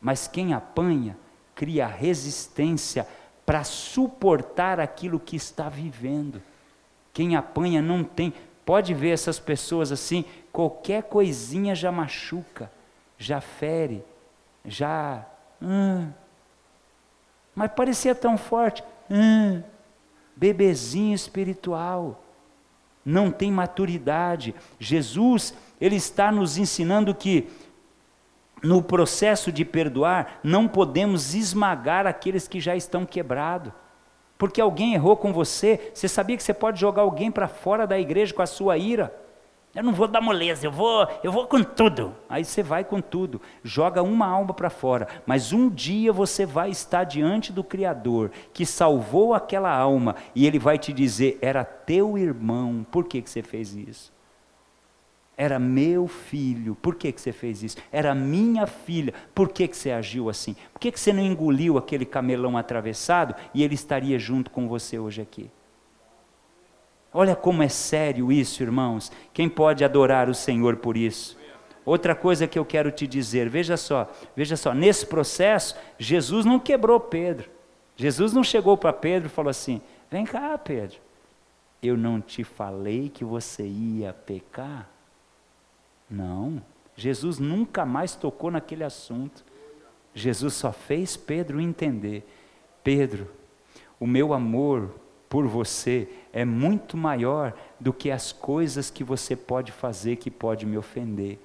mas 0.00 0.26
quem 0.26 0.52
apanha, 0.52 1.16
cria 1.60 1.86
resistência 1.86 3.06
para 3.44 3.64
suportar 3.64 4.80
aquilo 4.80 5.20
que 5.20 5.36
está 5.36 5.68
vivendo. 5.68 6.40
Quem 7.12 7.36
apanha 7.36 7.82
não 7.82 8.02
tem, 8.02 8.32
pode 8.64 8.94
ver 8.94 9.10
essas 9.10 9.38
pessoas 9.38 9.92
assim, 9.92 10.24
qualquer 10.50 11.02
coisinha 11.02 11.74
já 11.74 11.92
machuca, 11.92 12.72
já 13.18 13.42
fere, 13.42 14.02
já. 14.64 15.26
Hum, 15.60 16.10
mas 17.54 17.70
parecia 17.72 18.14
tão 18.14 18.38
forte. 18.38 18.82
Hum, 19.10 19.62
bebezinho 20.34 21.14
espiritual, 21.14 22.24
não 23.04 23.30
tem 23.30 23.52
maturidade. 23.52 24.54
Jesus, 24.78 25.52
ele 25.78 25.96
está 25.96 26.32
nos 26.32 26.56
ensinando 26.56 27.14
que 27.14 27.50
no 28.62 28.82
processo 28.82 29.50
de 29.50 29.64
perdoar, 29.64 30.40
não 30.42 30.68
podemos 30.68 31.34
esmagar 31.34 32.06
aqueles 32.06 32.46
que 32.46 32.60
já 32.60 32.76
estão 32.76 33.04
quebrados. 33.06 33.72
Porque 34.36 34.60
alguém 34.60 34.94
errou 34.94 35.16
com 35.16 35.32
você, 35.32 35.90
você 35.92 36.08
sabia 36.08 36.36
que 36.36 36.42
você 36.42 36.54
pode 36.54 36.80
jogar 36.80 37.02
alguém 37.02 37.30
para 37.30 37.46
fora 37.46 37.86
da 37.86 37.98
igreja 37.98 38.32
com 38.32 38.40
a 38.40 38.46
sua 38.46 38.78
ira? 38.78 39.14
Eu 39.72 39.84
não 39.84 39.92
vou 39.92 40.08
dar 40.08 40.20
moleza, 40.20 40.66
eu 40.66 40.72
vou, 40.72 41.06
eu 41.22 41.30
vou 41.30 41.46
com 41.46 41.62
tudo. 41.62 42.14
Aí 42.28 42.44
você 42.44 42.60
vai 42.62 42.82
com 42.82 43.00
tudo, 43.00 43.40
joga 43.62 44.02
uma 44.02 44.26
alma 44.26 44.52
para 44.52 44.68
fora, 44.68 45.06
mas 45.24 45.52
um 45.52 45.68
dia 45.68 46.12
você 46.12 46.44
vai 46.44 46.70
estar 46.70 47.04
diante 47.04 47.52
do 47.52 47.62
Criador 47.62 48.32
que 48.52 48.66
salvou 48.66 49.32
aquela 49.32 49.72
alma 49.72 50.16
e 50.34 50.44
ele 50.44 50.58
vai 50.58 50.76
te 50.76 50.92
dizer: 50.92 51.38
era 51.40 51.64
teu 51.64 52.18
irmão, 52.18 52.84
por 52.90 53.04
que, 53.04 53.22
que 53.22 53.30
você 53.30 53.42
fez 53.42 53.74
isso? 53.76 54.12
Era 55.40 55.58
meu 55.58 56.06
filho, 56.06 56.74
por 56.74 56.94
que, 56.94 57.10
que 57.10 57.18
você 57.18 57.32
fez 57.32 57.62
isso? 57.62 57.78
Era 57.90 58.14
minha 58.14 58.66
filha, 58.66 59.14
por 59.34 59.48
que, 59.48 59.66
que 59.66 59.74
você 59.74 59.90
agiu 59.90 60.28
assim? 60.28 60.54
Por 60.70 60.78
que, 60.78 60.92
que 60.92 61.00
você 61.00 61.14
não 61.14 61.22
engoliu 61.22 61.78
aquele 61.78 62.04
camelão 62.04 62.58
atravessado 62.58 63.34
e 63.54 63.64
ele 63.64 63.74
estaria 63.74 64.18
junto 64.18 64.50
com 64.50 64.68
você 64.68 64.98
hoje 64.98 65.22
aqui? 65.22 65.50
Olha 67.10 67.34
como 67.34 67.62
é 67.62 67.70
sério 67.70 68.30
isso, 68.30 68.62
irmãos. 68.62 69.10
Quem 69.32 69.48
pode 69.48 69.82
adorar 69.82 70.28
o 70.28 70.34
Senhor 70.34 70.76
por 70.76 70.94
isso? 70.94 71.38
Outra 71.86 72.14
coisa 72.14 72.46
que 72.46 72.58
eu 72.58 72.64
quero 72.66 72.90
te 72.90 73.06
dizer, 73.06 73.48
veja 73.48 73.78
só, 73.78 74.12
veja 74.36 74.58
só, 74.58 74.74
nesse 74.74 75.06
processo, 75.06 75.74
Jesus 75.98 76.44
não 76.44 76.60
quebrou 76.60 77.00
Pedro. 77.00 77.48
Jesus 77.96 78.34
não 78.34 78.44
chegou 78.44 78.76
para 78.76 78.92
Pedro 78.92 79.28
e 79.28 79.32
falou 79.32 79.48
assim: 79.48 79.80
Vem 80.10 80.26
cá, 80.26 80.58
Pedro, 80.58 80.98
eu 81.82 81.96
não 81.96 82.20
te 82.20 82.44
falei 82.44 83.08
que 83.08 83.24
você 83.24 83.66
ia 83.66 84.12
pecar? 84.12 84.99
Não, 86.10 86.60
Jesus 86.96 87.38
nunca 87.38 87.86
mais 87.86 88.14
tocou 88.14 88.50
naquele 88.50 88.82
assunto. 88.82 89.44
Jesus 90.12 90.54
só 90.54 90.72
fez 90.72 91.16
Pedro 91.16 91.60
entender: 91.60 92.26
Pedro, 92.82 93.30
o 93.98 94.06
meu 94.06 94.34
amor 94.34 94.94
por 95.28 95.46
você 95.46 96.08
é 96.32 96.44
muito 96.44 96.96
maior 96.96 97.54
do 97.78 97.92
que 97.92 98.10
as 98.10 98.32
coisas 98.32 98.90
que 98.90 99.04
você 99.04 99.36
pode 99.36 99.70
fazer 99.70 100.16
que 100.16 100.30
pode 100.30 100.66
me 100.66 100.76
ofender. 100.76 101.38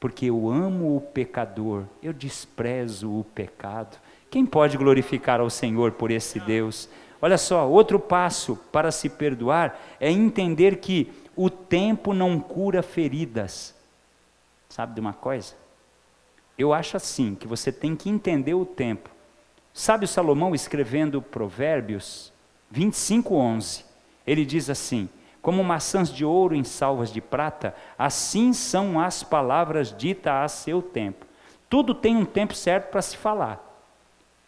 Porque 0.00 0.26
eu 0.26 0.50
amo 0.50 0.96
o 0.96 1.00
pecador, 1.00 1.84
eu 2.02 2.12
desprezo 2.12 3.08
o 3.08 3.22
pecado. 3.22 3.96
Quem 4.28 4.44
pode 4.44 4.76
glorificar 4.76 5.40
ao 5.40 5.48
Senhor 5.48 5.92
por 5.92 6.10
esse 6.10 6.40
Deus? 6.40 6.88
Olha 7.20 7.38
só, 7.38 7.70
outro 7.70 8.00
passo 8.00 8.56
para 8.72 8.90
se 8.90 9.08
perdoar 9.08 9.80
é 10.00 10.10
entender 10.10 10.78
que 10.78 11.12
o 11.36 11.48
tempo 11.48 12.12
não 12.12 12.40
cura 12.40 12.82
feridas. 12.82 13.80
Sabe 14.72 14.94
de 14.94 15.00
uma 15.00 15.12
coisa? 15.12 15.54
Eu 16.56 16.72
acho 16.72 16.96
assim, 16.96 17.34
que 17.34 17.46
você 17.46 17.70
tem 17.70 17.94
que 17.94 18.08
entender 18.08 18.54
o 18.54 18.64
tempo. 18.64 19.10
Sabe 19.74 20.06
o 20.06 20.08
Salomão 20.08 20.54
escrevendo 20.54 21.20
Provérbios 21.20 22.32
25, 22.70 23.34
11? 23.34 23.84
Ele 24.26 24.46
diz 24.46 24.70
assim: 24.70 25.10
Como 25.42 25.62
maçãs 25.62 26.10
de 26.10 26.24
ouro 26.24 26.54
em 26.54 26.64
salvas 26.64 27.12
de 27.12 27.20
prata, 27.20 27.74
assim 27.98 28.54
são 28.54 28.98
as 28.98 29.22
palavras 29.22 29.94
ditas 29.94 30.32
a 30.32 30.48
seu 30.48 30.80
tempo. 30.80 31.26
Tudo 31.68 31.94
tem 31.94 32.16
um 32.16 32.24
tempo 32.24 32.54
certo 32.54 32.90
para 32.90 33.02
se 33.02 33.18
falar. 33.18 33.62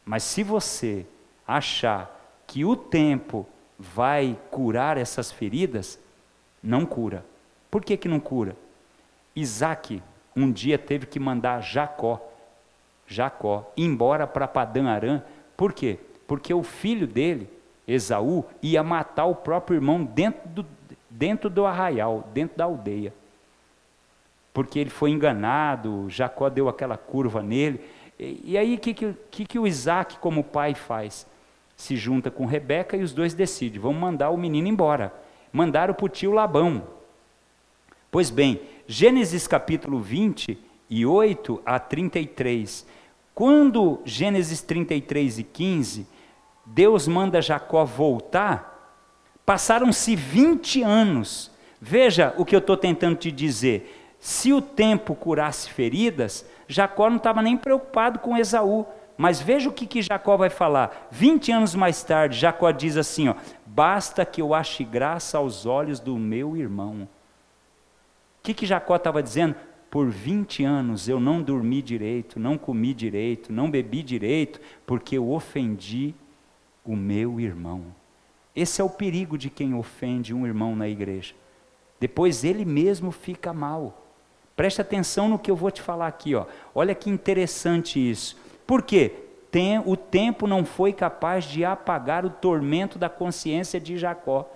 Mas 0.07 0.23
se 0.23 0.43
você 0.43 1.05
achar 1.47 2.43
que 2.47 2.65
o 2.65 2.75
tempo 2.75 3.47
vai 3.79 4.39
curar 4.51 4.97
essas 4.97 5.31
feridas, 5.31 5.99
não 6.63 6.87
cura. 6.87 7.27
Por 7.71 7.85
que, 7.85 7.95
que 7.95 8.09
não 8.09 8.19
cura? 8.19 8.57
Isaac 9.37 10.03
um 10.37 10.51
dia 10.51 10.79
teve 10.79 11.07
que 11.07 11.21
mandar 11.21 11.61
Jacó, 11.61 12.21
Jacó, 13.07 13.71
embora 13.77 14.27
para 14.27 14.49
Padã 14.49 14.89
Arã. 14.89 15.23
Por 15.57 15.73
quê? 15.73 15.99
Porque 16.27 16.53
o 16.53 16.63
filho 16.63 17.07
dele, 17.07 17.49
Esaú, 17.87 18.45
ia 18.63 18.83
matar 18.83 19.27
o 19.27 19.35
próprio 19.35 19.77
irmão 19.77 20.03
dentro 20.03 20.49
do, 20.49 20.67
dentro 21.09 21.51
do 21.51 21.67
arraial, 21.67 22.29
dentro 22.33 22.57
da 22.57 22.65
aldeia. 22.65 23.13
Porque 24.53 24.79
ele 24.79 24.91
foi 24.91 25.11
enganado, 25.11 26.09
Jacó 26.09 26.49
deu 26.49 26.69
aquela 26.69 26.97
curva 26.97 27.43
nele. 27.43 27.81
E, 28.19 28.53
e 28.53 28.59
aí 28.59 28.75
o 28.75 28.79
que, 28.79 28.95
que, 28.95 29.45
que 29.45 29.59
o 29.59 29.67
Isaac, 29.67 30.19
como 30.19 30.43
pai, 30.43 30.75
faz? 30.75 31.27
se 31.77 31.97
junta 31.97 32.31
com 32.31 32.47
Rebeca 32.47 32.97
e 32.97 33.03
os 33.03 33.13
dois 33.13 33.35
decidem, 33.35 33.81
vamos 33.81 34.01
mandar 34.01 34.31
o 34.31 34.37
menino 34.37 34.69
embora. 34.69 35.13
Mandaram 35.53 35.95
para 35.95 36.07
o 36.07 36.09
tio 36.09 36.33
Labão. 36.33 36.83
Pois 38.11 38.31
bem, 38.31 38.61
Gênesis 38.87 39.47
capítulo 39.47 39.99
20 39.99 40.59
e 40.91 41.07
8 41.07 41.63
a 41.65 41.79
33. 41.79 42.87
Quando 43.35 44.01
Gênesis 44.05 44.61
33 44.61 45.39
e 45.39 45.43
15, 45.43 46.07
Deus 46.67 47.09
manda 47.09 47.41
Jacó 47.41 47.85
voltar, 47.85 49.03
passaram-se 49.47 50.15
20 50.15 50.83
anos. 50.83 51.51
Veja 51.81 52.35
o 52.37 52.45
que 52.45 52.55
eu 52.55 52.59
estou 52.59 52.77
tentando 52.77 53.17
te 53.17 53.33
dizer. 53.33 54.17
Se 54.21 54.53
o 54.53 54.61
tempo 54.61 55.15
curasse 55.15 55.71
feridas, 55.71 56.47
Jacó 56.69 57.09
não 57.09 57.17
estava 57.17 57.41
nem 57.41 57.57
preocupado 57.57 58.19
com 58.19 58.37
Esaú. 58.37 58.87
Mas 59.17 59.41
veja 59.41 59.69
o 59.69 59.73
que, 59.73 59.87
que 59.87 60.03
Jacó 60.03 60.37
vai 60.37 60.51
falar. 60.51 61.09
20 61.11 61.53
anos 61.53 61.75
mais 61.75 62.03
tarde, 62.03 62.39
Jacó 62.39 62.71
diz 62.71 62.97
assim: 62.97 63.29
ó, 63.29 63.35
basta 63.65 64.25
que 64.27 64.43
eu 64.43 64.53
ache 64.53 64.85
graça 64.85 65.39
aos 65.39 65.67
olhos 65.67 66.01
do 66.01 66.19
meu 66.19 66.57
irmão. 66.57 67.09
O 68.45 68.47
que, 68.47 68.53
que 68.53 68.67
Jacó 68.67 68.97
estava 68.97 69.23
dizendo? 69.23 69.57
Por 69.91 70.11
20 70.11 70.65
anos 70.65 71.09
eu 71.09 71.19
não 71.19 71.41
dormi 71.41 71.81
direito, 71.81 72.39
não 72.39 72.59
comi 72.59 72.93
direito, 72.93 73.51
não 73.51 73.71
bebi 73.71 74.03
direito, 74.03 74.61
porque 74.85 75.17
eu 75.17 75.31
ofendi 75.31 76.15
o 76.85 76.95
meu 76.95 77.41
irmão. 77.41 77.87
Esse 78.55 78.83
é 78.83 78.85
o 78.85 78.91
perigo 78.91 79.39
de 79.39 79.49
quem 79.49 79.73
ofende 79.73 80.35
um 80.35 80.47
irmão 80.47 80.77
na 80.77 80.87
igreja. 80.87 81.35
Depois 81.99 82.45
ele 82.45 82.67
mesmo 82.67 83.11
fica 83.11 83.51
mal. 83.51 84.07
Preste 84.55 84.79
atenção 84.79 85.27
no 85.27 85.39
que 85.39 85.51
eu 85.51 85.57
vou 85.57 85.71
te 85.71 85.81
falar 85.81 86.09
aqui, 86.09 86.35
ó. 86.35 86.45
Olha 86.75 86.95
que 86.95 87.09
interessante 87.09 87.99
isso. 87.99 88.37
Por 88.67 88.83
quê? 88.83 89.11
Tem, 89.51 89.79
o 89.79 89.97
tempo 89.97 90.47
não 90.47 90.67
foi 90.67 90.93
capaz 90.93 91.47
de 91.47 91.65
apagar 91.65 92.27
o 92.27 92.31
tormento 92.31 92.99
da 92.99 93.09
consciência 93.09 93.81
de 93.81 93.97
Jacó. 93.97 94.47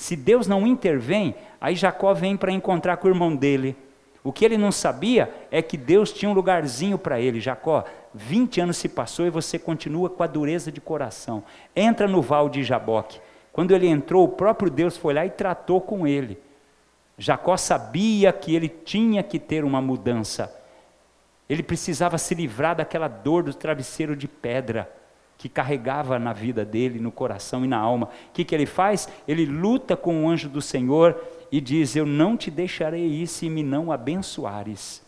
Se 0.00 0.16
Deus 0.16 0.46
não 0.46 0.66
intervém, 0.66 1.34
aí 1.60 1.74
Jacó 1.74 2.14
vem 2.14 2.34
para 2.34 2.50
encontrar 2.50 2.96
com 2.96 3.06
o 3.06 3.10
irmão 3.10 3.36
dele. 3.36 3.76
O 4.24 4.32
que 4.32 4.46
ele 4.46 4.56
não 4.56 4.72
sabia 4.72 5.30
é 5.50 5.60
que 5.60 5.76
Deus 5.76 6.10
tinha 6.10 6.30
um 6.30 6.32
lugarzinho 6.32 6.96
para 6.96 7.20
ele. 7.20 7.38
Jacó, 7.38 7.84
20 8.14 8.62
anos 8.62 8.78
se 8.78 8.88
passou 8.88 9.26
e 9.26 9.30
você 9.30 9.58
continua 9.58 10.08
com 10.08 10.22
a 10.22 10.26
dureza 10.26 10.72
de 10.72 10.80
coração. 10.80 11.44
Entra 11.76 12.08
no 12.08 12.22
val 12.22 12.48
de 12.48 12.64
Jaboque. 12.64 13.20
Quando 13.52 13.74
ele 13.74 13.88
entrou, 13.88 14.24
o 14.24 14.28
próprio 14.28 14.70
Deus 14.70 14.96
foi 14.96 15.12
lá 15.12 15.26
e 15.26 15.30
tratou 15.30 15.82
com 15.82 16.06
ele. 16.06 16.38
Jacó 17.18 17.54
sabia 17.58 18.32
que 18.32 18.56
ele 18.56 18.70
tinha 18.70 19.22
que 19.22 19.38
ter 19.38 19.64
uma 19.64 19.82
mudança. 19.82 20.50
Ele 21.46 21.62
precisava 21.62 22.16
se 22.16 22.34
livrar 22.34 22.74
daquela 22.74 23.06
dor 23.06 23.42
do 23.42 23.52
travesseiro 23.52 24.16
de 24.16 24.26
pedra 24.26 24.90
que 25.40 25.48
carregava 25.48 26.18
na 26.18 26.34
vida 26.34 26.66
dele, 26.66 27.00
no 27.00 27.10
coração 27.10 27.64
e 27.64 27.66
na 27.66 27.78
alma. 27.78 28.08
O 28.28 28.32
que, 28.34 28.44
que 28.44 28.54
ele 28.54 28.66
faz? 28.66 29.08
Ele 29.26 29.46
luta 29.46 29.96
com 29.96 30.22
o 30.22 30.28
anjo 30.28 30.50
do 30.50 30.60
Senhor 30.60 31.18
e 31.50 31.62
diz: 31.62 31.96
Eu 31.96 32.04
não 32.04 32.36
te 32.36 32.50
deixarei 32.50 33.06
ir 33.06 33.26
se 33.26 33.48
me 33.48 33.62
não 33.62 33.90
abençoares. 33.90 35.02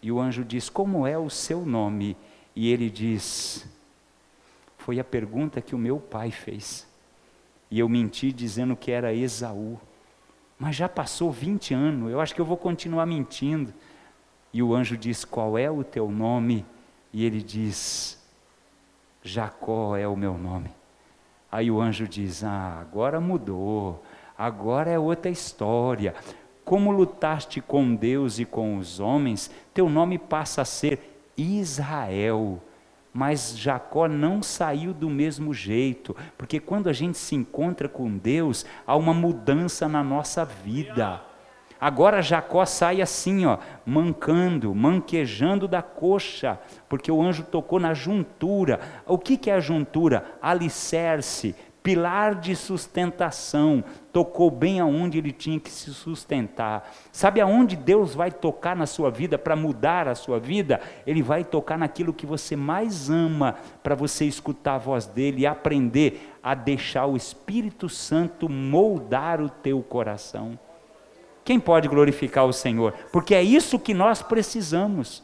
E 0.00 0.12
o 0.12 0.20
anjo 0.20 0.44
diz: 0.44 0.70
Como 0.70 1.04
é 1.04 1.18
o 1.18 1.28
seu 1.28 1.66
nome? 1.66 2.16
E 2.54 2.70
ele 2.70 2.88
diz: 2.88 3.68
Foi 4.78 5.00
a 5.00 5.04
pergunta 5.04 5.60
que 5.60 5.74
o 5.74 5.78
meu 5.78 5.98
pai 5.98 6.30
fez. 6.30 6.86
E 7.68 7.80
eu 7.80 7.88
menti 7.88 8.32
dizendo 8.32 8.76
que 8.76 8.92
era 8.92 9.12
Esaú. 9.12 9.76
Mas 10.56 10.76
já 10.76 10.88
passou 10.88 11.32
20 11.32 11.74
anos, 11.74 12.12
eu 12.12 12.20
acho 12.20 12.32
que 12.32 12.40
eu 12.40 12.46
vou 12.46 12.56
continuar 12.56 13.06
mentindo. 13.06 13.74
E 14.52 14.62
o 14.62 14.72
anjo 14.72 14.96
diz: 14.96 15.24
Qual 15.24 15.58
é 15.58 15.68
o 15.68 15.82
teu 15.82 16.12
nome? 16.12 16.64
E 17.12 17.24
ele 17.24 17.42
diz: 17.42 18.23
Jacó 19.24 19.96
é 19.96 20.06
o 20.06 20.14
meu 20.14 20.36
nome. 20.36 20.70
Aí 21.50 21.70
o 21.70 21.80
anjo 21.80 22.06
diz: 22.06 22.44
Ah, 22.44 22.78
agora 22.78 23.18
mudou, 23.18 24.04
agora 24.36 24.90
é 24.90 24.98
outra 24.98 25.30
história. 25.30 26.14
Como 26.62 26.92
lutaste 26.92 27.60
com 27.60 27.94
Deus 27.94 28.38
e 28.38 28.44
com 28.44 28.76
os 28.76 29.00
homens, 29.00 29.50
teu 29.72 29.88
nome 29.88 30.18
passa 30.18 30.60
a 30.60 30.64
ser 30.64 31.22
Israel. 31.36 32.60
Mas 33.12 33.56
Jacó 33.56 34.08
não 34.08 34.42
saiu 34.42 34.92
do 34.92 35.08
mesmo 35.08 35.54
jeito, 35.54 36.14
porque 36.36 36.60
quando 36.60 36.88
a 36.88 36.92
gente 36.92 37.16
se 37.16 37.34
encontra 37.34 37.88
com 37.88 38.18
Deus, 38.18 38.66
há 38.86 38.94
uma 38.96 39.14
mudança 39.14 39.88
na 39.88 40.02
nossa 40.02 40.44
vida. 40.44 41.22
Agora 41.84 42.22
Jacó 42.22 42.64
sai 42.64 43.02
assim, 43.02 43.44
ó, 43.44 43.58
mancando, 43.84 44.74
manquejando 44.74 45.68
da 45.68 45.82
coxa, 45.82 46.58
porque 46.88 47.12
o 47.12 47.20
anjo 47.20 47.42
tocou 47.44 47.78
na 47.78 47.92
juntura. 47.92 48.80
O 49.06 49.18
que, 49.18 49.36
que 49.36 49.50
é 49.50 49.54
a 49.56 49.60
juntura? 49.60 50.24
Alicerce, 50.40 51.54
pilar 51.82 52.36
de 52.36 52.56
sustentação. 52.56 53.84
Tocou 54.10 54.50
bem 54.50 54.80
aonde 54.80 55.18
ele 55.18 55.30
tinha 55.30 55.60
que 55.60 55.70
se 55.70 55.92
sustentar. 55.92 56.90
Sabe 57.12 57.42
aonde 57.42 57.76
Deus 57.76 58.14
vai 58.14 58.30
tocar 58.30 58.74
na 58.74 58.86
sua 58.86 59.10
vida 59.10 59.36
para 59.36 59.54
mudar 59.54 60.08
a 60.08 60.14
sua 60.14 60.40
vida? 60.40 60.80
Ele 61.06 61.20
vai 61.20 61.44
tocar 61.44 61.76
naquilo 61.76 62.14
que 62.14 62.24
você 62.24 62.56
mais 62.56 63.10
ama, 63.10 63.56
para 63.82 63.94
você 63.94 64.24
escutar 64.24 64.76
a 64.76 64.78
voz 64.78 65.04
dele 65.04 65.42
e 65.42 65.46
aprender 65.46 66.34
a 66.42 66.54
deixar 66.54 67.04
o 67.04 67.14
Espírito 67.14 67.90
Santo 67.90 68.48
moldar 68.48 69.38
o 69.42 69.50
teu 69.50 69.82
coração. 69.82 70.58
Quem 71.44 71.60
pode 71.60 71.88
glorificar 71.88 72.46
o 72.46 72.52
Senhor? 72.52 72.94
Porque 73.12 73.34
é 73.34 73.42
isso 73.42 73.78
que 73.78 73.92
nós 73.92 74.22
precisamos. 74.22 75.22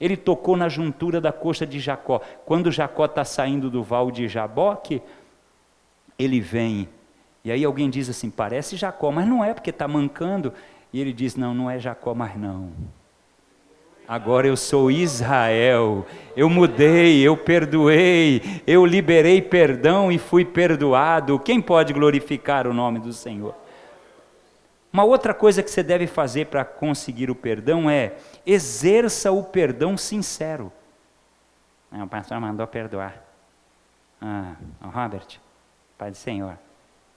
Ele 0.00 0.16
tocou 0.16 0.56
na 0.56 0.68
juntura 0.68 1.20
da 1.20 1.32
coxa 1.32 1.64
de 1.64 1.78
Jacó. 1.78 2.20
Quando 2.44 2.72
Jacó 2.72 3.04
está 3.04 3.24
saindo 3.24 3.70
do 3.70 3.82
val 3.82 4.10
de 4.10 4.26
Jaboque, 4.26 5.00
ele 6.18 6.40
vem. 6.40 6.88
E 7.44 7.52
aí 7.52 7.64
alguém 7.64 7.88
diz 7.88 8.08
assim: 8.08 8.28
parece 8.30 8.76
Jacó, 8.76 9.12
mas 9.12 9.28
não 9.28 9.44
é 9.44 9.54
porque 9.54 9.70
está 9.70 9.86
mancando. 9.86 10.52
E 10.92 11.00
ele 11.00 11.12
diz: 11.12 11.36
Não, 11.36 11.54
não 11.54 11.70
é 11.70 11.78
Jacó 11.78 12.14
mais 12.14 12.36
não. 12.36 12.70
Agora 14.06 14.46
eu 14.46 14.56
sou 14.56 14.90
Israel. 14.90 16.04
Eu 16.36 16.50
mudei, 16.50 17.22
eu 17.22 17.36
perdoei, 17.36 18.42
eu 18.66 18.84
liberei 18.84 19.40
perdão 19.40 20.12
e 20.12 20.18
fui 20.18 20.44
perdoado. 20.44 21.38
Quem 21.38 21.60
pode 21.60 21.92
glorificar 21.92 22.66
o 22.66 22.74
nome 22.74 22.98
do 22.98 23.12
Senhor? 23.12 23.54
Uma 24.94 25.02
outra 25.02 25.34
coisa 25.34 25.60
que 25.60 25.68
você 25.68 25.82
deve 25.82 26.06
fazer 26.06 26.46
para 26.46 26.64
conseguir 26.64 27.28
o 27.28 27.34
perdão 27.34 27.90
é 27.90 28.16
exerça 28.46 29.32
o 29.32 29.42
perdão 29.42 29.96
sincero. 29.96 30.72
o 31.90 32.06
pastor 32.06 32.40
mandou 32.40 32.64
perdoar. 32.68 33.20
Ah, 34.22 34.54
Robert, 34.80 35.40
Pai 35.98 36.12
do 36.12 36.16
Senhor, 36.16 36.56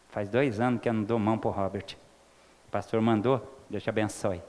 faz 0.09 0.27
dois 0.27 0.59
anos 0.59 0.81
que 0.81 0.89
eu 0.89 0.93
não 0.93 1.03
dou 1.03 1.19
mão 1.19 1.37
para 1.37 1.49
o 1.49 1.53
Robert. 1.53 1.95
O 2.67 2.71
pastor 2.71 2.99
mandou, 2.99 3.61
Deus 3.69 3.83
te 3.83 3.89
abençoe. 3.91 4.41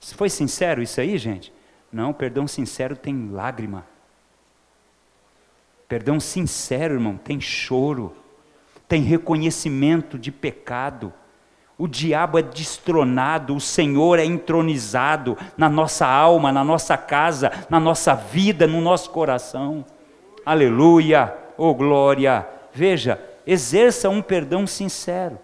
Foi 0.00 0.30
sincero 0.30 0.80
isso 0.80 1.02
aí, 1.02 1.18
gente? 1.18 1.52
Não, 1.92 2.14
perdão 2.14 2.48
sincero 2.48 2.96
tem 2.96 3.30
lágrima. 3.30 3.84
Perdão 5.86 6.18
sincero, 6.18 6.94
irmão, 6.94 7.18
tem 7.18 7.38
choro, 7.38 8.16
tem 8.90 9.02
reconhecimento 9.02 10.18
de 10.18 10.32
pecado. 10.32 11.12
O 11.78 11.86
diabo 11.86 12.40
é 12.40 12.42
destronado, 12.42 13.54
o 13.54 13.60
Senhor 13.60 14.18
é 14.18 14.24
entronizado 14.24 15.38
na 15.56 15.68
nossa 15.68 16.04
alma, 16.04 16.50
na 16.50 16.64
nossa 16.64 16.98
casa, 16.98 17.52
na 17.70 17.78
nossa 17.78 18.16
vida, 18.16 18.66
no 18.66 18.80
nosso 18.80 19.10
coração. 19.10 19.86
Aleluia, 20.44 21.32
oh 21.56 21.72
glória. 21.72 22.44
Veja, 22.72 23.22
exerça 23.46 24.10
um 24.10 24.20
perdão 24.20 24.66
sincero. 24.66 25.38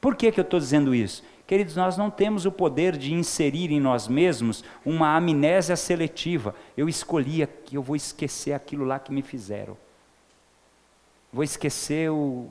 Por 0.00 0.16
que, 0.16 0.32
que 0.32 0.40
eu 0.40 0.42
estou 0.42 0.58
dizendo 0.58 0.94
isso? 0.94 1.22
Queridos, 1.46 1.76
nós 1.76 1.94
não 1.98 2.08
temos 2.08 2.46
o 2.46 2.50
poder 2.50 2.96
de 2.96 3.12
inserir 3.12 3.70
em 3.70 3.80
nós 3.80 4.08
mesmos 4.08 4.64
uma 4.82 5.14
amnésia 5.14 5.76
seletiva. 5.76 6.54
Eu 6.74 6.88
escolhi 6.88 7.46
que 7.66 7.76
eu 7.76 7.82
vou 7.82 7.96
esquecer 7.96 8.54
aquilo 8.54 8.86
lá 8.86 8.98
que 8.98 9.12
me 9.12 9.20
fizeram. 9.20 9.76
Vou 11.30 11.44
esquecer 11.44 12.10
o. 12.10 12.48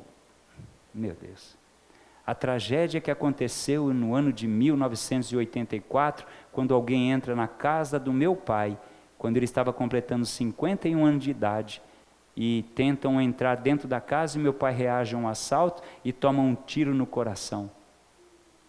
Meu 0.98 1.14
Deus. 1.14 1.56
A 2.26 2.34
tragédia 2.34 3.00
que 3.00 3.12
aconteceu 3.12 3.94
no 3.94 4.16
ano 4.16 4.34
de 4.34 4.48
1984, 4.48 6.26
quando 6.52 6.74
alguém 6.74 7.12
entra 7.12 7.36
na 7.36 7.48
casa 7.48 8.00
do 8.00 8.12
meu 8.12 8.36
pai, 8.36 8.78
quando 9.18 9.38
ele 9.38 9.46
estava 9.46 9.72
completando 9.72 10.26
51 10.26 11.06
anos 11.06 11.24
de 11.24 11.30
idade, 11.30 11.82
e 12.36 12.66
tentam 12.76 13.22
entrar 13.22 13.56
dentro 13.56 13.88
da 13.88 14.02
casa 14.02 14.38
e 14.38 14.42
meu 14.42 14.54
pai 14.54 14.74
reage 14.74 15.16
a 15.16 15.18
um 15.18 15.28
assalto 15.28 15.82
e 16.04 16.12
toma 16.12 16.42
um 16.42 16.54
tiro 16.54 16.94
no 16.94 17.06
coração. 17.06 17.70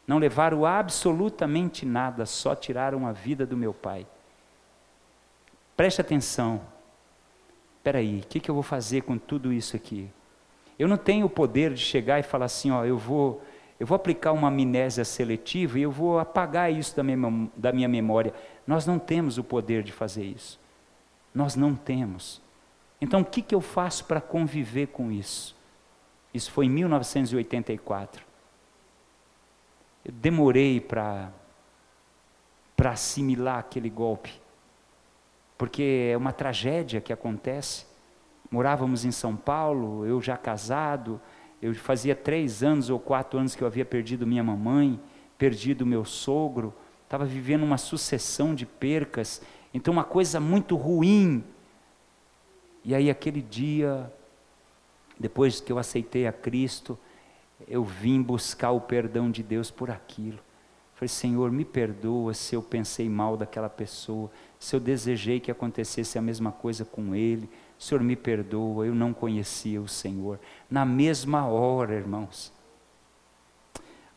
Não 0.06 0.18
levaram 0.18 0.64
absolutamente 0.64 1.84
nada, 1.84 2.24
só 2.24 2.54
tiraram 2.54 3.06
a 3.06 3.12
vida 3.12 3.44
do 3.44 3.56
meu 3.56 3.74
pai. 3.74 4.06
Preste 5.76 6.00
atenção. 6.00 6.62
Espera 7.76 7.98
aí, 7.98 8.20
o 8.20 8.26
que, 8.26 8.40
que 8.40 8.50
eu 8.50 8.54
vou 8.54 8.62
fazer 8.62 9.02
com 9.02 9.18
tudo 9.18 9.52
isso 9.52 9.76
aqui? 9.76 10.10
Eu 10.78 10.86
não 10.88 10.96
tenho 10.96 11.26
o 11.26 11.30
poder 11.30 11.74
de 11.74 11.80
chegar 11.80 12.18
e 12.20 12.22
falar 12.22 12.46
assim, 12.46 12.70
ó, 12.70 12.84
eu 12.84 12.96
vou, 12.96 13.42
eu 13.80 13.86
vou 13.86 13.96
aplicar 13.96 14.32
uma 14.32 14.48
amnésia 14.48 15.04
seletiva 15.04 15.78
e 15.78 15.82
eu 15.82 15.90
vou 15.90 16.18
apagar 16.18 16.72
isso 16.72 16.96
da 16.96 17.02
minha, 17.02 17.48
da 17.56 17.72
minha 17.72 17.88
memória. 17.88 18.32
Nós 18.66 18.86
não 18.86 18.98
temos 18.98 19.38
o 19.38 19.44
poder 19.44 19.82
de 19.82 19.92
fazer 19.92 20.24
isso. 20.24 20.60
Nós 21.34 21.56
não 21.56 21.74
temos. 21.74 22.40
Então, 23.00 23.20
o 23.20 23.24
que, 23.24 23.42
que 23.42 23.54
eu 23.54 23.60
faço 23.60 24.04
para 24.04 24.20
conviver 24.20 24.88
com 24.88 25.10
isso? 25.10 25.56
Isso 26.32 26.50
foi 26.52 26.66
em 26.66 26.70
1984 26.70 28.28
eu 30.08 30.12
demorei 30.12 30.80
para 30.80 31.30
para 32.74 32.92
assimilar 32.92 33.58
aquele 33.58 33.90
golpe, 33.90 34.40
porque 35.58 36.10
é 36.12 36.16
uma 36.16 36.32
tragédia 36.32 37.00
que 37.00 37.12
acontece. 37.12 37.84
Morávamos 38.50 39.04
em 39.04 39.10
São 39.10 39.36
Paulo, 39.36 40.06
eu 40.06 40.20
já 40.20 40.36
casado, 40.36 41.20
eu 41.60 41.74
fazia 41.74 42.14
três 42.14 42.62
anos 42.62 42.88
ou 42.88 42.98
quatro 42.98 43.38
anos 43.38 43.54
que 43.54 43.62
eu 43.62 43.66
havia 43.66 43.84
perdido 43.84 44.26
minha 44.26 44.42
mamãe, 44.42 44.98
perdido 45.36 45.84
meu 45.84 46.04
sogro, 46.04 46.72
estava 47.04 47.24
vivendo 47.24 47.62
uma 47.62 47.78
sucessão 47.78 48.54
de 48.54 48.64
percas, 48.64 49.42
então 49.72 49.92
uma 49.92 50.04
coisa 50.04 50.40
muito 50.40 50.76
ruim. 50.76 51.44
E 52.84 52.94
aí 52.94 53.10
aquele 53.10 53.42
dia, 53.42 54.10
depois 55.18 55.60
que 55.60 55.70
eu 55.70 55.78
aceitei 55.78 56.26
a 56.26 56.32
Cristo, 56.32 56.98
eu 57.66 57.84
vim 57.84 58.22
buscar 58.22 58.70
o 58.70 58.80
perdão 58.80 59.30
de 59.30 59.42
Deus 59.42 59.70
por 59.70 59.90
aquilo. 59.90 60.38
Falei, 60.94 61.08
Senhor, 61.08 61.50
me 61.50 61.64
perdoa 61.64 62.34
se 62.34 62.54
eu 62.56 62.62
pensei 62.62 63.08
mal 63.08 63.36
daquela 63.36 63.68
pessoa, 63.68 64.30
se 64.58 64.74
eu 64.74 64.80
desejei 64.80 65.38
que 65.38 65.50
acontecesse 65.50 66.18
a 66.18 66.22
mesma 66.22 66.50
coisa 66.50 66.84
com 66.84 67.14
ele. 67.14 67.48
Senhor, 67.78 68.02
me 68.02 68.16
perdoa, 68.16 68.86
eu 68.86 68.94
não 68.94 69.12
conhecia 69.12 69.80
o 69.80 69.86
Senhor. 69.86 70.40
Na 70.68 70.84
mesma 70.84 71.46
hora, 71.46 71.94
irmãos, 71.94 72.52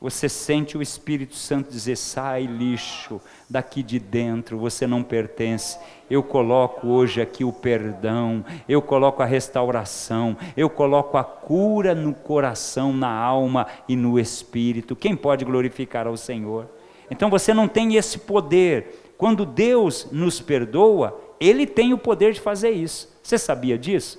você 0.01 0.27
sente 0.27 0.75
o 0.75 0.81
Espírito 0.81 1.35
Santo 1.35 1.69
dizer: 1.69 1.95
sai 1.95 2.47
lixo 2.47 3.21
daqui 3.47 3.83
de 3.83 3.99
dentro, 3.99 4.57
você 4.57 4.87
não 4.87 5.03
pertence. 5.03 5.77
Eu 6.09 6.23
coloco 6.23 6.87
hoje 6.87 7.21
aqui 7.21 7.43
o 7.43 7.53
perdão, 7.53 8.43
eu 8.67 8.81
coloco 8.81 9.21
a 9.21 9.27
restauração, 9.27 10.35
eu 10.57 10.71
coloco 10.71 11.17
a 11.19 11.23
cura 11.23 11.93
no 11.93 12.15
coração, 12.15 12.91
na 12.91 13.11
alma 13.11 13.67
e 13.87 13.95
no 13.95 14.19
espírito. 14.19 14.95
Quem 14.95 15.15
pode 15.15 15.45
glorificar 15.45 16.07
ao 16.07 16.17
Senhor? 16.17 16.67
Então 17.11 17.29
você 17.29 17.53
não 17.53 17.67
tem 17.67 17.95
esse 17.95 18.17
poder. 18.17 19.13
Quando 19.19 19.45
Deus 19.45 20.07
nos 20.11 20.41
perdoa, 20.41 21.15
Ele 21.41 21.67
tem 21.67 21.93
o 21.93 21.97
poder 21.97 22.31
de 22.31 22.39
fazer 22.39 22.69
isso. 22.69 23.13
Você 23.21 23.37
sabia 23.37 23.77
disso? 23.77 24.17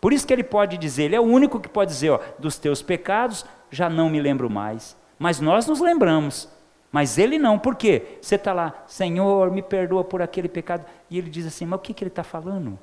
Por 0.00 0.12
isso 0.12 0.26
que 0.26 0.32
Ele 0.32 0.44
pode 0.44 0.76
dizer, 0.76 1.04
Ele 1.04 1.16
é 1.16 1.20
o 1.20 1.24
único 1.24 1.58
que 1.58 1.68
pode 1.68 1.92
dizer: 1.92 2.10
ó, 2.10 2.20
dos 2.38 2.58
teus 2.58 2.82
pecados 2.82 3.46
já 3.70 3.88
não 3.88 4.10
me 4.10 4.20
lembro 4.20 4.50
mais 4.50 5.00
mas 5.20 5.38
nós 5.38 5.66
nos 5.66 5.80
lembramos. 5.80 6.48
Mas 6.90 7.18
ele 7.18 7.38
não, 7.38 7.58
por 7.58 7.76
quê? 7.76 8.18
Você 8.22 8.36
está 8.36 8.54
lá, 8.54 8.82
Senhor, 8.86 9.50
me 9.50 9.62
perdoa 9.62 10.02
por 10.02 10.22
aquele 10.22 10.48
pecado. 10.48 10.84
E 11.10 11.18
ele 11.18 11.28
diz 11.28 11.46
assim: 11.46 11.66
Mas 11.66 11.78
o 11.78 11.82
que, 11.82 11.92
que 11.92 12.02
ele 12.02 12.08
está 12.08 12.24
falando? 12.24 12.78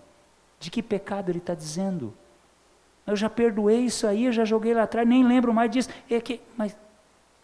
De 0.59 0.69
que 0.69 0.83
pecado 0.83 1.29
ele 1.29 1.39
está 1.39 1.55
dizendo? 1.55 2.13
Eu 3.07 3.15
já 3.15 3.27
perdoei 3.27 3.79
isso 3.79 4.05
aí, 4.05 4.25
eu 4.25 4.31
já 4.31 4.45
joguei 4.45 4.73
lá 4.73 4.83
atrás, 4.83 5.07
nem 5.07 5.27
lembro 5.27 5.51
mais 5.51 5.71
disso. 5.71 5.89
É 6.09 6.21
que, 6.21 6.39
mas 6.55 6.77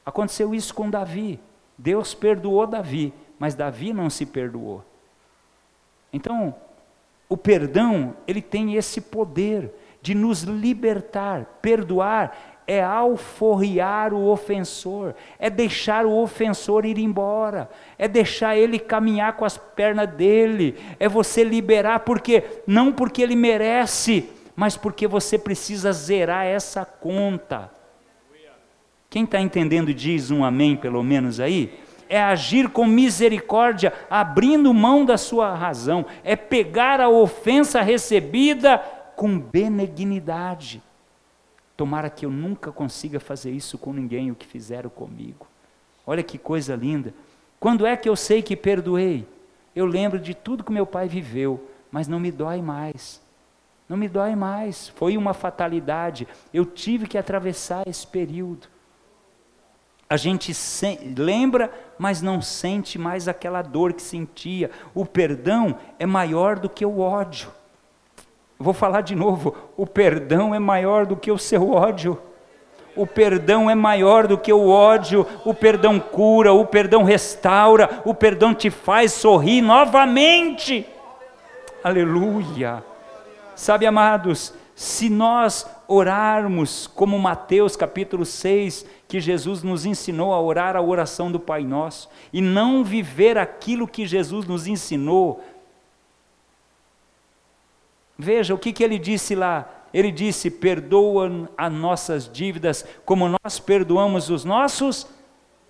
aconteceu 0.06 0.54
isso 0.54 0.74
com 0.76 0.90
Davi. 0.90 1.40
Deus 1.76 2.14
perdoou 2.14 2.68
Davi, 2.68 3.12
mas 3.40 3.56
Davi 3.56 3.94
não 3.94 4.12
se 4.12 4.28
perdoou. 4.28 4.86
Então, 6.14 6.56
o 7.28 7.36
perdão, 7.36 8.16
ele 8.28 8.42
tem 8.42 8.76
esse 8.76 9.02
poder 9.02 9.74
de 10.02 10.14
nos 10.14 10.44
libertar. 10.44 11.46
Perdoar 11.62 12.54
é 12.68 12.82
alforriar 12.82 14.14
o 14.14 14.28
ofensor, 14.28 15.16
é 15.40 15.50
deixar 15.50 16.06
o 16.06 16.16
ofensor 16.16 16.86
ir 16.86 16.98
embora, 16.98 17.70
é 17.98 18.08
deixar 18.08 18.56
ele 18.56 18.80
caminhar 18.80 19.34
com 19.34 19.44
as 19.44 19.58
pernas 19.58 20.10
dele, 20.10 20.76
é 21.00 21.10
você 21.10 21.44
liberar, 21.44 22.02
porque 22.02 22.44
não 22.66 22.92
porque 22.92 23.22
ele 23.22 23.36
merece, 23.36 24.30
mas 24.56 24.78
porque 24.78 25.08
você 25.08 25.38
precisa 25.38 25.92
zerar 25.92 26.46
essa 26.46 26.86
conta. 26.86 27.72
Quem 29.10 29.26
está 29.26 29.40
entendendo 29.40 29.94
diz 29.94 30.32
um 30.32 30.44
amém, 30.44 30.76
pelo 30.76 31.04
menos 31.04 31.40
aí. 31.40 31.80
É 32.10 32.22
agir 32.22 32.70
com 32.70 32.86
misericórdia, 32.86 33.94
abrindo 34.10 34.74
mão 34.74 35.06
da 35.06 35.18
sua 35.18 35.54
razão, 35.56 36.06
é 36.24 36.36
pegar 36.36 37.00
a 37.02 37.10
ofensa 37.10 37.82
recebida 37.82 38.78
com 39.16 39.40
benignidade. 39.40 40.82
Tomara 41.76 42.10
que 42.10 42.26
eu 42.26 42.30
nunca 42.30 42.72
consiga 42.72 43.20
fazer 43.20 43.52
isso 43.52 43.78
com 43.78 43.94
ninguém, 43.94 44.32
o 44.32 44.36
que 44.36 44.46
fizeram 44.46 44.90
comigo. 44.90 45.48
Olha 46.06 46.22
que 46.22 46.38
coisa 46.38 46.76
linda. 46.76 47.14
Quando 47.60 47.86
é 47.86 47.96
que 47.96 48.10
eu 48.10 48.16
sei 48.16 48.42
que 48.42 48.56
perdoei? 48.56 49.28
Eu 49.76 49.86
lembro 49.86 50.20
de 50.20 50.34
tudo 50.34 50.64
que 50.64 50.72
meu 50.72 50.86
pai 50.86 51.08
viveu, 51.08 51.68
mas 51.90 52.08
não 52.08 52.20
me 52.20 52.32
dói 52.32 52.62
mais. 52.62 53.22
Não 53.88 53.98
me 53.98 54.08
dói 54.08 54.36
mais. 54.36 54.90
Foi 54.90 55.18
uma 55.18 55.34
fatalidade. 55.34 56.28
Eu 56.54 56.66
tive 56.66 57.08
que 57.08 57.18
atravessar 57.18 57.88
esse 57.88 58.06
período. 58.06 58.68
A 60.10 60.18
gente 60.18 60.52
lembra, 61.18 61.72
mas 61.98 62.22
não 62.22 62.42
sente 62.42 63.00
mais 63.00 63.28
aquela 63.28 63.62
dor 63.62 63.94
que 63.94 64.02
sentia. 64.02 64.70
O 64.94 65.06
perdão 65.06 65.78
é 65.98 66.06
maior 66.06 66.60
do 66.60 66.70
que 66.70 66.86
o 66.86 67.00
ódio. 67.00 67.50
Vou 68.60 68.74
falar 68.74 69.02
de 69.02 69.16
novo: 69.16 69.56
o 69.76 69.88
perdão 69.88 70.54
é 70.54 70.60
maior 70.60 71.06
do 71.06 71.16
que 71.16 71.32
o 71.32 71.38
seu 71.38 71.72
ódio. 71.72 72.20
O 72.96 73.08
perdão 73.08 73.70
é 73.70 73.74
maior 73.74 74.28
do 74.28 74.38
que 74.38 74.54
o 74.54 74.70
ódio, 74.70 75.26
o 75.44 75.54
perdão 75.54 76.00
cura, 76.00 76.54
o 76.54 76.64
perdão 76.64 77.04
restaura, 77.04 78.02
o 78.06 78.14
perdão 78.14 78.54
te 78.54 78.70
faz 78.70 79.14
sorrir 79.14 79.62
novamente. 79.62 80.86
Aleluia. 81.84 82.84
Sabe, 83.56 83.88
amados, 83.88 84.54
se 84.76 85.10
nós 85.10 85.68
orarmos 85.88 86.88
como 86.88 87.18
Mateus 87.18 87.76
capítulo 87.76 88.26
6, 88.26 88.86
que 89.14 89.22
Jesus 89.22 89.62
nos 89.62 89.86
ensinou 89.86 90.34
a 90.34 90.42
orar 90.42 90.76
a 90.76 90.82
oração 90.82 91.32
do 91.32 91.40
Pai 91.40 91.64
Nosso 91.64 92.10
e 92.34 92.42
não 92.42 92.84
viver 92.84 93.38
aquilo 93.38 93.88
que 93.88 94.08
Jesus 94.08 94.48
nos 94.48 94.66
ensinou. 94.66 95.44
Veja 98.18 98.56
o 98.56 98.58
que, 98.58 98.74
que 98.74 98.84
ele 98.84 98.98
disse 98.98 99.36
lá. 99.36 99.70
Ele 99.94 100.12
disse: 100.12 100.50
perdoa 100.50 101.48
as 101.56 101.72
nossas 101.72 102.28
dívidas 102.28 102.88
como 103.06 103.30
nós 103.30 103.60
perdoamos 103.60 104.32
os 104.32 104.44
nossos 104.44 105.06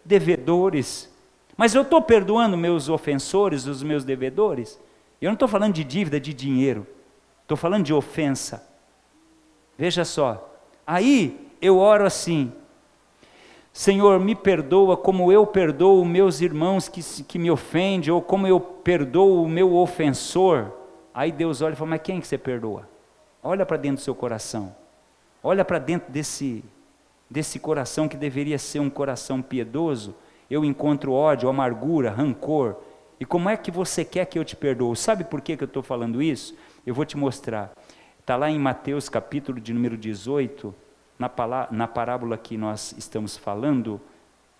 devedores. 0.05 1.13
Mas 1.57 1.75
eu 1.75 1.81
estou 1.81 2.01
perdoando 2.01 2.55
meus 2.55 2.87
ofensores, 2.87 3.65
os 3.65 3.83
meus 3.83 4.05
devedores? 4.05 4.79
Eu 5.21 5.27
não 5.27 5.33
estou 5.33 5.49
falando 5.49 5.73
de 5.73 5.83
dívida 5.83 6.17
de 6.17 6.33
dinheiro, 6.33 6.87
estou 7.41 7.57
falando 7.57 7.83
de 7.83 7.93
ofensa. 7.93 8.65
Veja 9.77 10.05
só, 10.05 10.49
aí 10.87 11.45
eu 11.61 11.77
oro 11.77 12.05
assim: 12.05 12.53
Senhor, 13.75 14.19
me 14.19 14.35
perdoa 14.35 14.95
como 14.95 15.31
eu 15.31 15.47
perdoo 15.47 16.05
meus 16.05 16.41
irmãos 16.41 16.87
que, 16.87 17.01
que 17.23 17.39
me 17.39 17.49
ofendem, 17.49 18.11
ou 18.11 18.21
como 18.21 18.45
eu 18.45 18.59
perdoo 18.59 19.43
o 19.43 19.49
meu 19.49 19.75
ofensor. 19.75 20.71
Aí 21.11 21.31
Deus 21.31 21.59
olha 21.59 21.73
e 21.73 21.75
fala: 21.75 21.89
Mas 21.89 22.01
quem 22.03 22.21
que 22.21 22.27
você 22.27 22.37
perdoa? 22.37 22.87
Olha 23.41 23.65
para 23.65 23.75
dentro 23.77 23.97
do 23.97 24.03
seu 24.03 24.13
coração, 24.13 24.75
olha 25.41 25.65
para 25.65 25.79
dentro 25.79 26.13
desse, 26.13 26.63
desse 27.27 27.57
coração 27.57 28.07
que 28.07 28.15
deveria 28.15 28.59
ser 28.59 28.79
um 28.79 28.91
coração 28.91 29.41
piedoso. 29.41 30.15
Eu 30.51 30.63
encontro 30.63 31.11
ódio, 31.11 31.49
amargura, 31.49 32.11
rancor. 32.11 32.75
E 33.19 33.25
como 33.25 33.49
é 33.49 33.57
que 33.57 33.71
você 33.71 34.05
quer 34.05 34.25
que 34.27 34.37
eu 34.37 34.45
te 34.45 34.55
perdoe? 34.55 34.95
Sabe 34.95 35.23
por 35.23 35.41
que, 35.41 35.57
que 35.57 35.63
eu 35.63 35.67
estou 35.67 35.81
falando 35.81 36.21
isso? 36.21 36.55
Eu 36.85 36.93
vou 36.93 37.05
te 37.05 37.17
mostrar. 37.17 37.71
Está 38.19 38.35
lá 38.35 38.51
em 38.51 38.59
Mateus 38.59 39.09
capítulo 39.09 39.59
de 39.59 39.73
número 39.73 39.97
18, 39.97 40.75
na, 41.71 41.87
parábola 41.87 42.37
que 42.37 42.57
nós 42.57 42.93
estamos 42.97 43.37
falando, 43.37 43.99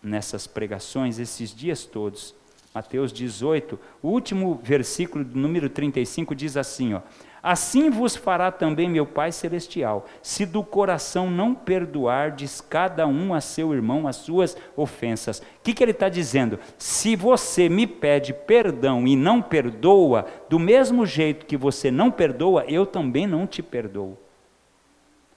nessas 0.02 0.46
pregações, 0.46 1.20
esses 1.20 1.56
dias 1.56 1.86
todos. 1.86 2.36
Mateus 2.74 3.14
18, 3.14 3.80
o 4.02 4.10
último 4.10 4.60
versículo, 4.64 5.24
número 5.24 5.70
35, 5.70 6.34
diz 6.34 6.58
assim: 6.58 6.96
ó, 6.96 7.02
Assim 7.44 7.90
vos 7.90 8.16
fará 8.16 8.50
também 8.52 8.90
meu 8.90 9.06
Pai 9.06 9.30
Celestial, 9.32 10.06
se 10.22 10.46
do 10.46 10.64
coração 10.64 11.30
não 11.30 11.54
perdoardes 11.54 12.62
cada 12.62 13.06
um 13.06 13.34
a 13.34 13.42
seu 13.42 13.74
irmão 13.74 14.08
as 14.08 14.16
suas 14.16 14.56
ofensas. 14.78 15.40
O 15.40 15.44
que, 15.62 15.74
que 15.74 15.84
ele 15.84 15.92
está 15.92 16.08
dizendo? 16.08 16.58
Se 16.78 17.18
você 17.18 17.68
me 17.68 17.86
pede 17.86 18.34
perdão 18.34 19.06
e 19.06 19.18
não 19.18 19.42
perdoa, 19.42 20.26
do 20.50 20.58
mesmo 20.58 21.06
jeito 21.06 21.46
que 21.46 21.58
você 21.58 21.92
não 21.92 22.10
perdoa, 22.10 22.64
eu 22.66 22.86
também 22.86 23.28
não 23.28 23.46
te 23.46 23.62
perdoo. 23.62 24.18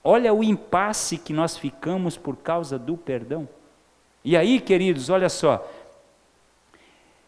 Olha 0.08 0.32
o 0.32 0.44
impasse 0.44 1.18
que 1.18 1.32
nós 1.32 1.58
ficamos 1.58 2.16
por 2.16 2.36
causa 2.36 2.78
do 2.78 2.96
perdão. 2.96 3.48
E 4.24 4.36
aí, 4.36 4.60
queridos, 4.60 5.10
olha 5.10 5.28
só, 5.28 5.68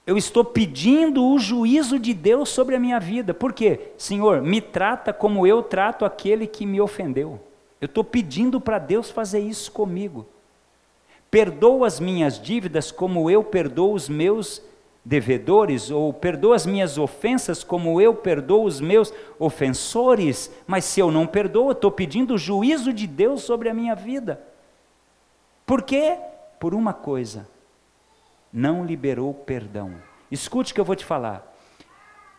eu 0.06 0.16
estou 0.16 0.44
pedindo 0.44 1.26
o 1.26 1.40
juízo 1.40 1.98
de 1.98 2.14
Deus 2.14 2.50
sobre 2.50 2.76
a 2.76 2.78
minha 2.78 3.00
vida. 3.00 3.34
Por 3.34 3.52
quê? 3.52 3.90
Senhor, 3.98 4.42
me 4.42 4.60
trata 4.60 5.12
como 5.12 5.44
eu 5.44 5.60
trato 5.60 6.04
aquele 6.04 6.46
que 6.46 6.64
me 6.64 6.80
ofendeu. 6.80 7.40
Eu 7.80 7.86
estou 7.86 8.04
pedindo 8.04 8.60
para 8.60 8.78
Deus 8.78 9.10
fazer 9.10 9.40
isso 9.40 9.72
comigo. 9.72 10.24
Perdoa 11.28 11.84
as 11.84 11.98
minhas 11.98 12.40
dívidas 12.40 12.92
como 12.92 13.28
eu 13.28 13.42
perdoo 13.42 13.92
os 13.92 14.08
meus 14.08 14.62
devedores, 15.08 15.90
ou 15.90 16.12
perdoa 16.12 16.54
as 16.54 16.66
minhas 16.66 16.98
ofensas 16.98 17.64
como 17.64 18.00
eu 18.00 18.14
perdoo 18.14 18.64
os 18.64 18.80
meus 18.80 19.12
ofensores. 19.38 20.52
Mas 20.66 20.84
se 20.84 21.00
eu 21.00 21.10
não 21.10 21.26
perdoo, 21.26 21.72
estou 21.72 21.90
pedindo 21.90 22.34
o 22.34 22.38
juízo 22.38 22.92
de 22.92 23.06
Deus 23.06 23.42
sobre 23.42 23.70
a 23.70 23.74
minha 23.74 23.94
vida. 23.94 24.40
Por 25.64 25.82
quê? 25.82 26.18
Por 26.60 26.74
uma 26.74 26.92
coisa 26.92 27.46
não 28.52 28.84
liberou 28.84 29.32
perdão. 29.32 29.94
Escute 30.30 30.72
o 30.72 30.74
que 30.74 30.80
eu 30.80 30.84
vou 30.84 30.96
te 30.96 31.04
falar. 31.04 31.54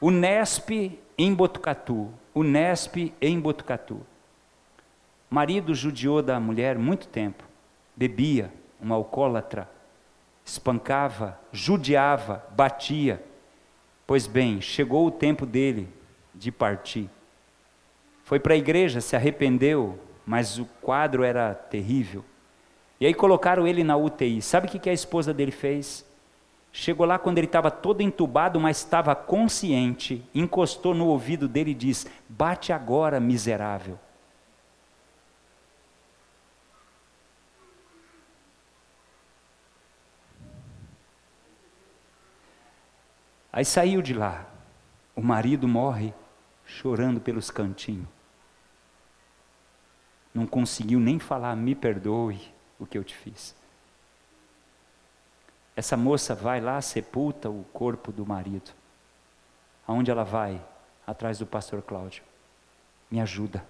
O 0.01 0.11
Nesp 0.11 0.99
em 1.17 1.33
Botucatu, 1.33 2.09
o 2.33 2.43
Nesp 2.43 3.13
em 3.21 3.39
Botucatu. 3.39 4.01
Marido 5.29 5.75
judiou 5.75 6.21
da 6.21 6.39
mulher 6.39 6.77
muito 6.77 7.07
tempo, 7.07 7.43
bebia, 7.95 8.51
um 8.81 8.93
alcoólatra, 8.93 9.69
espancava, 10.49 11.39
judiava, 11.51 12.45
batia. 12.51 13.23
Pois 14.05 14.25
bem, 14.25 14.59
chegou 14.59 15.05
o 15.05 15.11
tempo 15.11 15.45
dele 15.45 15.87
de 16.33 16.51
partir. 16.51 17.09
Foi 18.23 18.39
para 18.39 18.53
a 18.53 18.57
igreja, 18.57 19.01
se 19.01 19.15
arrependeu, 19.15 19.99
mas 20.25 20.57
o 20.57 20.65
quadro 20.81 21.23
era 21.23 21.53
terrível. 21.53 22.23
E 22.99 23.05
aí 23.05 23.13
colocaram 23.13 23.67
ele 23.67 23.83
na 23.83 23.95
UTI. 23.95 24.41
Sabe 24.41 24.67
o 24.67 24.69
que 24.69 24.89
a 24.89 24.93
esposa 24.93 25.33
dele 25.33 25.51
fez? 25.51 26.05
Chegou 26.71 27.05
lá 27.05 27.17
quando 27.17 27.37
ele 27.37 27.47
estava 27.47 27.71
todo 27.71 28.01
entubado, 28.01 28.59
mas 28.59 28.77
estava 28.77 29.15
consciente, 29.15 30.23
encostou 30.35 30.93
no 30.93 31.07
ouvido 31.07 31.47
dele 31.47 31.71
e 31.71 31.75
disse: 31.75 32.07
Bate 32.27 32.71
agora, 32.71 33.19
miserável. 33.19 33.97
Aí 43.51 43.65
saiu 43.65 44.01
de 44.01 44.13
lá. 44.13 44.45
O 45.15 45.21
marido 45.21 45.67
morre 45.67 46.13
chorando 46.65 47.19
pelos 47.19 47.49
cantinhos. 47.49 48.07
Não 50.33 50.45
conseguiu 50.45 50.99
nem 50.99 51.19
falar, 51.19 51.55
me 51.55 51.73
perdoe 51.73 52.53
o 52.79 52.85
que 52.85 52.97
eu 52.97 53.03
te 53.03 53.15
fiz. 53.15 53.55
Essa 55.75 55.97
moça 55.97 56.35
vai 56.35 56.61
lá, 56.61 56.79
sepulta 56.81 57.49
o 57.49 57.63
corpo 57.73 58.11
do 58.11 58.25
marido. 58.25 58.71
Aonde 59.87 60.11
ela 60.11 60.23
vai? 60.23 60.61
Atrás 61.07 61.39
do 61.39 61.45
pastor 61.45 61.81
Cláudio. 61.81 62.23
Me 63.09 63.19
ajuda. 63.19 63.65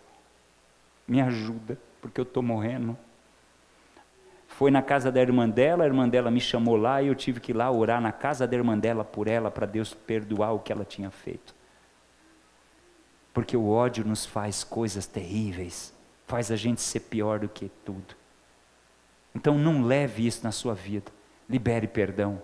Me 1.08 1.22
ajuda, 1.22 1.80
porque 2.02 2.20
eu 2.20 2.24
estou 2.24 2.44
morrendo. 2.44 2.98
Foi 4.60 4.70
na 4.70 4.82
casa 4.82 5.10
da 5.10 5.22
irmã 5.22 5.48
dela, 5.48 5.86
a 5.86 5.88
irmã 5.88 6.10
dela 6.10 6.30
me 6.30 6.42
chamou 6.42 6.76
lá 6.76 7.02
e 7.02 7.08
eu 7.08 7.16
tive 7.16 7.40
que 7.40 7.54
ir 7.54 7.56
lá 7.56 7.72
orar 7.72 8.02
na 8.02 8.12
casa 8.12 8.46
da 8.46 8.58
irmã 8.58 8.78
dela 8.78 9.06
por 9.06 9.30
ela, 9.30 9.50
para 9.50 9.66
Deus 9.66 9.94
perdoar 9.94 10.52
o 10.52 10.60
que 10.60 10.70
ela 10.70 10.84
tinha 10.84 11.10
feito. 11.10 11.56
Porque 13.34 13.56
o 13.56 13.70
ódio 13.70 14.04
nos 14.04 14.26
faz 14.26 14.62
coisas 14.62 15.08
terríveis, 15.08 15.94
faz 16.28 16.52
a 16.52 16.58
gente 16.58 16.82
ser 16.82 17.00
pior 17.00 17.40
do 17.40 17.48
que 17.48 17.72
tudo. 17.86 18.18
Então 19.34 19.58
não 19.58 19.82
leve 19.82 20.28
isso 20.28 20.44
na 20.44 20.52
sua 20.52 20.74
vida. 20.74 21.10
Libere 21.50 21.88
perdão. 21.88 22.42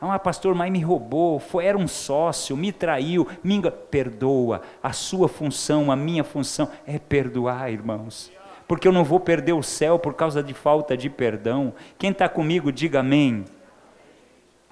Ah, 0.00 0.18
pastor, 0.18 0.54
mas 0.54 0.72
me 0.72 0.80
roubou, 0.80 1.38
foi, 1.38 1.66
era 1.66 1.76
um 1.76 1.86
sócio, 1.86 2.56
me 2.56 2.72
traiu, 2.72 3.28
me 3.44 3.56
engan... 3.56 3.72
Perdoa. 3.90 4.62
A 4.82 4.94
sua 4.94 5.28
função, 5.28 5.92
a 5.92 5.96
minha 5.96 6.24
função 6.24 6.70
é 6.86 6.98
perdoar, 6.98 7.70
irmãos. 7.70 8.32
Porque 8.68 8.86
eu 8.86 8.92
não 8.92 9.02
vou 9.02 9.18
perder 9.18 9.54
o 9.54 9.62
céu 9.62 9.98
por 9.98 10.14
causa 10.14 10.42
de 10.42 10.52
falta 10.52 10.96
de 10.96 11.08
perdão. 11.08 11.72
Quem 11.98 12.10
está 12.10 12.28
comigo, 12.28 12.70
diga 12.70 13.00
amém. 13.00 13.46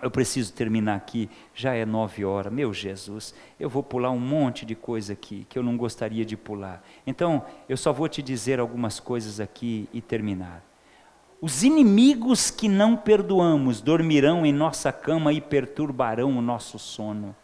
Eu 0.02 0.10
preciso 0.10 0.52
terminar 0.52 0.94
aqui, 0.94 1.30
já 1.54 1.74
é 1.74 1.86
nove 1.86 2.22
horas. 2.22 2.52
Meu 2.52 2.74
Jesus, 2.74 3.34
eu 3.58 3.70
vou 3.70 3.82
pular 3.82 4.10
um 4.10 4.18
monte 4.18 4.66
de 4.66 4.74
coisa 4.74 5.14
aqui 5.14 5.46
que 5.48 5.58
eu 5.58 5.62
não 5.62 5.76
gostaria 5.76 6.24
de 6.24 6.36
pular. 6.36 6.84
Então, 7.06 7.42
eu 7.66 7.78
só 7.78 7.94
vou 7.94 8.06
te 8.06 8.20
dizer 8.20 8.60
algumas 8.60 9.00
coisas 9.00 9.40
aqui 9.40 9.88
e 9.94 10.02
terminar. 10.02 10.62
Os 11.40 11.62
inimigos 11.62 12.50
que 12.50 12.68
não 12.68 12.96
perdoamos 12.96 13.80
dormirão 13.80 14.44
em 14.44 14.52
nossa 14.52 14.92
cama 14.92 15.32
e 15.32 15.40
perturbarão 15.40 16.36
o 16.36 16.42
nosso 16.42 16.78
sono. 16.78 17.34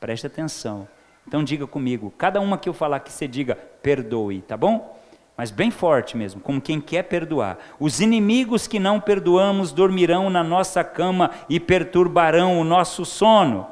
Preste 0.00 0.26
atenção. 0.26 0.88
Então 1.26 1.44
diga 1.44 1.66
comigo, 1.66 2.12
cada 2.16 2.40
uma 2.40 2.58
que 2.58 2.68
eu 2.68 2.74
falar 2.74 3.00
que 3.00 3.12
você 3.12 3.28
diga, 3.28 3.54
perdoe, 3.54 4.42
tá 4.42 4.56
bom? 4.56 5.00
Mas 5.36 5.50
bem 5.50 5.70
forte 5.70 6.16
mesmo, 6.16 6.40
como 6.40 6.60
quem 6.60 6.80
quer 6.80 7.04
perdoar. 7.04 7.58
Os 7.80 8.00
inimigos 8.00 8.66
que 8.66 8.78
não 8.78 9.00
perdoamos 9.00 9.72
dormirão 9.72 10.28
na 10.28 10.44
nossa 10.44 10.84
cama 10.84 11.30
e 11.48 11.58
perturbarão 11.58 12.60
o 12.60 12.64
nosso 12.64 13.04
sono. 13.04 13.66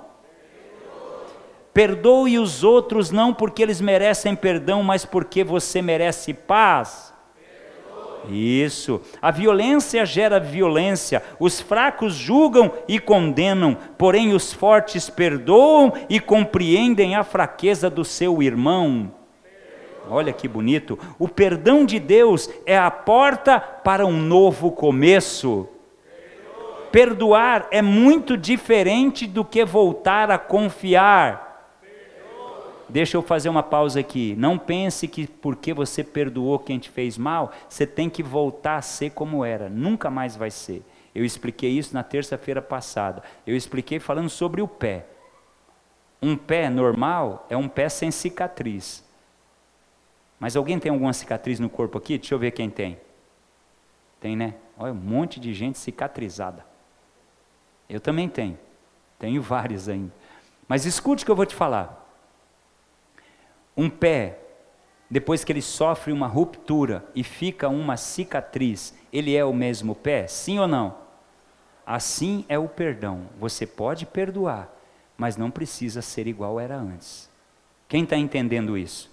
Perdoe 1.72 2.38
os 2.38 2.64
outros 2.64 3.10
não 3.10 3.32
porque 3.32 3.62
eles 3.62 3.80
merecem 3.80 4.34
perdão, 4.34 4.82
mas 4.82 5.04
porque 5.04 5.44
você 5.44 5.80
merece 5.80 6.34
paz. 6.34 7.14
Isso. 8.28 9.00
A 9.22 9.30
violência 9.30 10.04
gera 10.04 10.40
violência. 10.40 11.22
Os 11.38 11.60
fracos 11.60 12.14
julgam 12.14 12.72
e 12.88 12.98
condenam, 12.98 13.76
porém 13.96 14.32
os 14.32 14.52
fortes 14.52 15.08
perdoam 15.08 15.92
e 16.08 16.18
compreendem 16.18 17.14
a 17.14 17.22
fraqueza 17.22 17.88
do 17.88 18.04
seu 18.04 18.42
irmão. 18.42 19.19
Olha 20.10 20.32
que 20.32 20.48
bonito. 20.48 20.98
O 21.18 21.28
perdão 21.28 21.84
de 21.84 21.98
Deus 21.98 22.50
é 22.66 22.76
a 22.76 22.90
porta 22.90 23.60
para 23.60 24.04
um 24.04 24.20
novo 24.20 24.72
começo. 24.72 25.68
Perdoar 26.90 27.68
é 27.70 27.80
muito 27.80 28.36
diferente 28.36 29.24
do 29.26 29.44
que 29.44 29.64
voltar 29.64 30.30
a 30.30 30.38
confiar. 30.38 31.48
deixa 32.88 33.16
eu 33.16 33.22
fazer 33.22 33.48
uma 33.48 33.62
pausa 33.62 34.00
aqui. 34.00 34.34
Não 34.36 34.58
pense 34.58 35.06
que 35.06 35.28
porque 35.28 35.72
você 35.72 36.02
perdoou 36.02 36.58
quem 36.58 36.80
te 36.80 36.90
fez 36.90 37.16
mal, 37.16 37.52
você 37.68 37.86
tem 37.86 38.10
que 38.10 38.24
voltar 38.24 38.76
a 38.78 38.82
ser 38.82 39.10
como 39.10 39.44
era. 39.44 39.68
Nunca 39.68 40.10
mais 40.10 40.36
vai 40.36 40.50
ser. 40.50 40.82
Eu 41.14 41.24
expliquei 41.24 41.70
isso 41.70 41.94
na 41.94 42.02
terça-feira 42.02 42.60
passada. 42.60 43.22
Eu 43.46 43.54
expliquei 43.54 44.00
falando 44.00 44.28
sobre 44.28 44.60
o 44.60 44.66
pé. 44.66 45.06
Um 46.20 46.36
pé 46.36 46.68
normal 46.68 47.46
é 47.48 47.56
um 47.56 47.68
pé 47.68 47.88
sem 47.88 48.10
cicatriz. 48.10 49.08
Mas 50.40 50.56
alguém 50.56 50.78
tem 50.78 50.90
alguma 50.90 51.12
cicatriz 51.12 51.60
no 51.60 51.68
corpo 51.68 51.98
aqui? 51.98 52.16
Deixa 52.16 52.34
eu 52.34 52.38
ver 52.38 52.50
quem 52.52 52.70
tem. 52.70 52.98
Tem, 54.18 54.34
né? 54.34 54.54
Olha, 54.78 54.92
um 54.92 54.96
monte 54.96 55.38
de 55.38 55.52
gente 55.52 55.78
cicatrizada. 55.78 56.64
Eu 57.86 58.00
também 58.00 58.26
tenho. 58.26 58.58
Tenho 59.18 59.42
vários 59.42 59.86
ainda. 59.86 60.12
Mas 60.66 60.86
escute 60.86 61.22
o 61.22 61.26
que 61.26 61.30
eu 61.30 61.36
vou 61.36 61.44
te 61.44 61.54
falar. 61.54 62.08
Um 63.76 63.90
pé, 63.90 64.38
depois 65.10 65.44
que 65.44 65.52
ele 65.52 65.60
sofre 65.60 66.10
uma 66.12 66.26
ruptura 66.26 67.04
e 67.14 67.22
fica 67.22 67.68
uma 67.68 67.98
cicatriz, 67.98 68.94
ele 69.12 69.36
é 69.36 69.44
o 69.44 69.52
mesmo 69.52 69.94
pé? 69.94 70.26
Sim 70.26 70.58
ou 70.58 70.66
não? 70.66 70.96
Assim 71.84 72.46
é 72.48 72.58
o 72.58 72.68
perdão. 72.68 73.26
Você 73.38 73.66
pode 73.66 74.06
perdoar, 74.06 74.72
mas 75.18 75.36
não 75.36 75.50
precisa 75.50 76.00
ser 76.00 76.26
igual 76.26 76.58
era 76.58 76.76
antes. 76.76 77.28
Quem 77.88 78.04
está 78.04 78.16
entendendo 78.16 78.78
isso? 78.78 79.10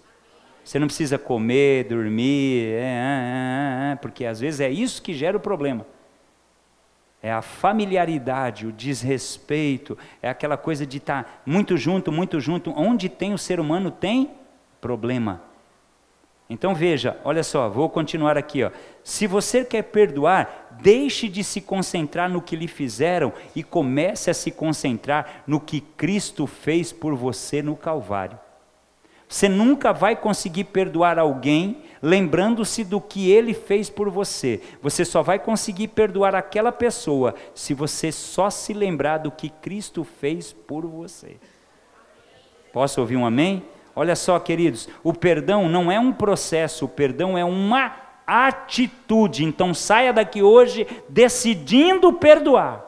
Você 0.68 0.80
não 0.80 0.88
precisa 0.88 1.18
comer, 1.18 1.86
dormir, 1.86 2.74
é, 2.74 2.82
é, 2.82 3.92
é, 3.94 3.96
porque 3.96 4.26
às 4.26 4.42
vezes 4.42 4.60
é 4.60 4.70
isso 4.70 5.02
que 5.02 5.14
gera 5.14 5.38
o 5.38 5.40
problema. 5.40 5.88
É 7.24 7.32
a 7.32 7.42
familiaridade, 7.42 8.68
o 8.68 8.72
desrespeito, 8.74 9.98
é 10.22 10.28
aquela 10.28 10.58
coisa 10.58 10.86
de 10.86 10.98
estar 10.98 11.24
tá 11.24 11.30
muito 11.46 11.78
junto, 11.78 12.12
muito 12.12 12.42
junto. 12.42 12.74
Onde 12.76 13.08
tem 13.08 13.34
o 13.34 13.38
ser 13.38 13.62
humano 13.62 13.90
tem 13.90 14.32
problema. 14.82 15.42
Então 16.50 16.76
veja, 16.76 17.18
olha 17.24 17.44
só, 17.44 17.70
vou 17.70 17.90
continuar 17.90 18.38
aqui. 18.38 18.66
Ó. 18.66 18.72
Se 19.06 19.26
você 19.26 19.64
quer 19.64 19.84
perdoar, 19.84 20.78
deixe 20.82 21.30
de 21.30 21.46
se 21.46 21.62
concentrar 21.62 22.30
no 22.30 22.42
que 22.42 22.58
lhe 22.58 22.68
fizeram 22.68 23.32
e 23.56 23.64
comece 23.64 24.30
a 24.30 24.34
se 24.34 24.52
concentrar 24.52 25.44
no 25.48 25.62
que 25.62 25.80
Cristo 25.80 26.46
fez 26.46 26.92
por 26.92 27.16
você 27.16 27.62
no 27.62 27.78
Calvário. 27.78 28.38
Você 29.28 29.50
nunca 29.50 29.92
vai 29.92 30.16
conseguir 30.16 30.66
perdoar 30.66 31.20
alguém 31.20 31.84
lembrando-se 32.02 32.84
do 32.84 33.02
que 33.02 33.30
ele 33.30 33.54
fez 33.54 33.90
por 33.90 34.10
você. 34.10 34.62
Você 34.82 35.04
só 35.04 35.22
vai 35.22 35.40
conseguir 35.40 35.90
perdoar 35.90 36.36
aquela 36.36 36.72
pessoa 36.72 37.36
se 37.54 37.74
você 37.74 38.12
só 38.12 38.50
se 38.50 38.74
lembrar 38.74 39.18
do 39.18 39.32
que 39.32 39.50
Cristo 39.50 40.04
fez 40.04 40.54
por 40.54 40.86
você. 40.86 41.38
Posso 42.72 43.02
ouvir 43.02 43.18
um 43.18 43.26
amém? 43.26 43.66
Olha 43.96 44.16
só, 44.16 44.40
queridos, 44.40 44.88
o 45.04 45.14
perdão 45.14 45.68
não 45.68 45.92
é 45.92 46.00
um 46.00 46.14
processo, 46.14 46.86
o 46.86 46.90
perdão 46.90 47.38
é 47.38 47.44
uma 47.44 47.96
atitude. 48.26 49.44
Então 49.44 49.74
saia 49.74 50.14
daqui 50.14 50.44
hoje 50.44 50.86
decidindo 51.10 52.14
perdoar. 52.14 52.86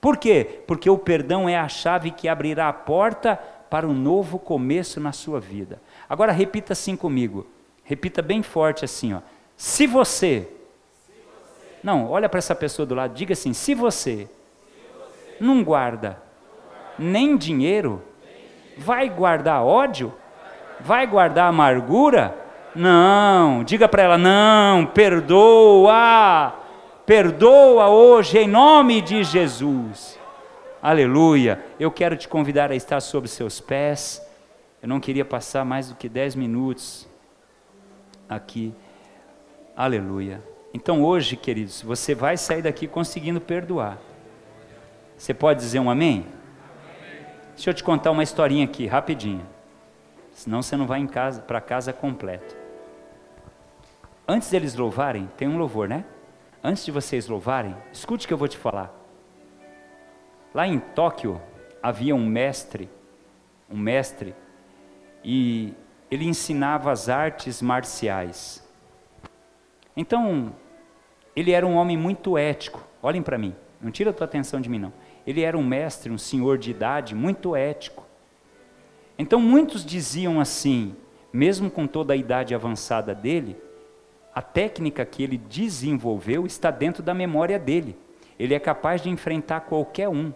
Por 0.00 0.18
quê? 0.18 0.60
Porque 0.66 0.90
o 0.90 0.98
perdão 0.98 1.48
é 1.48 1.56
a 1.56 1.68
chave 1.68 2.10
que 2.10 2.28
abrirá 2.28 2.68
a 2.68 2.72
porta 2.72 3.40
para 3.70 3.86
um 3.86 3.94
novo 3.94 4.38
começo 4.38 5.00
na 5.00 5.12
sua 5.12 5.40
vida. 5.40 5.80
Agora 6.08 6.32
repita 6.32 6.72
assim 6.72 6.96
comigo. 6.96 7.46
Repita 7.84 8.22
bem 8.22 8.42
forte 8.42 8.84
assim, 8.84 9.14
ó. 9.14 9.20
Se 9.56 9.86
você 9.86 10.48
Não, 11.82 12.10
olha 12.10 12.28
para 12.28 12.38
essa 12.38 12.54
pessoa 12.54 12.84
do 12.84 12.94
lado, 12.94 13.14
diga 13.14 13.32
assim: 13.32 13.52
se 13.52 13.74
você 13.74 14.28
não 15.40 15.62
guarda 15.62 16.20
nem 16.98 17.36
dinheiro, 17.36 18.02
Vai 18.76 19.08
guardar 19.08 19.64
ódio? 19.64 20.12
Vai 20.80 21.06
guardar 21.06 21.48
amargura? 21.48 22.36
Não, 22.74 23.64
diga 23.64 23.88
para 23.88 24.02
ela: 24.02 24.18
não, 24.18 24.84
perdoa, 24.84 26.52
perdoa 27.06 27.88
hoje 27.88 28.38
em 28.38 28.48
nome 28.48 29.00
de 29.00 29.24
Jesus. 29.24 30.18
Aleluia. 30.86 31.60
Eu 31.80 31.90
quero 31.90 32.16
te 32.16 32.28
convidar 32.28 32.70
a 32.70 32.76
estar 32.76 33.00
sobre 33.00 33.28
seus 33.28 33.60
pés. 33.60 34.24
Eu 34.80 34.88
não 34.88 35.00
queria 35.00 35.24
passar 35.24 35.64
mais 35.64 35.88
do 35.88 35.96
que 35.96 36.08
dez 36.08 36.36
minutos 36.36 37.08
aqui. 38.28 38.72
Aleluia. 39.76 40.40
Então 40.72 41.02
hoje, 41.02 41.34
queridos, 41.34 41.82
você 41.82 42.14
vai 42.14 42.36
sair 42.36 42.62
daqui 42.62 42.86
conseguindo 42.86 43.40
perdoar. 43.40 43.98
Você 45.18 45.34
pode 45.34 45.58
dizer 45.58 45.80
um 45.80 45.90
amém? 45.90 46.24
Deixa 47.56 47.70
eu 47.70 47.74
te 47.74 47.82
contar 47.82 48.12
uma 48.12 48.22
historinha 48.22 48.64
aqui, 48.64 48.86
rapidinho. 48.86 49.44
Senão 50.30 50.62
você 50.62 50.76
não 50.76 50.86
vai 50.86 51.00
em 51.00 51.08
casa, 51.08 51.42
para 51.42 51.60
casa 51.60 51.92
completo. 51.92 52.56
Antes 54.28 54.50
deles 54.50 54.76
louvarem, 54.76 55.28
tem 55.36 55.48
um 55.48 55.58
louvor, 55.58 55.88
né? 55.88 56.04
Antes 56.62 56.84
de 56.84 56.92
vocês 56.92 57.26
louvarem, 57.26 57.74
escute 57.92 58.24
o 58.24 58.28
que 58.28 58.34
eu 58.34 58.38
vou 58.38 58.46
te 58.46 58.56
falar. 58.56 59.05
Lá 60.56 60.66
em 60.66 60.78
Tóquio 60.78 61.38
havia 61.82 62.16
um 62.16 62.24
mestre, 62.24 62.88
um 63.70 63.76
mestre, 63.76 64.34
e 65.22 65.74
ele 66.10 66.24
ensinava 66.24 66.90
as 66.90 67.10
artes 67.10 67.60
marciais. 67.60 68.66
Então, 69.94 70.54
ele 71.36 71.50
era 71.50 71.66
um 71.66 71.74
homem 71.76 71.98
muito 71.98 72.38
ético. 72.38 72.82
Olhem 73.02 73.22
para 73.22 73.36
mim, 73.36 73.54
não 73.82 73.90
tira 73.90 74.08
a 74.08 74.12
tua 74.14 74.24
atenção 74.24 74.58
de 74.58 74.70
mim 74.70 74.78
não. 74.78 74.94
Ele 75.26 75.42
era 75.42 75.58
um 75.58 75.62
mestre, 75.62 76.10
um 76.10 76.16
senhor 76.16 76.56
de 76.56 76.70
idade, 76.70 77.14
muito 77.14 77.54
ético. 77.54 78.06
Então 79.18 79.38
muitos 79.38 79.84
diziam 79.84 80.40
assim, 80.40 80.96
mesmo 81.30 81.70
com 81.70 81.86
toda 81.86 82.14
a 82.14 82.16
idade 82.16 82.54
avançada 82.54 83.14
dele, 83.14 83.58
a 84.34 84.40
técnica 84.40 85.04
que 85.04 85.22
ele 85.22 85.36
desenvolveu 85.36 86.46
está 86.46 86.70
dentro 86.70 87.02
da 87.02 87.12
memória 87.12 87.58
dele. 87.58 87.94
Ele 88.38 88.54
é 88.54 88.58
capaz 88.58 89.02
de 89.02 89.10
enfrentar 89.10 89.60
qualquer 89.60 90.08
um. 90.08 90.32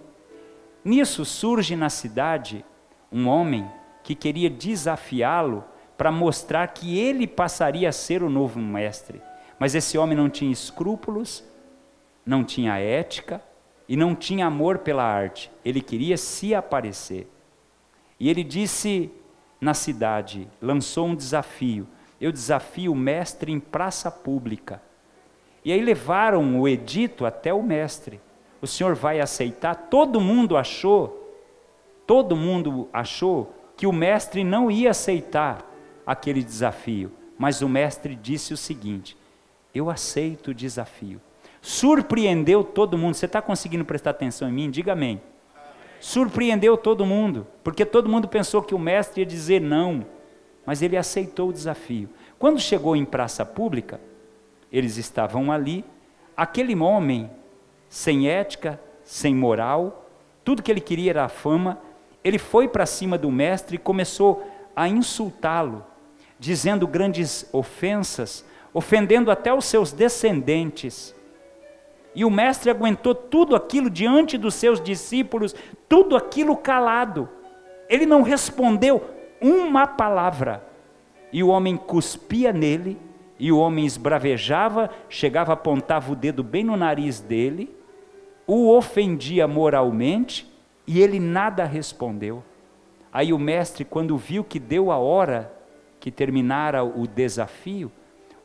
Nisso 0.85 1.25
surge 1.25 1.77
na 1.77 1.91
cidade 1.91 2.65
um 3.13 3.27
homem 3.29 3.71
que 4.03 4.15
queria 4.15 4.49
desafiá-lo 4.49 5.65
para 5.97 6.11
mostrar 6.11 6.67
que 6.69 6.99
ele 6.99 7.27
passaria 7.27 7.89
a 7.89 7.93
ser 7.93 8.23
o 8.23 8.31
novo 8.31 8.59
mestre. 8.59 9.21
Mas 9.59 9.75
esse 9.75 9.99
homem 9.99 10.17
não 10.17 10.31
tinha 10.31 10.51
escrúpulos, 10.51 11.45
não 12.25 12.43
tinha 12.43 12.79
ética, 12.79 13.43
e 13.91 13.97
não 13.97 14.15
tinha 14.15 14.47
amor 14.47 14.79
pela 14.79 15.03
arte, 15.03 15.51
ele 15.65 15.81
queria 15.81 16.17
se 16.17 16.55
aparecer. 16.55 17.29
E 18.21 18.31
ele 18.31 18.45
disse 18.45 19.11
na 19.61 19.75
cidade, 19.75 20.49
lançou 20.63 21.09
um 21.09 21.15
desafio: 21.17 21.89
eu 22.21 22.31
desafio 22.31 22.93
o 22.93 22.97
mestre 22.97 23.51
em 23.51 23.59
praça 23.59 24.09
pública. 24.09 24.81
E 25.65 25.73
aí 25.73 25.81
levaram 25.81 26.61
o 26.61 26.69
edito 26.69 27.27
até 27.27 27.53
o 27.53 27.65
mestre. 27.65 28.21
O 28.61 28.67
senhor 28.67 28.95
vai 28.95 29.21
aceitar? 29.21 29.75
Todo 29.75 30.21
mundo 30.21 30.57
achou, 30.57 31.35
todo 32.07 32.37
mundo 32.37 32.89
achou 32.93 33.55
que 33.77 33.87
o 33.87 33.93
mestre 33.93 34.45
não 34.45 34.71
ia 34.71 34.91
aceitar 34.91 35.65
aquele 36.07 36.43
desafio. 36.43 37.13
Mas 37.39 37.63
o 37.63 37.69
mestre 37.69 38.15
disse 38.15 38.53
o 38.53 38.57
seguinte: 38.57 39.17
Eu 39.75 39.89
aceito 39.89 40.49
o 40.49 40.55
desafio 40.55 41.21
surpreendeu 41.61 42.65
todo 42.65 42.97
mundo. 42.97 43.15
Você 43.15 43.27
está 43.27 43.43
conseguindo 43.43 43.85
prestar 43.85 44.11
atenção 44.11 44.49
em 44.49 44.53
mim? 44.53 44.71
Diga 44.71 44.93
amém. 44.93 45.21
Surpreendeu 46.01 46.77
todo 46.77 47.05
mundo, 47.05 47.47
porque 47.63 47.85
todo 47.85 48.09
mundo 48.09 48.27
pensou 48.27 48.63
que 48.63 48.75
o 48.75 48.79
mestre 48.79 49.21
ia 49.21 49.27
dizer 49.27 49.61
não, 49.61 50.07
mas 50.65 50.81
ele 50.81 50.97
aceitou 50.97 51.51
o 51.51 51.53
desafio. 51.53 52.09
Quando 52.39 52.59
chegou 52.59 52.97
em 52.97 53.05
praça 53.05 53.45
pública, 53.45 54.01
eles 54.73 54.97
estavam 54.97 55.53
ali, 55.53 55.85
aquele 56.35 56.75
homem, 56.75 57.31
sem 57.91 58.29
ética, 58.29 58.81
sem 59.03 59.35
moral, 59.35 60.09
tudo 60.45 60.63
que 60.63 60.71
ele 60.71 60.81
queria 60.81 61.11
era 61.11 61.25
a 61.25 61.29
fama, 61.29 61.79
ele 62.23 62.39
foi 62.39 62.69
para 62.69 62.87
cima 62.87 63.19
do 63.19 63.31
mestre 63.31 63.75
e 63.75 63.79
começou 63.79 64.47
a 64.77 64.89
insultá-lo, 64.89 65.85
dizendo 66.39 66.87
grandes 66.87 67.49
ofensas, 67.53 68.45
ofendendo 68.73 69.31
até 69.31 69.53
os 69.53 69.65
seus 69.65 69.91
descendentes. 69.91 71.15
E 72.15 72.25
o 72.25 72.31
mestre 72.31 72.71
aguentou 72.71 73.15
tudo 73.15 73.57
aquilo 73.57 73.91
diante 73.91 74.39
dos 74.39 74.55
seus 74.55 74.81
discípulos, 74.81 75.55
tudo 75.89 76.17
aquilo 76.17 76.57
calado. 76.57 77.29
Ele 77.89 78.07
não 78.07 78.23
respondeu 78.23 79.05
uma 79.41 79.87
palavra. 79.87 80.65
E 81.33 81.43
o 81.43 81.49
homem 81.49 81.77
cuspia 81.77 82.53
nele, 82.53 82.97
e 83.39 83.51
o 83.51 83.59
homem 83.59 83.85
esbravejava, 83.85 84.91
chegava, 85.09 85.55
apontava 85.55 86.13
o 86.13 86.17
dedo 86.17 86.45
bem 86.45 86.63
no 86.63 86.77
nariz 86.77 87.21
dele, 87.21 87.80
o 88.53 88.77
ofendia 88.77 89.47
moralmente, 89.47 90.51
e 90.85 91.01
ele 91.01 91.21
nada 91.21 91.65
respondeu. 91.65 92.43
Aí 93.13 93.33
o 93.33 93.39
mestre, 93.39 93.85
quando 93.85 94.17
viu 94.17 94.43
que 94.43 94.59
deu 94.59 94.91
a 94.91 94.99
hora 94.99 95.53
que 96.01 96.11
terminara 96.11 96.83
o 96.83 97.07
desafio, 97.07 97.93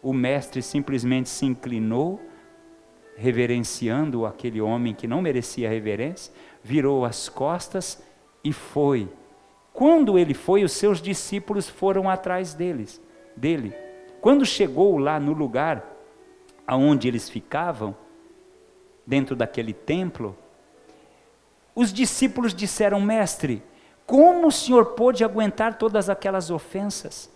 o 0.04 0.14
mestre 0.14 0.62
simplesmente 0.62 1.28
se 1.28 1.48
inclinou, 1.48 2.22
reverenciando 3.18 4.28
aquele 4.28 4.62
homem 4.62 4.94
que 4.94 5.08
não 5.08 5.24
merecia 5.24 5.70
reverência, 5.70 6.32
virou 6.62 7.04
as 7.04 7.28
costas 7.28 8.04
e 8.44 8.54
foi. 8.54 9.10
Quando 9.74 10.20
ele 10.20 10.36
foi, 10.36 10.64
os 10.64 10.74
seus 10.74 11.02
discípulos 11.02 11.68
foram 11.68 12.08
atrás 12.08 12.54
deles, 12.54 13.02
dele. 13.36 13.74
Quando 14.22 14.46
chegou 14.46 15.00
lá 15.00 15.20
no 15.20 15.34
lugar 15.34 15.84
aonde 16.68 17.08
eles 17.08 17.28
ficavam, 17.28 17.96
dentro 19.06 19.36
daquele 19.36 19.74
templo, 19.74 20.38
os 21.74 21.92
discípulos 21.92 22.54
disseram: 22.54 23.02
Mestre, 23.02 23.62
como 24.06 24.48
o 24.48 24.52
senhor 24.52 24.88
pôde 24.88 25.24
aguentar 25.24 25.78
todas 25.78 26.10
aquelas 26.10 26.50
ofensas? 26.50 27.34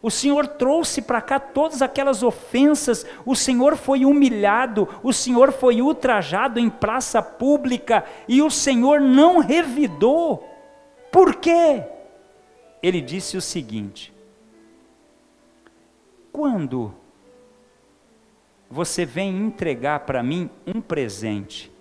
O 0.00 0.10
Senhor 0.10 0.46
trouxe 0.46 1.02
para 1.02 1.20
cá 1.20 1.40
todas 1.40 1.82
aquelas 1.82 2.22
ofensas, 2.22 3.04
o 3.26 3.34
Senhor 3.34 3.76
foi 3.76 4.04
humilhado, 4.04 4.88
o 5.02 5.12
Senhor 5.12 5.50
foi 5.50 5.82
ultrajado 5.82 6.60
em 6.60 6.70
praça 6.70 7.20
pública 7.20 8.04
e 8.28 8.40
o 8.40 8.48
Senhor 8.48 9.00
não 9.00 9.38
revidou. 9.38 10.48
Por 11.10 11.34
quê? 11.34 11.82
Ele 12.80 13.00
disse 13.00 13.36
o 13.36 13.42
seguinte: 13.42 14.14
quando 16.30 16.94
você 18.70 19.04
vem 19.04 19.36
entregar 19.36 20.00
para 20.00 20.22
mim 20.22 20.50
um 20.66 20.80
presente, 20.80 21.72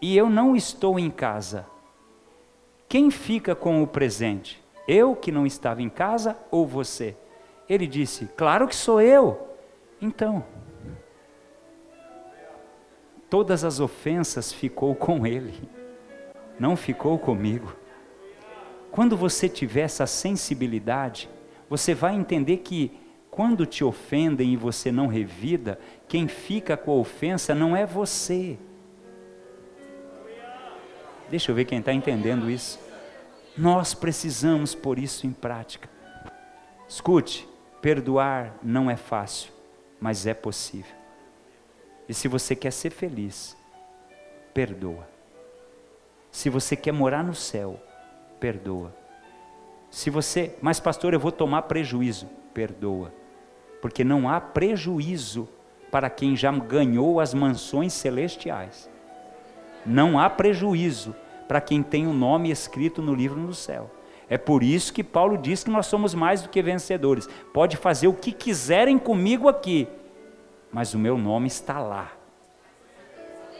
e 0.00 0.16
eu 0.16 0.30
não 0.30 0.54
estou 0.54 0.98
em 0.98 1.10
casa, 1.10 1.66
quem 2.88 3.10
fica 3.10 3.54
com 3.54 3.82
o 3.82 3.86
presente? 3.86 4.62
Eu 4.86 5.14
que 5.14 5.30
não 5.30 5.44
estava 5.44 5.82
em 5.82 5.90
casa 5.90 6.36
ou 6.50 6.66
você? 6.66 7.14
Ele 7.68 7.86
disse: 7.86 8.26
Claro 8.36 8.66
que 8.66 8.74
sou 8.74 9.00
eu. 9.00 9.46
Então, 10.00 10.44
todas 13.28 13.64
as 13.64 13.80
ofensas 13.80 14.52
ficou 14.52 14.94
com 14.94 15.26
ele, 15.26 15.68
não 16.58 16.76
ficou 16.76 17.18
comigo. 17.18 17.76
Quando 18.90 19.16
você 19.16 19.48
tiver 19.48 19.82
essa 19.82 20.06
sensibilidade, 20.06 21.28
você 21.68 21.92
vai 21.94 22.14
entender 22.14 22.58
que 22.58 22.96
quando 23.38 23.64
te 23.64 23.84
ofendem 23.84 24.52
e 24.52 24.56
você 24.56 24.90
não 24.90 25.06
revida, 25.06 25.78
quem 26.08 26.26
fica 26.26 26.76
com 26.76 26.90
a 26.90 26.94
ofensa 26.96 27.54
não 27.54 27.76
é 27.76 27.86
você. 27.86 28.58
Deixa 31.30 31.52
eu 31.52 31.54
ver 31.54 31.64
quem 31.64 31.78
está 31.78 31.92
entendendo 31.92 32.50
isso. 32.50 32.80
Nós 33.56 33.94
precisamos 33.94 34.74
pôr 34.74 34.98
isso 34.98 35.24
em 35.24 35.30
prática. 35.32 35.88
Escute, 36.88 37.48
perdoar 37.80 38.58
não 38.60 38.90
é 38.90 38.96
fácil, 38.96 39.52
mas 40.00 40.26
é 40.26 40.34
possível. 40.34 40.96
E 42.08 42.14
se 42.14 42.26
você 42.26 42.56
quer 42.56 42.72
ser 42.72 42.90
feliz, 42.90 43.56
perdoa. 44.52 45.08
Se 46.32 46.50
você 46.50 46.74
quer 46.74 46.90
morar 46.90 47.22
no 47.22 47.36
céu, 47.36 47.80
perdoa. 48.40 48.92
Se 49.92 50.10
você, 50.10 50.56
mas 50.60 50.80
pastor, 50.80 51.14
eu 51.14 51.20
vou 51.20 51.30
tomar 51.30 51.62
prejuízo, 51.62 52.26
perdoa. 52.52 53.16
Porque 53.80 54.02
não 54.04 54.28
há 54.28 54.40
prejuízo 54.40 55.48
para 55.90 56.10
quem 56.10 56.36
já 56.36 56.52
ganhou 56.52 57.20
as 57.20 57.32
mansões 57.32 57.92
celestiais. 57.92 58.90
Não 59.84 60.18
há 60.18 60.28
prejuízo 60.28 61.14
para 61.46 61.60
quem 61.60 61.82
tem 61.82 62.06
o 62.06 62.10
um 62.10 62.14
nome 62.14 62.50
escrito 62.50 63.00
no 63.00 63.14
livro 63.14 63.40
do 63.40 63.54
céu. 63.54 63.90
É 64.28 64.36
por 64.36 64.62
isso 64.62 64.92
que 64.92 65.02
Paulo 65.02 65.38
diz 65.38 65.64
que 65.64 65.70
nós 65.70 65.86
somos 65.86 66.14
mais 66.14 66.42
do 66.42 66.50
que 66.50 66.60
vencedores. 66.60 67.28
Pode 67.52 67.76
fazer 67.76 68.08
o 68.08 68.12
que 68.12 68.30
quiserem 68.30 68.98
comigo 68.98 69.48
aqui, 69.48 69.88
mas 70.70 70.92
o 70.92 70.98
meu 70.98 71.16
nome 71.16 71.46
está 71.46 71.78
lá. 71.78 72.12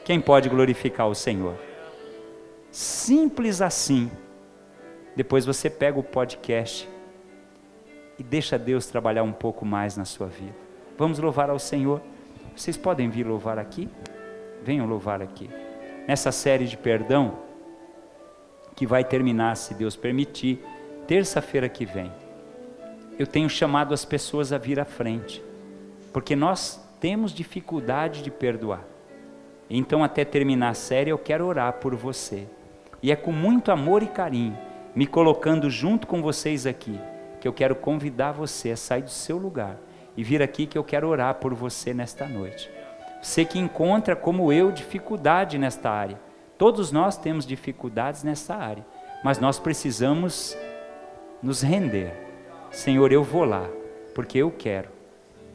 Quem 0.05 0.21
pode 0.21 0.49
glorificar 0.49 1.09
o 1.09 1.15
Senhor? 1.15 1.55
Simples 2.71 3.63
assim. 3.63 4.11
Depois 5.17 5.47
você 5.47 5.71
pega 5.71 5.99
o 5.99 6.03
podcast 6.03 6.89
e 8.19 8.23
deixa 8.23 8.59
Deus 8.59 8.87
trabalhar 8.87 9.23
um 9.23 9.33
pouco 9.33 9.65
mais 9.65 9.97
na 9.97 10.05
sua 10.05 10.27
vida. 10.27 10.55
Vamos 10.97 11.19
louvar 11.19 11.51
ao 11.51 11.59
Senhor. 11.59 12.01
Vocês 12.57 12.77
podem 12.77 13.09
vir 13.09 13.27
louvar 13.27 13.59
aqui? 13.59 13.89
Venham 14.65 14.87
louvar 14.87 15.23
aqui. 15.23 15.49
Nessa 16.07 16.33
série 16.33 16.67
de 16.67 16.77
perdão, 16.77 17.39
que 18.75 18.87
vai 18.87 19.05
terminar, 19.05 19.57
se 19.57 19.75
Deus 19.75 19.95
permitir, 19.95 20.65
terça-feira 21.07 21.69
que 21.69 21.85
vem. 21.85 22.13
Eu 23.19 23.27
tenho 23.27 23.49
chamado 23.49 23.93
as 23.93 24.05
pessoas 24.05 24.53
a 24.53 24.59
vir 24.59 24.79
à 24.79 24.85
frente, 24.85 25.43
porque 26.13 26.37
nós 26.37 26.81
temos 27.01 27.33
dificuldade 27.33 28.23
de 28.23 28.31
perdoar. 28.31 28.85
Então, 29.71 30.03
até 30.03 30.25
terminar 30.25 30.71
a 30.71 30.75
série, 30.75 31.11
eu 31.11 31.19
quero 31.19 31.47
orar 31.47 31.75
por 31.75 31.95
você. 31.95 32.47
E 33.03 33.13
é 33.13 33.17
com 33.17 33.33
muito 33.33 33.71
amor 33.71 34.03
e 34.03 34.07
carinho, 34.07 34.57
me 34.95 35.07
colocando 35.07 35.69
junto 35.69 36.07
com 36.07 36.23
vocês 36.23 36.67
aqui, 36.67 36.99
que 37.41 37.47
eu 37.47 37.53
quero 37.53 37.75
convidar 37.75 38.33
você 38.33 38.73
a 38.73 38.77
sair 38.77 39.03
do 39.03 39.11
seu 39.11 39.37
lugar 39.37 39.77
e 40.17 40.25
vir 40.25 40.43
aqui 40.43 40.67
que 40.67 40.77
eu 40.77 40.85
quero 40.85 41.09
orar 41.09 41.35
por 41.37 41.55
você 41.55 41.95
nesta 41.95 42.27
noite. 42.27 42.71
Você 43.23 43.45
que 43.45 43.59
encontra, 43.59 44.15
como 44.15 44.53
eu, 44.53 44.71
dificuldade 44.71 45.59
nesta 45.59 45.91
área 45.91 46.19
Todos 46.59 46.91
nós 46.91 47.17
temos 47.17 47.47
dificuldades 47.47 48.25
nessa 48.25 48.57
área, 48.57 48.85
mas 49.23 49.39
nós 49.39 49.61
precisamos 49.61 50.59
nos 51.41 51.63
render. 51.63 52.13
Senhor, 52.73 53.13
eu 53.13 53.23
vou 53.23 53.45
lá, 53.45 53.71
porque 54.13 54.39
eu 54.39 54.51
quero. 54.51 54.89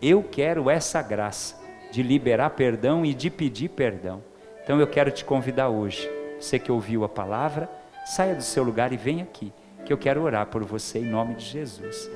Eu 0.02 0.24
quero 0.24 0.70
essa 0.70 1.02
graça 1.02 1.62
de 1.92 2.02
liberar 2.02 2.52
perdão 2.52 3.06
e 3.06 3.14
de 3.14 3.30
pedir 3.30 3.68
perdão. 3.70 4.24
Então 4.64 4.80
eu 4.80 4.88
quero 4.88 5.12
te 5.12 5.26
convidar 5.26 5.68
hoje. 5.68 6.10
Você 6.40 6.58
que 6.58 6.72
ouviu 6.72 7.04
a 7.04 7.10
palavra, 7.10 7.70
saia 8.06 8.34
do 8.34 8.42
seu 8.42 8.64
lugar 8.64 8.94
e 8.94 8.98
venha 8.98 9.26
aqui, 9.26 9.52
que 9.86 9.92
eu 9.92 9.98
quero 9.98 10.22
orar 10.22 10.48
por 10.48 10.64
você 10.64 11.00
em 11.00 11.06
nome 11.06 11.36
de 11.36 11.46
Jesus. 11.46 12.10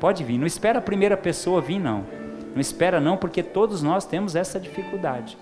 Pode 0.00 0.24
vir, 0.24 0.38
não 0.38 0.46
espera 0.46 0.78
a 0.78 0.82
primeira 0.82 1.16
pessoa 1.16 1.60
vir 1.60 1.78
não. 1.78 2.04
Não 2.54 2.60
espera 2.60 3.00
não, 3.00 3.16
porque 3.16 3.42
todos 3.42 3.82
nós 3.82 4.04
temos 4.04 4.36
essa 4.36 4.60
dificuldade. 4.60 5.38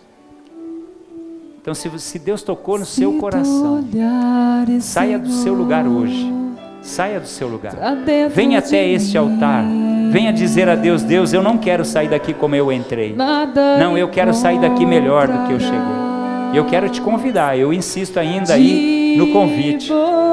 Então, 1.60 1.74
se, 1.74 1.90
se 1.98 2.18
Deus 2.18 2.42
tocou 2.42 2.78
no 2.78 2.86
seu 2.86 3.18
coração, 3.18 3.84
saia 4.80 5.18
do 5.18 5.30
seu 5.30 5.52
lugar 5.52 5.86
hoje. 5.86 6.32
Saia 6.82 7.20
do 7.20 7.26
seu 7.26 7.48
lugar. 7.48 7.74
Venha 8.30 8.58
até 8.58 8.88
este 8.88 9.18
altar. 9.18 9.64
Venha 10.10 10.32
dizer 10.32 10.68
a 10.68 10.74
Deus: 10.74 11.02
Deus, 11.02 11.32
eu 11.32 11.42
não 11.42 11.58
quero 11.58 11.84
sair 11.84 12.08
daqui 12.08 12.32
como 12.32 12.54
eu 12.54 12.72
entrei. 12.72 13.14
Não, 13.78 13.98
eu 13.98 14.08
quero 14.08 14.32
sair 14.32 14.58
daqui 14.58 14.86
melhor 14.86 15.28
do 15.28 15.46
que 15.46 15.52
eu 15.52 15.60
cheguei. 15.60 16.00
Eu 16.54 16.64
quero 16.66 16.88
te 16.88 17.00
convidar. 17.00 17.58
Eu 17.58 17.72
insisto 17.72 18.18
ainda 18.18 18.54
aí 18.54 19.16
no 19.18 19.30
convite. 19.32 19.92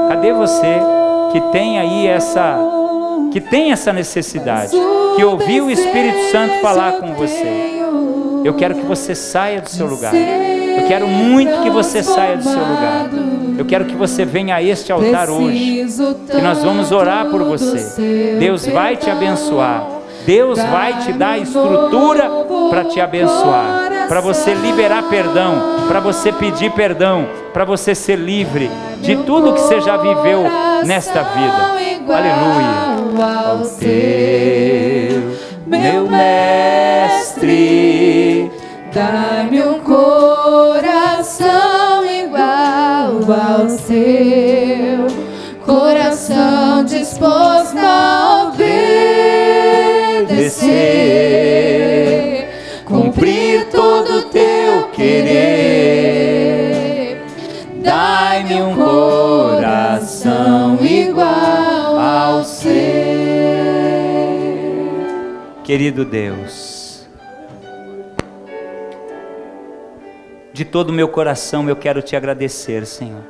Cadê 0.09 0.31
você 0.31 0.79
que 1.31 1.41
tem 1.51 1.79
aí 1.79 2.07
essa 2.07 2.57
que 3.31 3.41
tem 3.41 3.71
essa 3.71 3.91
necessidade, 3.91 4.71
que 5.15 5.23
ouviu 5.23 5.65
o 5.65 5.71
Espírito 5.71 6.31
Santo 6.31 6.59
falar 6.61 6.93
com 6.93 7.13
você? 7.13 7.81
Eu 8.43 8.53
quero 8.53 8.75
que 8.75 8.85
você 8.85 9.13
saia 9.13 9.61
do 9.61 9.69
seu 9.69 9.85
lugar. 9.85 10.13
Eu 10.15 10.87
quero 10.87 11.07
muito 11.07 11.61
que 11.61 11.69
você 11.69 12.01
saia 12.01 12.37
do 12.37 12.43
seu 12.43 12.59
lugar. 12.59 13.09
Eu 13.57 13.65
quero 13.65 13.85
que 13.85 13.95
você 13.95 14.23
venha 14.23 14.55
a 14.55 14.63
este 14.63 14.91
altar 14.91 15.29
hoje. 15.29 15.85
Que 16.29 16.41
nós 16.41 16.63
vamos 16.63 16.91
orar 16.91 17.27
por 17.27 17.43
você. 17.43 18.37
Deus 18.39 18.65
vai 18.65 18.95
te 18.95 19.09
abençoar. 19.09 19.97
Deus 20.25 20.59
vai 20.59 20.99
te 20.99 21.13
dar 21.13 21.37
estrutura 21.39 22.29
para 22.69 22.83
te 22.83 22.99
abençoar, 22.99 23.89
para 24.07 24.21
você 24.21 24.53
liberar 24.53 25.03
perdão, 25.09 25.85
para 25.87 25.99
você 25.99 26.31
pedir 26.31 26.71
perdão, 26.71 27.27
para 27.53 27.65
você 27.65 27.93
ser 27.93 28.17
livre 28.17 28.71
de 29.01 29.15
tudo 29.17 29.53
que 29.53 29.59
você 29.59 29.81
já 29.81 29.97
viveu 29.97 30.43
nesta 30.85 31.23
vida. 31.23 31.77
Aleluia. 32.07 32.87
Ao 33.19 33.59
teu, 33.79 35.23
meu 35.65 36.07
mestre, 36.07 37.47
dai-me 38.93 39.61
um 39.63 39.79
coração 39.79 41.47
igual 42.05 43.19
ao 43.29 43.67
seu, 43.69 45.07
coração 45.65 46.83
disposto 46.85 47.77
a 47.77 48.51
obedecer, 50.23 51.46
Querido 65.67 66.05
Deus, 66.05 67.05
De 70.53 70.63
todo 70.63 70.91
o 70.91 70.93
meu 70.93 71.09
coração 71.09 71.67
eu 71.67 71.75
quero 71.75 72.01
te 72.01 72.15
agradecer, 72.15 72.85
Senhor. 72.85 73.21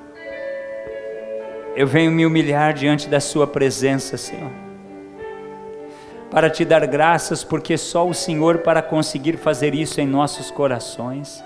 Eu 1.76 1.88
venho 1.88 2.12
me 2.12 2.28
humilhar 2.28 2.76
diante 2.76 3.10
da 3.10 3.20
Sua 3.20 3.48
presença, 3.48 4.18
Senhor, 4.18 4.52
para 6.30 6.48
te 6.48 6.64
dar 6.64 6.86
graças, 6.86 7.44
porque 7.44 7.76
só 7.76 8.08
o 8.08 8.14
Senhor 8.14 8.60
para 8.60 8.84
conseguir 8.84 9.38
fazer 9.38 9.74
isso 9.74 10.00
em 10.00 10.06
nossos 10.06 10.52
corações. 10.52 11.44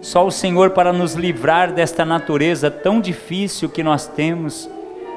Só 0.00 0.24
o 0.24 0.30
Senhor 0.30 0.70
para 0.70 0.92
nos 0.92 1.14
livrar 1.14 1.72
desta 1.72 2.04
natureza 2.04 2.70
tão 2.70 3.00
difícil 3.00 3.68
que 3.68 3.82
nós 3.82 4.06
temos 4.06 4.70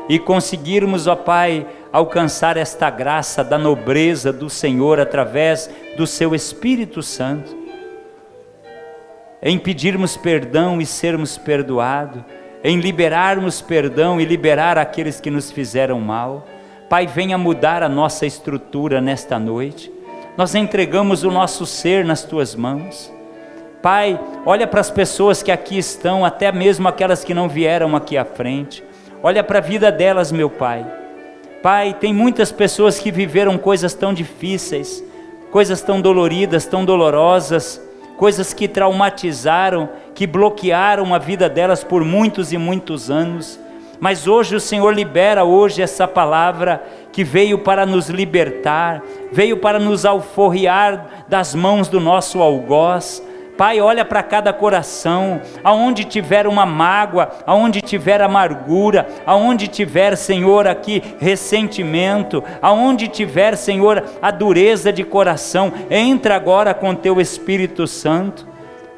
e 0.10 0.18
conseguirmos, 0.18 1.06
ó 1.06 1.16
Pai, 1.16 1.68
alcançar 1.94 2.58
esta 2.58 2.90
graça 2.90 3.44
da 3.44 3.60
nobreza 3.60 4.34
do 4.34 4.50
Senhor 4.50 5.00
através 5.00 5.70
do 5.96 6.08
Seu 6.08 6.34
Espírito 6.34 7.04
Santo. 7.04 7.56
Em 9.40 9.60
pedirmos 9.60 10.18
perdão 10.18 10.82
e 10.82 10.86
sermos 10.86 11.38
perdoados, 11.38 12.24
em 12.64 12.80
liberarmos 12.80 13.62
perdão 13.62 14.20
e 14.20 14.26
liberar 14.26 14.80
aqueles 14.80 15.22
que 15.22 15.30
nos 15.30 15.52
fizeram 15.52 16.02
mal. 16.02 16.46
Pai, 16.90 17.06
venha 17.06 17.38
mudar 17.38 17.84
a 17.84 17.88
nossa 17.88 18.26
estrutura 18.26 19.00
nesta 19.00 19.38
noite. 19.38 19.92
Nós 20.36 20.56
entregamos 20.56 21.24
o 21.24 21.30
nosso 21.30 21.68
ser 21.68 22.04
nas 22.04 22.24
tuas 22.24 22.56
mãos. 22.56 23.14
Pai, 23.82 24.20
olha 24.46 24.66
para 24.66 24.82
as 24.82 24.90
pessoas 24.90 25.44
que 25.44 25.52
aqui 25.52 25.78
estão, 25.78 26.26
até 26.26 26.52
mesmo 26.52 26.88
aquelas 26.88 27.24
que 27.24 27.34
não 27.34 27.48
vieram 27.48 27.96
aqui 27.96 28.18
à 28.18 28.26
frente. 28.26 28.84
Olha 29.22 29.44
para 29.44 29.60
a 29.60 29.62
vida 29.62 29.92
delas, 29.92 30.32
meu 30.32 30.50
Pai. 30.50 30.86
Pai, 31.62 31.94
tem 32.00 32.14
muitas 32.14 32.54
pessoas 32.54 32.98
que 32.98 33.12
viveram 33.12 33.58
coisas 33.58 33.94
tão 33.94 34.14
difíceis, 34.14 35.04
coisas 35.52 35.82
tão 35.82 36.00
doloridas, 36.00 36.66
tão 36.66 36.86
dolorosas, 36.86 37.82
coisas 38.16 38.54
que 38.54 38.66
traumatizaram, 38.66 39.90
que 40.16 40.26
bloquearam 40.26 41.14
a 41.14 41.18
vida 41.18 41.50
delas 41.50 41.84
por 41.84 42.06
muitos 42.06 42.54
e 42.54 42.58
muitos 42.58 43.12
anos. 43.12 43.60
Mas 44.00 44.26
hoje 44.26 44.56
o 44.56 44.60
Senhor 44.60 44.94
libera 44.94 45.44
hoje 45.44 45.82
essa 45.82 46.08
palavra 46.08 46.82
que 47.12 47.22
veio 47.22 47.60
para 47.60 47.86
nos 47.86 48.08
libertar, 48.08 49.04
veio 49.34 49.58
para 49.58 49.80
nos 49.80 50.06
alforriar 50.06 51.26
das 51.28 51.54
mãos 51.54 51.90
do 51.90 52.00
nosso 52.00 52.42
algoz, 52.42 53.22
Pai, 53.60 53.82
olha 53.82 54.06
para 54.06 54.24
cada 54.24 54.54
coração, 54.54 55.42
aonde 55.62 56.06
tiver 56.06 56.48
uma 56.48 56.66
mágoa, 56.66 57.30
aonde 57.46 57.82
tiver 57.82 58.22
amargura, 58.22 59.06
aonde 59.26 59.68
tiver, 59.68 60.16
Senhor, 60.16 60.66
aqui 60.66 61.04
ressentimento, 61.20 62.42
aonde 62.62 63.10
tiver, 63.10 63.58
Senhor, 63.58 64.02
a 64.22 64.32
dureza 64.32 64.94
de 64.94 65.04
coração, 65.04 65.74
entra 65.90 66.38
agora 66.38 66.74
com 66.74 66.96
teu 66.96 67.20
Espírito 67.20 67.86
Santo. 67.86 68.48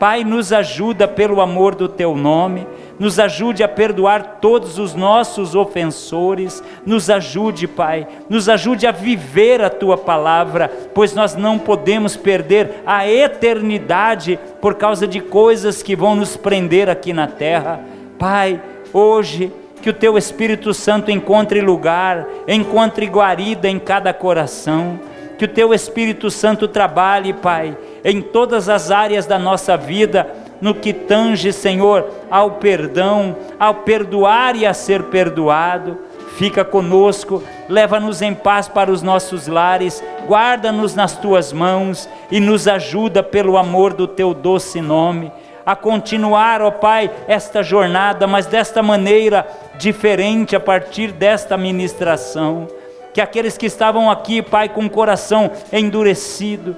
Pai, 0.01 0.23
nos 0.23 0.51
ajuda 0.51 1.07
pelo 1.07 1.39
amor 1.39 1.75
do 1.75 1.87
teu 1.87 2.17
nome 2.17 2.65
nos 3.01 3.17
ajude 3.17 3.63
a 3.63 3.67
perdoar 3.67 4.37
todos 4.39 4.77
os 4.77 4.93
nossos 4.93 5.55
ofensores, 5.55 6.63
nos 6.85 7.09
ajude, 7.09 7.67
Pai, 7.67 8.07
nos 8.29 8.47
ajude 8.47 8.85
a 8.85 8.91
viver 8.91 9.59
a 9.59 9.71
tua 9.71 9.97
palavra, 9.97 10.71
pois 10.93 11.11
nós 11.15 11.35
não 11.35 11.57
podemos 11.57 12.15
perder 12.15 12.83
a 12.85 13.09
eternidade 13.09 14.39
por 14.61 14.75
causa 14.75 15.07
de 15.07 15.19
coisas 15.19 15.81
que 15.81 15.95
vão 15.95 16.15
nos 16.15 16.37
prender 16.37 16.91
aqui 16.91 17.11
na 17.11 17.25
terra. 17.25 17.79
Pai, 18.19 18.61
hoje, 18.93 19.51
que 19.81 19.89
o 19.89 19.93
teu 19.93 20.15
Espírito 20.15 20.71
Santo 20.71 21.09
encontre 21.09 21.59
lugar, 21.59 22.27
encontre 22.47 23.07
guarida 23.07 23.67
em 23.67 23.79
cada 23.79 24.13
coração, 24.13 24.99
que 25.41 25.45
o 25.45 25.47
teu 25.47 25.73
Espírito 25.73 26.29
Santo 26.29 26.67
trabalhe, 26.67 27.33
Pai, 27.33 27.75
em 28.05 28.21
todas 28.21 28.69
as 28.69 28.91
áreas 28.91 29.25
da 29.25 29.39
nossa 29.39 29.75
vida 29.75 30.31
no 30.61 30.75
que 30.75 30.93
tange, 30.93 31.51
Senhor, 31.51 32.07
ao 32.29 32.51
perdão, 32.51 33.35
ao 33.59 33.73
perdoar 33.73 34.55
e 34.55 34.67
a 34.67 34.73
ser 34.75 35.01
perdoado. 35.05 35.97
Fica 36.37 36.63
conosco, 36.63 37.41
leva-nos 37.67 38.21
em 38.21 38.35
paz 38.35 38.67
para 38.67 38.91
os 38.91 39.01
nossos 39.01 39.47
lares, 39.47 40.03
guarda-nos 40.27 40.93
nas 40.93 41.17
tuas 41.17 41.51
mãos 41.51 42.07
e 42.29 42.39
nos 42.39 42.67
ajuda 42.67 43.23
pelo 43.23 43.57
amor 43.57 43.95
do 43.95 44.05
teu 44.07 44.35
doce 44.35 44.79
nome 44.79 45.31
a 45.65 45.75
continuar, 45.75 46.61
ó 46.61 46.69
Pai, 46.69 47.09
esta 47.27 47.63
jornada, 47.63 48.27
mas 48.27 48.45
desta 48.45 48.83
maneira 48.83 49.47
diferente 49.77 50.55
a 50.55 50.59
partir 50.59 51.11
desta 51.11 51.57
ministração. 51.57 52.67
Que 53.13 53.21
aqueles 53.21 53.57
que 53.57 53.65
estavam 53.65 54.09
aqui, 54.09 54.41
Pai, 54.41 54.69
com 54.69 54.85
o 54.85 54.89
coração 54.89 55.51
endurecido, 55.71 56.75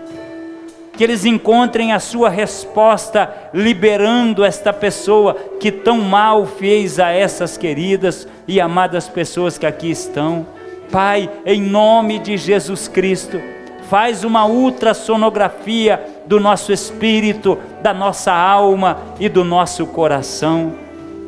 que 0.95 1.03
eles 1.03 1.25
encontrem 1.25 1.91
a 1.91 1.99
sua 1.99 2.29
resposta 2.29 3.31
liberando 3.53 4.43
esta 4.43 4.71
pessoa 4.71 5.35
que 5.59 5.71
tão 5.71 6.01
mal 6.01 6.45
fez 6.45 6.99
a 6.99 7.11
essas 7.11 7.57
queridas 7.57 8.27
e 8.47 8.61
amadas 8.61 9.09
pessoas 9.09 9.57
que 9.57 9.65
aqui 9.65 9.89
estão. 9.89 10.45
Pai, 10.91 11.29
em 11.45 11.61
nome 11.61 12.19
de 12.19 12.37
Jesus 12.37 12.87
Cristo, 12.87 13.41
faz 13.89 14.23
uma 14.23 14.45
ultrassonografia 14.45 15.99
do 16.27 16.39
nosso 16.39 16.71
espírito, 16.71 17.57
da 17.81 17.93
nossa 17.93 18.31
alma 18.31 18.97
e 19.19 19.27
do 19.27 19.43
nosso 19.43 19.87
coração. 19.87 20.73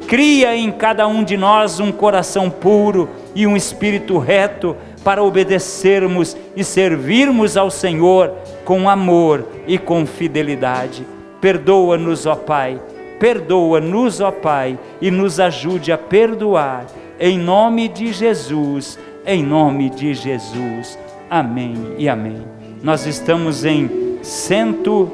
Cria 0.08 0.56
em 0.56 0.72
cada 0.72 1.08
um 1.08 1.24
de 1.24 1.36
nós 1.36 1.80
um 1.80 1.92
coração 1.92 2.50
puro 2.50 3.10
e 3.34 3.48
um 3.48 3.58
espírito 3.58 4.20
reto 4.20 4.76
para 5.06 5.24
obedecermos 5.24 6.36
e 6.56 6.64
servirmos 6.64 7.56
ao 7.56 7.70
Senhor 7.70 8.34
com 8.66 8.90
amor 8.90 9.48
e 9.68 9.78
com 9.78 10.04
fidelidade. 10.04 11.06
Perdoa-nos, 11.40 12.26
ó 12.26 12.36
Pai, 12.36 12.82
perdoa-nos, 13.20 14.20
ó 14.20 14.32
Pai, 14.32 14.80
e 15.00 15.12
nos 15.12 15.40
ajude 15.40 15.92
a 15.92 15.98
perdoar. 15.98 16.88
Em 17.20 17.38
nome 17.38 17.88
de 17.88 18.12
Jesus, 18.12 18.98
em 19.28 19.44
nome 19.44 19.92
de 19.92 20.16
Jesus. 20.16 20.98
Amém 21.30 21.76
e 22.00 22.10
amém. 22.10 22.42
Nós 22.82 23.06
estamos 23.06 23.64
em 23.64 24.18
cento. 24.24 25.12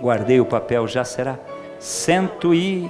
Guardei 0.00 0.40
o 0.40 0.46
papel, 0.46 0.86
já 0.86 1.02
será? 1.02 1.36
Cento 1.80 2.54
e. 2.54 2.88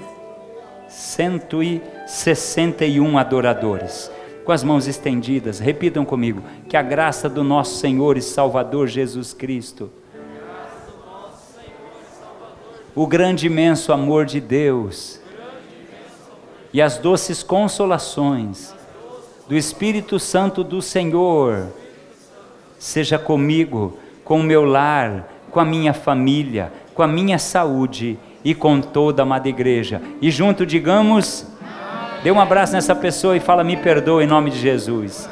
Cento 0.89 1.63
e 1.63 1.81
sessenta 2.07 2.85
e 2.85 3.01
um 3.01 3.17
adoradores 3.17 4.11
com 4.45 4.53
as 4.53 4.63
mãos 4.63 4.87
estendidas, 4.87 5.59
repitam 5.59 6.05
comigo: 6.05 6.43
que 6.69 6.77
a 6.77 6.83
graça 6.83 7.29
do 7.29 7.43
nosso 7.43 7.79
Senhor 7.79 8.17
e 8.17 8.23
Salvador 8.23 8.87
Jesus 8.87 9.33
Cristo, 9.33 9.91
o 12.95 13.07
grande 13.07 13.47
imenso 13.47 13.93
amor 13.93 14.25
de 14.25 14.41
Deus 14.41 15.21
e 16.73 16.81
as 16.81 16.99
doces 16.99 17.43
consolações 17.43 18.75
do 19.49 19.57
Espírito 19.57 20.19
Santo 20.19 20.63
do 20.63 20.81
Senhor, 20.81 21.69
seja 22.79 23.19
comigo, 23.19 23.99
com 24.25 24.41
o 24.41 24.43
meu 24.43 24.65
lar, 24.65 25.29
com 25.51 25.61
a 25.61 25.65
minha 25.65 25.93
família, 25.93 26.73
com 26.95 27.03
a 27.03 27.07
minha 27.07 27.39
saúde 27.39 28.19
e 28.45 28.55
com 28.55 28.81
toda 28.81 29.23
a 29.23 29.25
amada 29.25 29.49
igreja. 29.49 30.01
E 30.21 30.31
junto 30.31 30.65
digamos 30.65 31.47
Dê 32.25 32.31
um 32.31 32.41
abraço 32.41 32.73
nessa 32.73 32.95
pessoa 32.95 33.37
e 33.37 33.41
fala: 33.41 33.63
Me 33.63 33.77
perdoa 33.77 34.25
em 34.25 34.27
nome 34.27 34.51
de 34.51 34.59
Jesus. 34.59 35.29